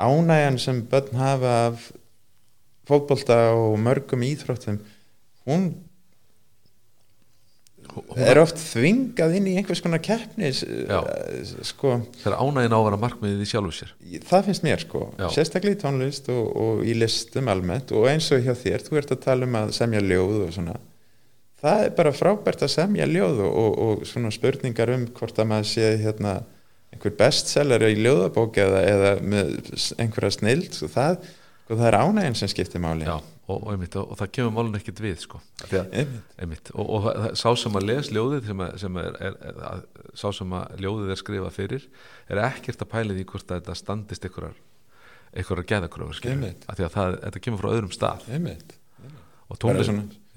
ánægjan 0.00 0.60
sem 0.60 0.82
börn 0.90 1.18
hafa 1.20 1.56
af 1.70 1.90
fótbolta 2.86 3.38
og 3.56 3.76
mörgum 3.82 4.24
íþróttum 4.24 4.78
hún 5.46 5.70
er 8.18 8.40
oft 8.40 8.58
þvingað 8.60 9.36
inn 9.38 9.46
í 9.50 9.54
einhvers 9.60 9.80
konar 9.84 10.02
keppnis 10.04 10.62
Já. 10.66 10.98
eh, 11.00 11.52
sko, 11.66 12.00
þegar 12.20 12.38
ánægin 12.42 12.74
á 12.74 12.78
að 12.78 12.86
vera 12.88 12.98
markmiðið 13.04 13.44
í 13.44 13.48
sjálfu 13.50 13.72
sér. 13.76 13.94
Það 14.26 14.48
finnst 14.48 14.66
mér 14.66 14.82
sko. 14.82 15.02
Já. 15.20 15.28
sérstaklega 15.32 15.78
í 15.78 15.80
tónlist 15.80 16.28
og, 16.32 16.50
og 16.60 16.84
í 16.84 16.96
listum 16.98 17.48
almennt 17.52 17.94
og 17.96 18.08
eins 18.10 18.28
og 18.34 18.44
hjá 18.44 18.52
þér, 18.58 18.84
þú 18.84 19.00
ert 19.00 19.14
að 19.16 19.24
tala 19.24 19.48
um 19.48 19.58
að 19.62 19.72
semja 19.78 20.02
ljóð 20.04 20.42
og 20.46 20.52
svona 20.56 20.76
það 21.62 21.84
er 21.86 21.94
bara 21.98 22.12
frábært 22.16 22.62
að 22.66 22.72
semja 22.74 23.06
ljóð 23.08 23.40
og, 23.46 23.54
og, 23.62 23.78
og 23.86 24.04
svona 24.08 24.32
spurningar 24.34 24.92
um 24.94 25.06
hvort 25.16 25.38
að 25.40 25.50
maður 25.52 25.70
sé 25.72 25.88
hérna 26.02 26.34
einhver 26.92 27.14
bestseller 27.18 27.82
í 27.88 27.96
ljóðabók 27.98 28.58
eða, 28.62 28.82
eða 28.86 29.14
einhverja 30.00 30.34
snild 30.36 30.76
svo 30.76 30.88
það, 30.92 31.16
sko, 31.64 31.72
það 31.80 31.88
er 31.90 31.96
ánægin 32.02 32.36
sem 32.38 32.52
skiptir 32.52 32.80
máli 32.84 33.08
já, 33.08 33.16
og, 33.16 33.56
og, 33.56 33.66
einmitt, 33.74 33.96
og, 33.98 34.12
og 34.14 34.20
það 34.20 34.30
kemur 34.38 34.54
málun 34.56 34.78
ekkit 34.78 35.02
við 35.04 35.16
sko. 35.24 35.40
Að, 35.66 35.74
Einmitt. 35.90 36.30
einmitt, 36.42 36.70
og, 36.74 36.92
og 36.96 37.08
það- 37.08 37.34
sá 37.42 37.48
sem 37.62 37.78
að 37.80 37.86
les 37.90 38.12
ljóðið 38.14 38.48
sem, 38.52 38.62
að, 38.66 38.76
sem 38.84 39.00
er, 39.02 39.18
er, 39.28 39.36
er 39.50 39.60
að, 39.72 39.82
sá 40.18 40.26
sem 40.38 40.54
að 40.60 40.80
ljóðið 40.86 41.12
er 41.16 41.20
skrifað 41.22 41.56
fyrir 41.58 41.88
er 42.32 42.42
ekkert 42.46 42.84
að 42.86 42.92
pæla 42.94 43.16
því 43.18 43.26
hvort 43.32 43.50
að 43.50 43.60
þetta 43.60 43.78
standist 43.82 44.28
einhverjar 44.28 44.60
einhverjar 45.36 45.68
geðakröfur 45.72 46.22
það, 46.96 47.18
þetta 47.26 47.42
kemur 47.44 47.60
frá 47.64 47.72
öðrum 47.74 47.92
stað 47.94 48.24
og 49.50 49.60
tónlist 49.62 49.92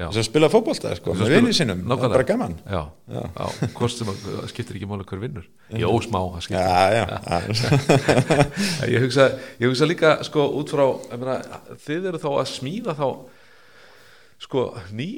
þess 0.08 0.22
að 0.22 0.28
spila 0.30 0.50
fótbolta 0.52 0.94
sko, 0.96 1.12
Þess 1.16 1.26
að 1.26 1.28
með 1.28 1.36
vinni 1.36 1.56
sínum, 1.58 1.82
það 1.90 2.06
er 2.08 2.14
bara 2.14 2.28
gaman 2.30 2.54
já, 2.64 2.82
Já. 3.12 3.24
já, 3.36 3.90
sem 3.96 4.12
að, 4.14 4.22
skiptir 4.52 4.78
ekki 4.80 4.88
máli 4.88 5.08
hver 5.10 5.24
vinnur 5.26 5.50
jó, 5.76 5.90
smá, 6.06 6.20
það 6.36 6.46
skiptir 6.46 6.70
já, 6.70 6.86
já, 6.96 7.04
já. 7.28 8.46
ég 8.94 9.04
hugsa, 9.04 9.28
ég 9.60 9.68
hugsa 9.68 9.90
líka 9.90 10.14
sko 10.28 10.48
út 10.62 10.72
frá, 10.72 10.86
meina, 11.18 11.38
þið 11.84 12.10
eru 12.14 12.24
þá 12.24 12.30
að 12.32 12.50
smíða 12.54 12.96
þá 13.00 13.06
sko 14.40 14.62
ný, 14.96 15.10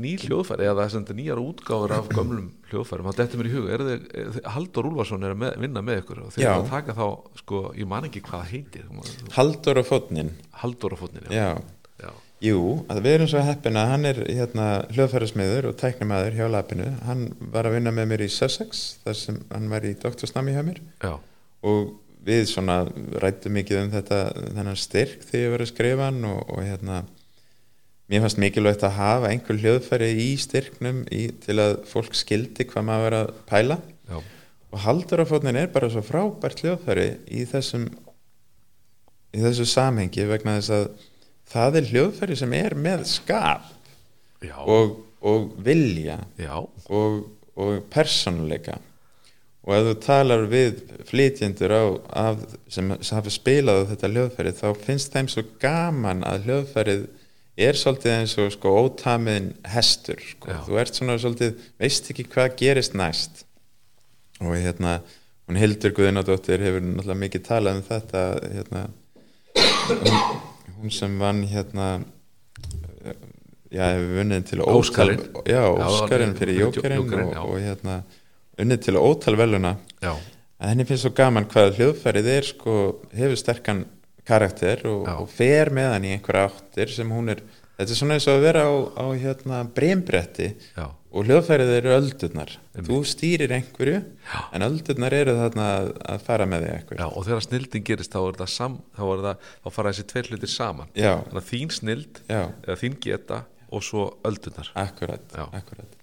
ný 0.00 0.14
hljóðfæri 0.22 0.64
eða 0.70 0.86
sem 0.88 1.02
þetta 1.04 1.16
nýjar 1.18 1.40
útgáfur 1.42 1.92
af 1.98 2.06
gömlum 2.14 2.46
hljóðfærum, 2.70 3.10
það 3.10 3.18
dettur 3.18 3.40
mér 3.42 3.48
í 3.50 3.52
hug 3.52 3.66
er 3.68 3.84
þið, 3.84 4.06
er 4.22 4.30
þið, 4.36 4.46
Haldur 4.54 4.88
Úlfarsson 4.88 5.26
er 5.26 5.34
að 5.34 5.42
með, 5.42 5.58
vinna 5.66 5.82
með 5.84 6.00
ykkur 6.00 6.22
og 6.24 6.32
þið 6.32 6.44
Já. 6.46 6.48
eru 6.54 6.64
að 6.64 6.72
taka 6.72 6.96
þá 6.96 7.04
sko, 7.42 7.60
ég 7.76 7.90
man 7.90 8.08
ekki 8.08 8.22
hvað 8.24 8.46
heitir 8.54 8.88
Haldur 9.36 9.82
og 9.82 9.88
fótnin 9.90 10.32
Haldur 10.62 10.96
á 10.96 10.98
fótnin 11.02 11.28
já. 11.28 11.50
Jú, 12.40 12.60
að 12.90 13.02
við 13.04 13.16
erum 13.16 13.30
svo 13.30 13.42
heppin 13.44 13.78
að 13.78 13.90
hann 13.92 14.08
er 14.08 14.20
hérna 14.24 14.66
hljóðfærismiður 14.94 15.70
og 15.70 15.78
tæknumæður 15.80 16.38
hjá 16.38 16.46
lapinu, 16.52 16.88
hann 17.04 17.26
var 17.52 17.68
að 17.68 17.76
vinna 17.76 17.92
með 17.94 18.12
mér 18.12 18.24
í 18.24 18.30
Sussex, 18.32 18.84
þar 19.04 19.18
sem 19.18 19.40
hann 19.52 19.68
var 19.72 19.84
í 19.84 19.92
doktorsnami 20.00 20.54
hjá 20.56 20.62
mér 20.64 20.80
Já. 21.04 21.12
og 21.68 21.92
við 22.24 22.46
svona 22.50 22.82
rættum 23.22 23.56
mikið 23.56 23.82
um 23.84 23.94
þetta 23.94 24.20
þennan 24.40 24.80
styrk 24.80 25.24
þegar 25.28 25.44
ég 25.44 25.54
var 25.54 25.64
að 25.64 25.72
skrifa 25.72 26.08
hann 26.08 26.26
og, 26.28 26.40
og 26.52 26.64
hérna 26.64 27.00
mér 28.10 28.24
fannst 28.24 28.40
mikilvægt 28.42 28.84
að 28.88 28.98
hafa 28.98 29.30
einhver 29.30 29.60
hljóðfæri 29.60 30.10
í 30.24 30.28
styrknum 30.40 31.04
í, 31.14 31.28
til 31.44 31.56
að 31.62 31.78
fólk 31.88 32.16
skildi 32.18 32.66
hvað 32.68 32.86
maður 32.88 33.06
var 33.06 33.18
að 33.20 33.32
pæla 33.48 33.78
Já. 34.10 34.18
og 34.70 34.84
haldurafótnin 34.84 35.60
er 35.60 35.72
bara 35.72 35.92
svo 35.92 36.02
frábært 36.04 36.64
hljóðfæri 36.64 37.08
í 37.30 37.46
þessum 37.48 37.86
í 39.30 39.44
þessu 39.44 39.68
samhengi 39.70 40.26
vegna 40.26 40.58
þess 40.58 40.74
að 40.74 40.88
það 41.50 41.80
er 41.80 41.90
hljóðfæri 41.90 42.38
sem 42.38 42.54
er 42.58 42.76
með 42.78 43.06
skap 43.10 43.66
og, 44.64 45.00
og 45.20 45.50
vilja 45.64 46.20
og, 46.88 47.24
og 47.60 47.82
persónuleika. 47.92 48.78
Og 49.60 49.74
ef 49.76 49.86
þú 49.86 49.94
talar 50.00 50.46
við 50.48 50.78
flytjendur 51.10 51.74
á, 51.76 51.84
af, 52.30 52.44
sem 52.72 52.94
hafa 52.96 53.32
spilað 53.32 53.84
á 53.84 53.88
þetta 53.92 54.12
hljóðfæri 54.14 54.54
þá 54.56 54.68
finnst 54.86 55.12
þeim 55.12 55.28
svo 55.28 55.44
gaman 55.60 56.24
að 56.26 56.46
hljóðfærið 56.48 57.02
er 57.60 57.76
svolítið 57.76 58.14
eins 58.14 58.34
og 58.40 58.52
sko 58.54 58.72
ótamiðin 58.86 59.50
hestur 59.68 60.22
sko. 60.24 60.54
Þú 60.64 60.80
ert 60.80 60.96
svona 60.96 61.18
svolítið, 61.20 61.58
veist 61.80 62.08
ekki 62.12 62.24
hvað 62.32 62.54
gerist 62.62 62.96
næst. 62.96 63.44
Og 64.40 64.56
hérna 64.56 65.00
hún 65.50 65.60
Hildur 65.60 65.92
Guðnadóttir 65.92 66.62
hefur 66.64 66.84
náttúrulega 66.86 67.20
mikið 67.26 67.44
talað 67.50 67.80
um 67.80 67.84
þetta 67.90 68.22
hérna, 68.54 68.82
hún, 69.90 70.39
hún 70.80 70.90
sem 70.94 71.18
vann 71.20 71.42
hérna 71.50 71.86
já, 73.70 73.84
hefur 73.94 74.10
vunnið 74.18 74.44
til 74.50 74.60
ótal- 74.64 74.80
já, 75.46 75.62
Óskarinn 75.86 76.34
fyrir 76.38 76.58
Jó- 76.58 76.72
Jókerinn 76.74 76.98
og, 77.38 77.50
og 77.54 77.58
hérna 77.62 78.02
unnið 78.60 78.82
til 78.84 78.94
ótal 79.00 79.36
veluna 79.38 79.76
Já. 80.02 80.12
að 80.60 80.68
henni 80.72 80.84
finnst 80.88 81.06
svo 81.06 81.12
gaman 81.16 81.46
hvað 81.48 81.76
hljóðfærið 81.78 82.26
er 82.34 82.42
sko, 82.50 82.74
hefur 83.16 83.36
sterkan 83.40 83.84
karakter 84.26 84.82
og, 84.86 85.06
og 85.22 85.28
fer 85.32 85.70
með 85.74 85.92
hann 85.94 86.04
í 86.04 86.12
einhverja 86.16 86.50
áttir 86.50 86.90
sem 86.92 87.08
hún 87.10 87.30
er, 87.32 87.40
þetta 87.78 87.90
er 87.94 87.98
svona 88.00 88.14
eins 88.18 88.26
og 88.28 88.36
að 88.36 88.44
vera 88.44 88.64
á, 88.68 88.72
á 89.00 89.06
hérna 89.16 89.62
breymbretti 89.74 90.50
Já. 90.76 90.88
Og 91.10 91.26
hljóðfærið 91.26 91.70
eru 91.74 91.92
öldurnar. 91.96 92.52
Einmitt. 92.70 92.88
þú 92.88 92.98
stýrir 93.10 93.54
einhverju 93.56 93.98
Já. 93.98 94.40
en 94.54 94.64
öldurnar 94.66 95.16
eru 95.16 95.34
þarna 95.38 95.68
að, 96.14 96.24
fara 96.26 96.46
með 96.46 96.66
þig 96.66 96.74
eitthvað. 96.76 97.00
Já, 97.02 97.06
og 97.10 97.26
þegar 97.26 97.46
snildin 97.46 97.86
gerist 97.88 98.14
þá 98.14 98.20
er 98.22 98.38
það 98.40 98.52
sam, 98.54 98.76
þá, 98.96 99.02
er 99.06 99.24
það, 99.26 99.48
þá 99.64 99.70
fara 99.76 99.92
þessi 99.94 100.06
tveir 100.12 100.30
hlutir 100.30 100.52
saman. 100.54 100.92
Já, 100.94 101.12
þannig 101.26 101.40
að 101.42 101.48
þín 101.50 101.72
snild 101.78 102.20
eða 102.30 102.78
þín 102.84 102.98
geta 103.06 103.40
og 103.70 103.86
svo 103.86 104.06
öldunar 104.26 104.70
akkurat, 104.78 105.36
akkurat. 105.50 105.98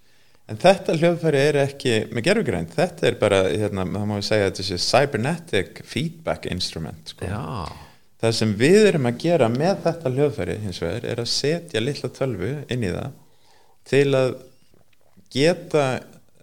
En 0.47 0.60
þetta 0.60 0.93
hljóðfæri 0.95 1.39
er 1.43 1.58
ekki 1.66 1.95
með 2.16 2.24
gerfugrænt, 2.30 2.76
þetta 2.76 3.08
er 3.10 3.18
bara 3.20 3.41
hérna, 3.49 3.84
það 3.84 4.05
má 4.08 4.14
við 4.16 4.28
segja 4.30 4.45
að 4.45 4.53
þetta 4.53 4.68
sé 4.70 4.78
cybernetic 4.86 5.82
feedback 5.84 6.47
instrument 6.51 7.12
sko. 7.12 7.28
Já, 7.28 7.68
Það 8.18 8.32
sem 8.34 8.53
við 8.58 8.80
erum 8.88 9.05
að 9.05 9.18
gera 9.22 9.47
með 9.53 9.84
þetta 9.84 10.12
hljóðfæri 10.16 10.53
hins 10.64 10.80
vegar 10.82 11.03
er 11.05 11.20
að 11.22 11.28
setja 11.30 11.82
litla 11.84 12.10
tölvu 12.10 12.47
inn 12.74 12.86
í 12.88 12.89
það 12.89 13.12
til 13.91 14.08
að 14.18 14.32
geta 15.34 15.86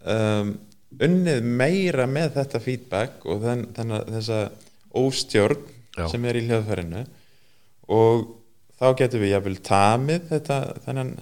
um, 0.04 0.54
unnið 1.02 1.44
meira 1.44 2.06
með 2.10 2.36
þetta 2.38 2.62
feedback 2.62 3.26
og 3.26 3.42
þenn, 3.44 3.66
þessa 3.74 4.40
óstjórn 4.94 5.64
Já. 5.94 6.06
sem 6.10 6.24
er 6.26 6.38
í 6.38 6.44
hljóðfærinu. 6.48 7.04
Og 7.94 8.24
þá 8.80 8.86
getum 9.00 9.22
við 9.22 9.34
jafnvel 9.34 9.56
tamið 9.64 10.28
þetta 10.30 10.60
þennan, 10.86 11.12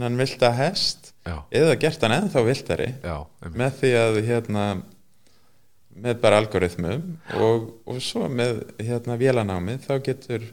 hann 0.00 0.20
vilda 0.20 0.52
hest 0.58 1.10
já, 1.26 1.36
eða 1.60 1.76
gert 1.82 2.06
hann 2.06 2.14
ennþá 2.16 2.42
viltari 2.46 2.88
já, 3.02 3.16
með 3.52 3.76
því 3.80 3.90
að 4.00 4.18
hérna 4.26 4.64
með 6.00 6.20
bara 6.22 6.38
algoritmum 6.40 7.04
og, 7.36 7.66
og 7.90 7.98
svo 8.04 8.28
með 8.30 8.62
hérna 8.78 9.18
vélanámið 9.20 9.84
þá 9.88 9.94
getur 10.06 10.46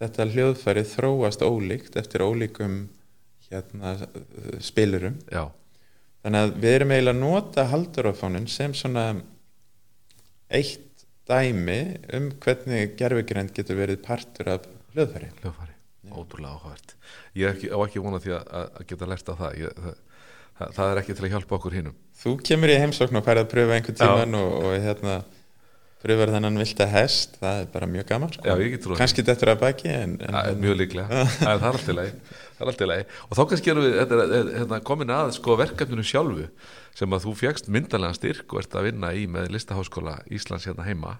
þetta 0.00 0.26
hljóðfæri 0.34 0.84
þróast 0.88 1.44
ólíkt 1.44 1.96
eftir 2.00 2.24
ólíkum 2.24 2.82
hérna 3.50 3.96
spilurum. 4.62 5.16
Já, 5.30 5.48
þannig 6.24 6.44
að 6.46 6.54
við 6.62 6.74
erum 6.76 6.94
eiginlega 6.94 7.16
að 7.16 7.22
nota 7.24 7.64
haldurafónin 7.70 8.48
sem 8.50 8.74
svona 8.76 9.04
eitt 10.50 11.04
dæmi 11.30 11.78
um 12.16 12.30
hvernig 12.42 12.94
gerfugreind 12.98 13.52
getur 13.54 13.78
verið 13.78 14.00
partur 14.04 14.50
af 14.56 14.64
hljóðfæri. 14.94 15.30
Hljóðfæri, 15.40 15.74
ótrúlega 16.10 16.54
áhugavert. 16.56 16.94
Ég 17.38 17.46
er 17.46 17.54
ekki, 17.54 17.70
á 17.70 17.78
ekki 17.86 18.02
vona 18.02 18.18
því 18.22 18.34
að, 18.38 18.48
að- 18.60 18.86
geta 18.90 19.10
lært 19.10 19.30
af 19.30 19.38
það. 19.44 19.58
Ég, 19.62 19.84
það, 20.58 20.72
það, 20.76 20.86
er 20.90 21.02
ekki 21.02 21.16
til 21.16 21.26
að 21.26 21.34
hjálpa 21.36 21.56
okkur 21.60 21.76
hinnum 21.78 21.98
Þú 22.20 22.32
kemur 22.44 22.68
í 22.72 22.80
heimsókn 22.82 23.16
og 23.16 23.24
færið 23.24 23.46
að 23.46 23.52
pröfa 23.54 23.76
einhvern 23.78 23.96
tíman 24.00 24.34
og, 24.36 24.56
og 24.60 24.74
hérna 24.84 25.14
pröfar 26.00 26.32
þennan 26.32 26.60
vilda 26.60 26.86
hest, 26.94 27.34
það 27.42 27.62
er 27.62 27.66
bara 27.74 27.88
mjög 27.90 28.06
gaman 28.08 28.30
sko. 28.32 28.94
Kannski 28.96 29.24
þetta 29.26 29.46
er 29.46 29.52
að 29.52 29.64
baki 29.64 29.90
en, 29.92 30.14
en 30.24 30.38
er 30.40 30.60
mjög 30.60 30.78
líklega, 30.80 31.24
það 31.42 31.50
er 31.50 31.66
allt 31.70 31.90
í 31.90 31.96
lagi 31.96 32.14
það 32.60 32.62
er 32.64 32.70
allt 32.72 32.84
í 32.84 32.88
lagi 32.88 33.04
og 33.26 33.34
þá 33.36 33.42
kannski 33.50 33.72
erum 33.72 33.86
við 33.86 33.96
þetta 33.98 34.20
er, 34.24 34.52
hérna, 34.60 34.78
komin 34.90 35.12
að 35.16 35.32
sko 35.36 35.56
verkefninu 35.60 36.06
sjálfu 36.06 36.46
sem 36.96 37.16
að 37.16 37.26
þú 37.26 37.34
fjagst 37.42 37.68
myndalega 37.72 38.16
styrk 38.16 38.54
og 38.54 38.62
ert 38.62 38.78
að 38.80 38.88
vinna 38.88 39.12
í 39.16 39.26
með 39.30 39.52
listaháskóla 39.56 40.16
Íslands 40.32 40.68
hérna 40.68 40.88
heima 40.88 41.18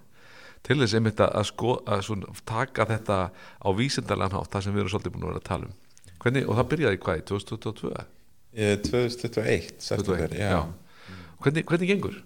til 0.66 0.76
þess 0.82 0.96
einmitt 0.96 1.20
að, 1.24 1.44
sko, 1.48 1.76
að 1.88 2.02
svona, 2.08 2.32
taka 2.48 2.88
þetta 2.88 3.20
á 3.32 3.68
vísindarlegan 3.76 4.36
hátt 4.36 4.52
það 4.52 4.66
sem 4.66 4.74
við 4.76 4.84
erum 4.84 4.92
svolítið 4.94 5.14
búin 5.14 5.24
að 5.24 5.32
vera 5.32 5.42
að 5.44 5.48
tala 5.48 5.70
um 5.70 5.78
Hvernig, 6.20 6.44
og 6.44 6.58
það 6.58 6.66
byrjaði 6.68 6.98
hvað, 7.00 7.20
í 7.20 7.22
2022? 7.30 7.90
Ég 8.60 8.74
er 8.74 8.80
2021 8.84 9.68
september, 9.80 10.26
21, 10.26 10.34
já. 10.36 10.50
já. 10.52 11.14
Hvernig, 11.40 11.64
hvernig 11.70 11.88
gengur? 11.94 12.18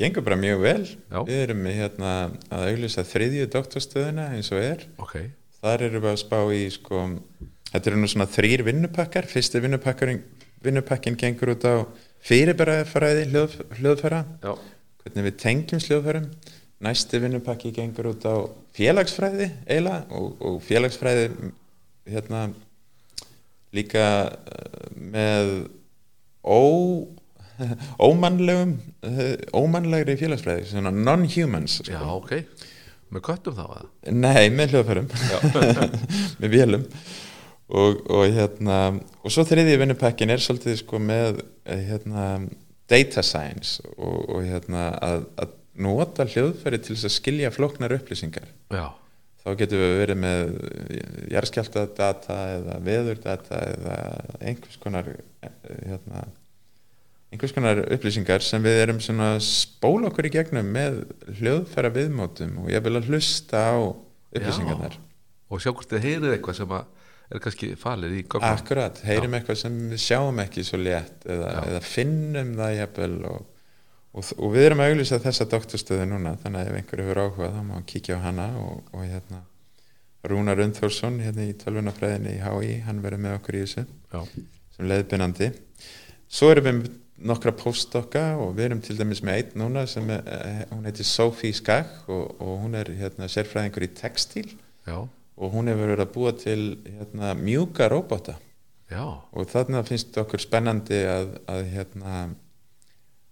Gengur 0.00 0.24
bara 0.26 0.38
mjög 0.40 0.62
vel. 0.64 0.82
Já. 1.10 1.20
við 1.28 1.42
erum 1.44 1.66
hérna, 1.68 2.12
að 2.48 2.66
auglýsa 2.72 3.04
þriðju 3.06 3.48
doktorstöðuna 3.54 4.28
eins 4.36 4.50
og 4.54 4.62
er. 4.64 4.86
Ok, 5.00 5.16
þar 5.60 5.86
erum 5.88 6.04
við 6.06 6.12
að 6.12 6.20
spá 6.24 6.38
í 6.56 6.62
sko, 6.74 7.02
þetta 7.70 7.92
eru 7.92 8.00
nú 8.00 8.10
svona 8.10 8.28
þrýr 8.30 8.64
vinnupakkar. 8.70 9.28
Fyrsti 9.30 9.62
vinnupakkin, 10.60 11.16
gengur 11.20 11.54
út 11.54 11.64
á 11.68 11.88
fyrirbæraðfæði 12.28 13.28
hljóð, 13.30 13.60
hljóðfæra. 13.78 14.24
Já, 14.42 14.52
hvernig 15.04 15.28
við 15.28 15.38
tengjum 15.44 15.84
hljóðfærum. 15.84 16.26
Næsti 16.80 17.20
vinnupakki 17.20 17.74
gengur 17.76 18.10
út 18.14 18.24
á 18.24 18.48
félagsfræði 18.76 19.50
eiginlega 19.68 20.04
og, 20.16 20.30
og 20.40 20.60
félagsfræði 20.64 21.26
hérna 22.08 22.46
líka 23.76 24.04
eh, 24.32 24.86
með 24.96 25.50
ó 26.40 26.60
ómannlegum 28.08 28.74
eh, 29.06 29.34
ómannlegri 29.56 30.16
félagsfræði 30.20 30.68
svona 30.70 30.92
non-humans 30.94 31.80
sko. 31.80 31.94
já, 31.94 32.04
ok. 32.14 32.68
Með 33.10 33.24
köttum 33.26 33.56
þá 33.56 33.64
að 33.66 34.14
Nei, 34.14 34.50
með 34.54 34.76
hljóðfærum. 34.76 35.08
Með 36.40 36.52
vélum. 36.52 36.84
Og, 37.70 38.00
og 38.10 38.24
hérna 38.34 38.76
og 39.22 39.32
svo 39.34 39.44
þriði 39.46 39.76
vinnupakkin 39.78 40.30
er 40.34 40.42
svolítið 40.42 40.80
sko 40.80 40.98
með 41.02 41.42
eh, 41.66 41.84
hérna 41.86 42.24
data 42.90 43.22
science 43.22 43.82
og, 43.96 44.24
og 44.26 44.46
hérna 44.46 44.88
að, 44.98 45.26
að 45.38 45.52
nota 45.80 46.26
hljóðfæri 46.26 46.80
til 46.82 46.96
þess 46.96 47.06
að 47.06 47.14
skilja 47.14 47.52
flóknar 47.54 47.94
upplýsingar. 47.94 48.48
Já, 48.74 48.90
þá 49.44 49.50
getum 49.60 49.82
við 49.82 49.94
verið 50.02 50.20
með 50.24 50.50
jarðskjáltadata 51.32 52.38
eða 52.56 52.78
veðurdata 52.88 53.62
eða 53.70 53.96
einhvers 54.42 54.80
konar 54.82 55.12
eh, 55.14 55.54
hérna 55.86 56.26
einhvers 57.30 57.54
konar 57.54 57.82
upplýsingar 57.86 58.42
sem 58.42 58.62
við 58.64 58.80
erum 58.84 59.02
svona 59.02 59.34
að 59.36 59.44
spóla 59.46 60.08
okkur 60.10 60.26
í 60.26 60.32
gegnum 60.34 60.72
með 60.74 61.02
hljóðfæra 61.38 61.92
viðmótum 61.94 62.56
og 62.64 62.72
ég 62.72 62.82
vil 62.82 62.96
að 62.98 63.10
hlusta 63.10 63.62
á 63.70 63.78
upplýsingarnar. 63.78 64.96
Já. 64.96 65.04
og 65.50 65.62
sjá 65.62 65.70
hvort 65.70 65.92
þið 65.92 66.06
heyrið 66.06 66.34
eitthvað 66.36 66.58
sem 66.58 66.74
er 67.30 67.42
kannski 67.44 67.70
falið 67.78 68.16
í 68.18 68.24
gögnum. 68.24 68.56
Akkurat, 68.58 68.98
heyrim 69.06 69.36
eitthvað 69.38 69.60
sem 69.62 69.78
við 69.92 70.02
sjáum 70.02 70.42
ekki 70.42 70.64
svo 70.66 70.80
létt 70.82 71.26
eða, 71.30 71.52
Já. 71.54 71.60
eða 71.70 71.82
finnum 71.86 72.52
það 72.58 72.74
jafnvel 72.80 73.12
og, 73.30 73.44
og, 74.10 74.32
og 74.34 74.56
við 74.56 74.66
erum 74.66 74.82
að 74.82 74.94
auglýsa 74.94 75.20
þessa 75.22 75.46
doktorstöðu 75.54 76.08
núna 76.10 76.34
þannig 76.42 76.64
að 76.64 76.72
ef 76.72 76.80
einhver 76.80 77.04
hefur 77.04 77.22
áhuga 77.22 77.52
þá 77.54 77.60
má 77.62 77.76
hann 77.76 77.86
kíkja 77.92 78.18
á 78.18 78.24
hana 78.26 78.48
og, 78.58 78.82
og 78.90 79.06
hérna 79.06 79.44
Rúnar 80.30 80.60
Undþórsson 80.60 81.20
hérna 81.22 81.46
í 81.48 81.54
tölvunafræðinni 81.62 82.34
í 82.36 82.42
HÍ 82.42 82.72
hann 82.84 82.98
verður 83.04 83.22
með 83.24 83.36
okkur 83.38 83.56
í 83.56 83.62
þessu 83.62 83.86
Já, 83.86 84.24
sem 84.74 84.90
leiðbyrnandi 84.90 85.52
svo 86.30 86.50
erum 86.52 86.66
við 86.66 86.90
nokkra 87.20 87.52
postdokka 87.56 88.24
og 88.40 88.54
við 88.56 88.68
erum 88.68 88.82
til 88.84 88.96
dæmis 88.98 89.22
með 89.26 89.40
einn 89.40 89.62
núna 89.62 89.86
sem 89.90 90.08
er, 90.10 90.22
eh, 90.26 90.60
hún 90.72 90.86
heitir 90.88 91.08
Sophie 91.08 91.56
Skag 91.56 92.08
og, 92.08 92.36
og 92.40 92.60
hún 92.64 92.76
er 92.78 92.92
hérna 92.96 93.28
sérfræðingur 93.30 93.86
í 93.86 93.94
textíl. 93.94 94.54
Já, 94.88 95.04
og 95.40 95.56
hún 95.56 95.70
hefur 95.72 95.88
verið 95.88 96.04
að 96.04 96.14
búa 96.14 96.32
til 96.36 96.62
hérna, 96.84 97.32
mjúka 97.38 97.88
róbota. 97.88 98.36
Já. 98.90 99.04
Og 99.32 99.48
þarna 99.48 99.82
finnst 99.86 100.16
okkur 100.20 100.42
spennandi 100.42 100.98
að, 101.08 101.36
að 101.48 101.68
hérna, 101.70 102.14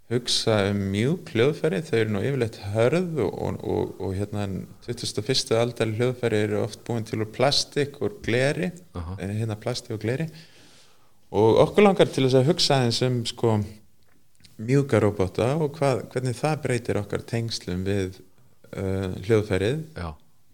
hugsa 0.08 0.60
um 0.70 0.80
mjúk 0.94 1.34
hljóðfæri. 1.34 1.82
Þau 1.84 1.96
eru 1.98 2.14
nú 2.14 2.22
yfirleitt 2.24 2.60
hörð 2.72 3.18
og, 3.26 3.42
og, 3.58 3.90
og, 3.98 4.14
hérna 4.16 4.46
21. 4.86 5.58
aldar 5.58 5.92
hljóðfæri 5.98 6.44
eru 6.46 6.62
oft 6.62 6.80
búin 6.86 7.04
til 7.08 7.20
úr 7.20 7.32
plastik 7.34 8.00
og 8.00 8.22
gleri. 8.24 8.70
Aha. 8.96 9.18
eh, 9.20 9.34
hérna 9.42 9.58
plasti 9.60 9.92
og 9.92 10.00
gleri 10.04 10.30
og 11.30 11.60
okkur 11.64 11.84
langar 11.84 12.08
til 12.12 12.24
þess 12.26 12.38
að 12.40 12.48
hugsa 12.52 12.80
eins 12.84 13.02
um 13.04 13.20
sko 13.28 13.58
mjúka 14.58 15.00
robota 15.02 15.52
og 15.58 15.76
hvað, 15.76 16.06
hvernig 16.12 16.36
það 16.38 16.62
breytir 16.64 17.00
okkar 17.00 17.24
tengslum 17.28 17.84
við 17.86 18.18
uh, 18.74 19.14
hljóðfærið. 19.26 19.84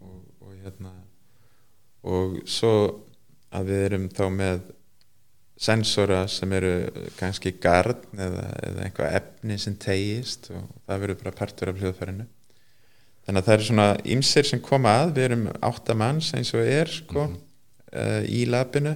Og, 0.03 0.19
og 0.45 0.53
hérna 0.61 0.93
og 2.05 2.39
svo 2.49 2.73
að 3.55 3.71
við 3.71 3.85
erum 3.87 4.09
þá 4.13 4.25
með 4.33 4.65
sensora 5.55 6.25
sem 6.27 6.51
eru 6.57 6.73
kannski 7.15 7.55
garn 7.63 8.03
eða, 8.19 8.45
eða 8.67 8.85
einhvað 8.85 9.17
efni 9.21 9.57
sem 9.61 9.77
tegist 9.79 10.49
og 10.51 10.65
það 10.83 11.03
verður 11.05 11.21
bara 11.23 11.37
partur 11.39 11.71
af 11.71 11.79
hljóðfærinu. 11.79 12.27
Þannig 13.25 13.41
að 13.41 13.47
það 13.47 13.55
eru 13.55 13.67
svona 13.69 13.87
ymsir 14.13 14.45
sem 14.45 14.61
koma 14.61 14.91
að, 15.01 15.15
við 15.15 15.27
erum 15.29 15.45
áttamanns 15.65 16.33
eins 16.37 16.51
og 16.53 16.67
er 16.69 16.91
sko 16.91 17.25
uh, 17.25 18.21
í 18.27 18.43
labinu. 18.51 18.93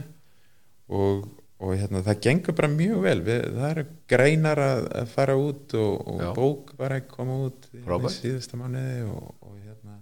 Og, 0.90 1.24
og 1.60 1.74
hérna, 1.76 2.00
það 2.06 2.20
gengur 2.26 2.56
bara 2.56 2.70
mjög 2.72 3.02
vel. 3.04 3.18
Við, 3.28 3.42
það 3.58 3.70
eru 3.74 3.86
greinar 4.14 4.62
að, 4.64 4.86
að 5.02 5.10
fara 5.16 5.36
út 5.40 5.74
og, 5.80 5.96
og 6.14 6.22
bók 6.38 6.74
var 6.80 6.96
að 6.96 7.08
koma 7.12 7.40
út 7.50 7.68
í 7.76 7.82
síðasta 8.16 8.60
mánuði 8.62 9.02
og, 9.12 9.34
og 9.44 9.58
hérna 9.66 9.98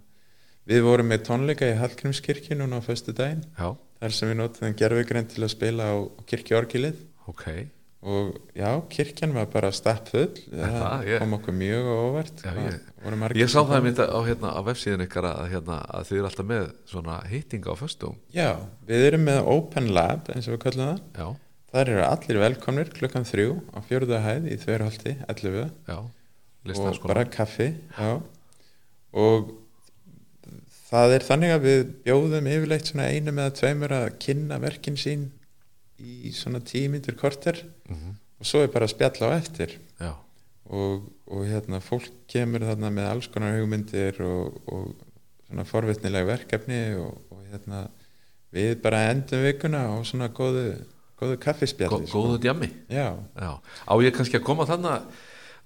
við 0.68 0.84
vorum 0.86 1.08
með 1.10 1.24
tónleika 1.26 1.66
í 1.72 1.78
Hallgrímskirkju 1.80 2.58
núna 2.60 2.78
á 2.78 2.82
föstu 2.84 3.14
daginn 3.16 3.42
já, 3.58 3.72
þar 4.02 4.14
sem 4.14 4.30
við 4.30 4.38
notum 4.42 4.76
gerfugrein 4.78 5.26
til 5.32 5.42
að 5.46 5.52
spila 5.56 5.90
á 5.90 5.96
kirkjuorgilið. 6.30 7.02
Ok. 7.28 7.44
Og 8.08 8.36
já, 8.54 8.68
kirkjan 8.94 9.32
var 9.34 9.48
bara 9.50 9.72
stappfull. 9.74 10.28
Það? 10.52 10.76
Það, 10.78 11.00
ég- 11.10 11.18
kom 11.24 11.32
okkur 11.40 11.56
mjög 11.58 11.88
á 11.90 11.96
Hvað 12.44 12.60
ég- 12.68 13.34
Ég 13.42 13.50
sá 13.50 13.58
það 13.66 13.82
mitt 13.88 13.98
á, 13.98 14.18
hérna, 14.28 14.52
á 14.54 14.60
vefsíðin 14.62 15.02
ykkar 15.08 15.26
að, 15.32 15.42
hérna, 15.50 15.80
að 15.90 16.06
þið 16.08 16.18
eru 16.20 16.28
alltaf 16.30 16.46
með 16.46 16.70
hittinga 17.32 17.70
á 17.70 17.76
föstum 17.78 18.14
já, 18.34 18.48
við 18.86 19.04
erum 19.08 19.24
með 19.26 19.40
Open 19.50 19.90
Lab 19.94 20.30
eins 20.34 20.46
og 20.48 20.54
við 20.54 20.62
kallum 20.68 20.86
það. 20.92 21.00
Já, 21.18 21.26
þar 21.72 21.92
eru 21.94 22.04
allir 22.06 22.40
velkomnir 22.42 22.92
klukkan 22.96 23.26
þrjú 23.28 23.58
á 23.74 23.78
fjörðu 23.84 24.20
hæð 24.24 24.50
í 24.52 24.58
Þverholti 24.62 25.14
11 25.28 25.70
já, 25.88 25.98
og 26.74 27.00
bara 27.06 27.24
kaffi 27.28 27.72
já. 27.96 28.12
og 29.12 29.50
það 30.88 31.16
er 31.16 31.26
þannig 31.28 31.54
að 31.54 31.66
við 31.66 31.82
bjóðum 32.06 32.48
yfirleitt 32.54 32.88
svona 32.92 33.10
einum 33.12 33.42
eða 33.42 33.56
tveimur 33.58 33.94
að 33.98 34.06
kynna 34.24 34.60
verkin 34.62 34.96
sín 35.00 35.28
í 35.98 36.32
svona 36.32 36.60
tímyndur 36.62 37.16
korter. 37.18 37.64
Mhm. 37.88 38.16
og 38.38 38.46
svo 38.46 38.62
er 38.62 38.70
bara 38.70 38.86
að 38.86 38.94
spjalla 38.94 39.28
á 39.28 39.30
eftir. 39.34 39.72
Já, 39.98 40.12
og, 40.70 41.08
og 41.26 41.46
hérna 41.48 41.80
fólk 41.82 42.06
kemur 42.30 42.62
þarna 42.62 42.90
með 42.94 43.08
alls 43.10 43.28
konar 43.34 43.56
hugmyndir 43.56 44.20
og, 44.22 44.60
og 44.70 44.92
svona 45.48 45.64
forvitnileg 45.66 46.28
verkefni 46.28 46.82
og, 47.00 47.18
og 47.32 47.42
hérna 47.50 47.88
við 48.54 48.76
bara 48.84 49.08
endum 49.10 49.42
vikuna 49.42 49.88
á 49.90 49.96
svona 50.06 50.28
góðu, 50.30 50.84
góðu 51.18 51.36
Gó, 51.36 51.42
kaffispjalli 51.46 52.06
sko. 52.06 52.22
góðu 52.22 52.38
djammi. 52.44 52.70
Já, 52.92 53.08
Já, 53.38 53.50
á 53.58 53.94
ég 54.04 54.14
kannski 54.16 54.38
að 54.38 54.46
koma 54.46 54.66
þannig 54.68 55.08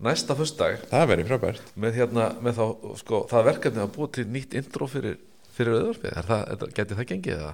næsta 0.02 0.36
föstudag? 0.38 0.80
Það 0.90 1.08
verður 1.12 1.30
frábært. 1.30 1.74
Með 1.78 1.98
hérna, 2.00 2.28
með 2.42 2.58
þá, 2.58 2.64
sko, 3.02 3.20
það 3.30 3.48
verkefni 3.50 3.84
að 3.84 3.92
búa 3.96 4.10
til 4.16 4.26
nýtt 4.32 4.56
intro 4.58 4.88
fyrir, 4.90 5.20
fyrir 5.52 5.78
auðvarpið, 5.78 6.16
er 6.16 6.28
það, 6.30 6.42
er 6.42 6.60
það, 6.62 6.74
geti 6.78 6.98
það 6.98 7.08
gengið 7.12 7.36
eða? 7.36 7.52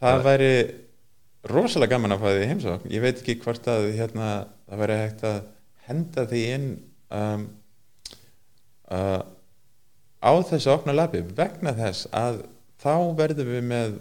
það 0.00 0.22
væri 0.24 0.52
rosalega 1.50 1.94
gaman 1.94 2.14
að 2.16 2.22
fá 2.22 2.28
því 2.28 2.42
í 2.42 2.50
heimsókn. 2.50 2.92
Ég 2.92 3.04
veit 3.04 3.18
ekki 3.20 3.38
hvort 3.44 3.68
að 3.70 3.88
hérna, 3.96 4.28
það 4.68 4.82
væri 4.84 5.00
hægt 5.00 5.26
að 5.28 5.40
henda 5.88 6.24
því 6.30 6.42
inn 6.54 6.68
um, 7.16 7.44
uh, 8.92 9.22
á 10.20 10.32
þessu 10.50 10.72
opna 10.74 10.94
labi 10.96 11.22
vegna 11.36 11.72
þess 11.76 12.08
að 12.16 12.42
þá 12.80 12.94
verðum 13.18 13.52
við 13.54 13.66
með 13.70 13.98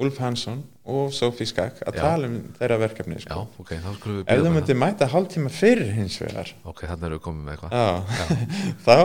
Úlf 0.00 0.16
Hansson 0.22 0.62
og 0.88 1.10
Sofí 1.12 1.44
Skakk 1.46 1.82
að 1.84 1.98
Já. 1.98 2.00
tala 2.00 2.26
um 2.30 2.36
þeirra 2.56 2.78
verkefni 2.80 3.18
Já, 3.18 3.26
sko. 3.26 3.42
ok, 3.60 3.72
þá 3.76 3.88
skulum 3.98 4.14
við 4.16 4.30
ef 4.32 4.38
þú 4.40 4.44
með 4.46 4.54
myndir 4.56 4.78
mæta 4.80 5.08
hálftíma 5.12 5.50
fyrir 5.52 5.90
hins 5.98 6.16
vegar. 6.22 6.48
Ok, 6.64 6.80
þannig 6.88 7.04
erum 7.10 7.18
við 7.18 7.24
komið 7.26 7.42
með 7.44 7.52
eitthvað. 7.52 7.74
Já, 7.76 7.88
þá 8.86 8.96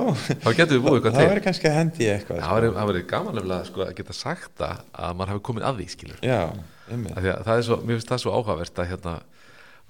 Þá 0.45 0.49
getum 0.61 0.71
við 0.77 0.85
búið 0.87 0.95
eitthvað 0.97 1.11
það 1.11 1.19
til. 1.19 1.27
verður 1.33 1.43
kannski 1.49 1.67
að 1.69 1.75
hendi 1.77 2.07
eitthvað 2.13 2.39
Það 2.45 2.55
væri- 2.57 2.71
það 2.77 2.89
verið 2.93 3.05
gaman 3.11 3.35
nefnilega 3.37 3.67
sko, 3.67 3.83
að 3.83 3.93
geta 3.99 4.15
sagt 4.21 4.63
að 4.67 5.11
maður 5.19 5.33
hafi 5.35 5.43
komið 5.49 5.67
að 5.67 5.81
því 5.81 5.87
skilur 5.97 6.23
já, 6.23 6.39
að 6.87 7.27
það 7.49 7.53
er 7.57 7.65
svo, 7.67 7.77
mér 7.83 7.99
finnst 7.99 8.13
það 8.15 8.23
svo 8.23 8.35
áhugavert 8.39 8.79
að 8.81 8.89
hérna, 8.93 9.15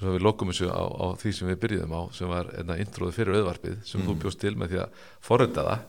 við 0.02 0.22
lokum 0.26 0.50
þessu 0.52 0.68
á, 0.74 0.82
á 0.82 1.06
því 1.22 1.32
sem 1.38 1.48
við 1.54 1.60
byrjuðum 1.62 1.94
á, 1.94 2.02
sem 2.18 2.30
var 2.34 2.50
hérna, 2.58 2.76
intróðu 2.82 3.14
fyrir 3.16 3.38
auðvarpið, 3.38 3.78
sem 3.86 4.02
þú 4.06 4.18
bjóst 4.26 4.42
til 4.42 4.56
með 4.58 4.74
því 4.74 4.82
að 4.84 5.06
forrönda 5.30 5.64
það, 5.70 5.86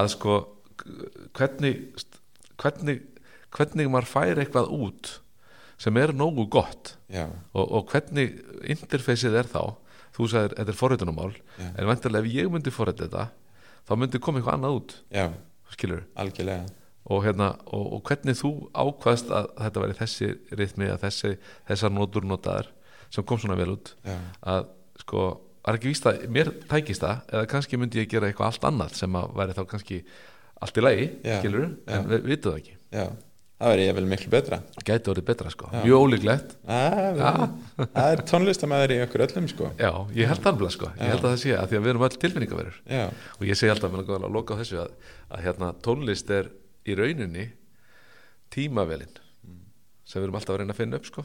að 0.00 0.10
sko 0.16 0.34
hvernig 1.36 1.84
hvernig, 2.60 3.04
hvernig 3.56 3.88
maður 3.92 4.10
fær 4.12 4.42
eitthvað 4.42 4.70
út 4.76 5.16
sem 5.80 5.96
er 6.00 6.12
nógu 6.16 6.46
gott 6.52 6.94
og, 7.52 7.64
og 7.64 7.90
hvernig 7.92 8.38
interfeysið 8.64 9.36
er 9.42 9.50
þá 9.50 9.62
þú 10.16 10.28
sagðir, 10.32 10.54
þetta 10.56 10.72
er 10.72 10.78
forröndunumál 10.78 11.32
Já. 11.34 11.66
en 11.68 11.88
vantarlega 11.90 12.24
ef 12.24 12.36
ég 12.38 12.52
myndi 12.52 12.72
forrönda 12.72 13.04
þetta 13.04 13.26
þá 13.86 13.94
myndi 14.00 14.20
koma 14.22 14.40
eitthvað 14.40 14.58
annað 14.58 14.76
út. 14.80 14.94
Já, 15.14 15.26
skilur 15.74 16.04
algjörlega. 16.18 16.66
Og, 17.06 17.20
hérna, 17.22 17.52
og, 17.70 17.84
og 17.94 18.00
hvernig 18.08 18.34
þú 18.34 18.52
ákvaðst 18.74 19.28
að 19.30 19.50
þetta 19.60 19.82
væri 19.84 19.98
þessi 20.00 20.30
rithmi 20.58 20.88
að 20.90 21.04
þessi, 21.04 21.34
þessar 21.68 21.92
nótur 21.94 22.26
notaðar 22.26 22.72
sem 23.14 23.26
kom 23.26 23.38
svona 23.38 23.58
vel 23.58 23.76
út 23.76 23.92
já, 24.02 24.16
að 24.42 24.72
sko, 25.04 25.26
var 25.62 25.78
ekki 25.78 25.92
víst 25.92 26.08
að 26.10 26.24
mér 26.34 26.50
tækist 26.66 27.04
það 27.04 27.30
eða 27.30 27.50
kannski 27.52 27.78
myndi 27.78 28.00
ég 28.02 28.10
gera 28.10 28.26
eitthvað 28.26 28.50
allt 28.50 28.66
annað 28.66 28.96
sem 28.98 29.20
að 29.20 29.36
væri 29.38 29.54
þá 29.54 29.62
kannski 29.70 30.00
allt 30.66 30.80
í 30.80 30.82
lagi, 30.82 31.06
skilur 31.22 31.68
en 31.68 32.10
við 32.10 32.26
vitum 32.32 32.56
það 32.56 32.60
ekki, 32.64 32.76
já 32.96 33.06
það 33.56 33.72
verður 33.72 33.82
ég 33.84 33.96
vel 33.96 34.06
miklu 34.10 34.32
betra. 34.32 34.58
Gæti 34.86 35.12
orðið 35.12 35.26
betra 35.30 35.52
sko. 35.52 35.68
Já. 35.72 35.82
mjög 35.84 36.04
ólíklegt, 36.06 36.56
það 36.66 38.08
er 38.10 38.22
tónlistamæður 38.30 38.94
í 38.94 38.98
okkur 39.06 39.24
öllum 39.26 39.48
sko. 39.52 39.70
Já, 39.80 39.90
ég 40.16 40.30
held 40.32 40.48
alveg 40.50 40.74
sko. 40.74 40.90
Ég 41.00 41.12
held 41.14 41.22
að 41.22 41.30
það 41.30 41.40
sé 41.42 41.54
að 41.56 41.70
því 41.70 41.78
að 41.78 41.86
við 41.86 41.92
erum 41.94 42.06
öll 42.06 42.18
tilfinningaverur. 42.24 42.80
Já, 42.92 43.04
og 43.38 43.46
ég 43.48 43.60
segi 43.60 43.72
alltaf 43.72 43.94
með 43.94 44.12
að 44.18 44.28
loka 44.36 44.56
á 44.56 44.60
þessu 44.60 44.82
að, 44.84 44.92
að 45.30 45.46
hérna, 45.46 45.70
tónlist 45.86 46.32
er 46.36 46.50
í 46.86 46.98
rauninni 46.98 47.46
tímavelin 48.54 49.16
sem 50.06 50.20
við 50.20 50.28
erum 50.28 50.38
alltaf 50.38 50.54
að 50.54 50.62
reyna 50.62 50.76
að 50.76 50.80
finna 50.82 51.00
upp 51.00 51.08
sko. 51.08 51.24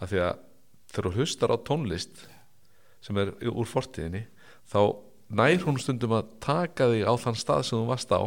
að 0.00 0.12
því 0.12 0.20
að 0.26 0.42
þegar 0.90 1.06
þú 1.06 1.20
hlustar 1.20 1.54
á 1.54 1.56
tónlist 1.66 2.24
sem 3.04 3.20
er 3.20 3.32
úr 3.48 3.68
fortíðinni 3.68 4.26
þá 4.70 4.80
nær 5.30 5.64
hún 5.64 5.78
stundum 5.80 6.16
að 6.18 6.32
taka 6.42 6.90
þig 6.90 7.06
á 7.06 7.14
þann 7.22 7.38
stað 7.38 7.62
sem 7.68 7.78
þú 7.78 7.86
varst 7.88 8.12
á 8.12 8.20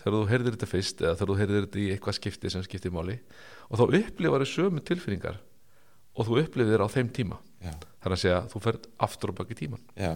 þegar 0.00 0.16
þú 0.16 0.22
heyrðir 0.30 0.56
þetta 0.56 0.70
fyrst 0.70 1.02
eða 1.02 1.16
þegar 1.16 1.32
þú 1.32 1.38
heyrðir 1.40 1.66
þetta 1.66 1.82
í 1.82 1.88
eitthvað 1.94 2.18
skipti 2.20 2.52
sem 2.52 2.64
skipti 2.66 2.92
máli 2.94 3.18
og 3.66 3.80
þá 3.80 3.84
upplifar 4.00 4.44
þau 4.44 4.52
sömu 4.52 4.84
tilfinningar 4.86 5.40
og 6.16 6.28
þú 6.28 6.40
upplifir 6.44 6.84
á 6.84 6.88
þeim 6.92 7.10
tíma. 7.12 7.40
Þannig 7.66 8.14
að 8.14 8.22
segja 8.22 8.38
að 8.40 8.50
þú 8.52 8.62
ferð 8.66 8.88
aftur 9.06 9.32
og 9.32 9.38
baki 9.40 9.58
tíman 9.58 9.82
já. 9.98 10.14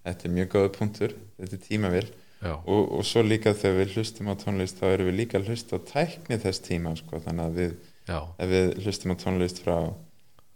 Þetta 0.00 0.26
er 0.26 0.32
mjög 0.34 0.52
góða 0.54 0.72
punktur. 0.74 1.14
Þetta 1.38 1.56
er 1.56 1.64
tímavél. 1.66 2.06
Já, 2.40 2.54
og, 2.56 2.86
og 2.96 3.02
svo 3.04 3.20
líka 3.20 3.52
þegar 3.52 3.82
við 3.82 3.96
hlustum 3.98 4.30
á 4.32 4.34
tónlist 4.40 4.78
þá 4.80 4.86
erum 4.94 5.10
við 5.10 5.18
líka 5.18 5.36
að 5.36 5.50
hlusta 5.50 5.76
á 5.76 5.80
tækni 5.90 6.38
þess 6.40 6.62
tíma 6.64 6.94
sko, 6.96 7.18
þannig 7.20 7.44
að 7.44 7.58
við, 7.58 7.74
ef 8.08 8.48
við 8.48 8.70
hlustum 8.80 9.12
á 9.12 9.16
tónlist 9.20 9.60
frá 9.60 9.74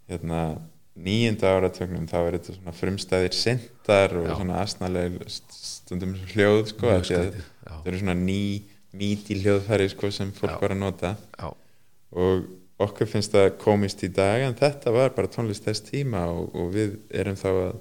hérna, 0.09 0.39
nýjunda 0.97 1.51
áratögnum 1.59 2.07
þá 2.09 2.17
er 2.23 2.39
þetta 2.39 2.55
svona 2.57 2.73
frumstæðir 2.79 3.37
sendar 3.37 4.17
og 4.17 4.25
Já. 4.25 4.33
svona 4.33 4.63
asnaleg 4.63 5.19
stundum 5.85 6.15
hljóð 6.33 6.61
sko, 6.73 6.89
Mjög 6.89 6.95
af 6.97 7.05
því 7.05 7.15
að 7.15 7.25
skrítið, 7.25 7.45
já. 7.45 7.71
þetta 7.71 7.91
eru 7.91 8.01
svona 8.01 8.17
ný 8.19 8.41
míti 8.95 9.39
hljóðfæri 9.41 9.89
sko, 9.91 10.11
sem 10.13 10.31
fólk 10.35 10.55
Já. 10.55 10.61
var 10.61 10.75
að 10.75 10.81
nota. 10.81 11.11
Já, 11.35 11.49
og 12.15 12.45
okkur 12.85 13.09
finnst 13.11 13.35
það 13.35 13.49
komist 13.61 14.03
í 14.03 14.11
dag 14.11 14.45
en 14.45 14.55
þetta 14.57 14.93
var 14.95 15.13
bara 15.15 15.31
tónlist 15.31 15.67
þess 15.67 15.85
tíma 15.85 16.25
og, 16.31 16.49
og 16.55 16.71
við 16.75 16.97
erum 17.15 17.37
þá 17.39 17.49
að 17.51 17.75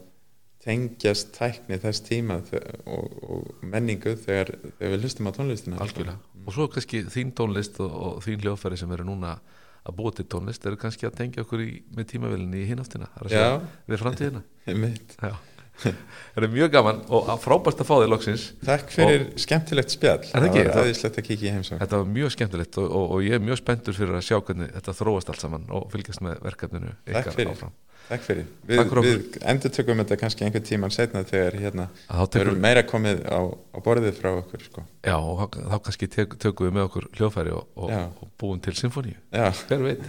tengjast 0.65 1.35
tækni 1.37 1.77
þess 1.83 2.05
tíma 2.07 2.39
og, 2.41 3.17
og 3.27 3.65
menningu 3.69 4.15
þegar, 4.17 4.55
þegar 4.79 4.95
við 4.95 5.05
hlustum 5.05 5.29
á 5.29 5.33
tónlistina 5.37 5.81
algjörlega. 5.83 6.17
Og 6.45 6.57
svo 6.57 6.69
kannski 6.73 7.03
þín 7.13 7.35
tónlist 7.37 7.81
og, 7.85 7.93
og 7.93 8.23
þín 8.25 8.45
hljóðfæri 8.45 8.79
sem 8.81 8.95
eru 8.97 9.07
núna 9.09 9.37
að 9.85 9.97
búa 9.99 10.15
til 10.17 10.25
tónlist 10.33 10.65
eru 10.65 10.81
kannski 10.81 11.09
að 11.09 11.19
tengja 11.19 11.45
okkur 11.45 11.65
í, 11.65 11.73
með 11.93 12.15
tímavélinni 12.15 12.63
í 12.63 12.69
hináttina. 12.71 13.11
Það 13.17 13.21
er 13.21 13.27
að 13.27 13.35
segja 13.35 13.59
við 13.93 14.05
framtíðina. 14.05 14.45
það 16.35 16.47
er 16.47 16.53
mjög 16.55 16.73
gaman 16.75 17.01
og 17.15 17.31
frábært 17.43 17.83
að 17.83 17.89
fá 17.89 17.95
þig 18.01 18.11
loksins. 18.13 18.45
Takk 18.65 18.93
fyrir 18.95 19.25
skemmtilegt 19.45 19.95
spjall. 19.95 20.21
Er 20.31 20.45
það 20.45 20.49
ekki? 20.51 20.67
var 20.69 20.83
aðeinslegt 20.85 21.21
að 21.23 21.29
kíkja 21.31 21.49
í 21.49 21.55
heimsókn. 21.57 21.81
Þetta 21.83 22.03
var 22.03 22.13
mjög 22.19 22.35
skemmtilegt 22.37 22.79
og, 22.83 22.91
og, 22.91 23.09
og 23.17 23.25
ég 23.27 23.39
er 23.39 23.45
mjög 23.45 23.63
spenntur 23.63 23.99
fyrir 23.99 24.19
að 24.19 24.29
sjá 24.29 24.39
hvernig 24.41 24.71
þetta 24.79 24.97
þróast 25.01 25.35
allt 25.35 25.45
saman 25.47 25.67
og 25.75 25.91
fylgjast 25.95 26.25
með 26.25 26.39
verkefninu 26.47 26.95
Takk 27.11 27.35
fyrir. 27.35 27.67
Takk 28.05 28.21
fyrir. 28.21 28.49
Við, 28.69 28.81
Takk 28.83 28.91
fyrir 28.93 29.07
við 29.07 29.37
endur 29.49 29.73
tökum 29.73 30.01
þetta 30.03 30.17
kannski 30.21 30.45
einhvern 30.45 30.67
tíman 30.69 30.93
setna 30.93 31.23
þegar 31.25 31.55
hérna 31.57 31.87
að 31.89 31.95
þá 32.05 32.19
það 32.19 32.41
eru 32.43 32.51
tekur, 32.51 32.59
meira 32.67 32.83
komið 32.85 33.23
á, 33.25 33.41
á 33.49 33.79
borðið 33.87 34.19
frá 34.19 34.29
okkur 34.43 34.65
sko. 34.67 34.85
já, 35.01 35.15
og 35.17 35.41
þá- 35.57 35.81
kannski 35.87 36.09
tek, 36.13 36.37
tökum 36.43 36.69
við 36.69 36.77
með 36.77 36.89
okkur 36.91 37.07
hljóðfæri 37.17 37.55
og, 37.57 37.65
og, 37.81 37.95
og 38.21 38.29
búum 38.41 38.61
til 38.61 38.77
symfóníu 38.77 39.17
hver 39.33 39.87
veit? 39.87 40.05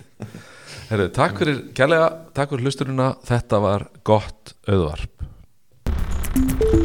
Herru, 0.89 1.07
takk 1.15 1.39
fyrir 1.39 1.61
kærlega, 1.77 2.09
takk 2.35 2.51
fyrir 2.51 2.67
hlusturina 2.67 3.13
þetta 3.31 3.61
var 3.63 3.87
gott 4.03 4.57
auðvarp 4.67 5.14
Thank 6.35 6.61
you. 6.61 6.84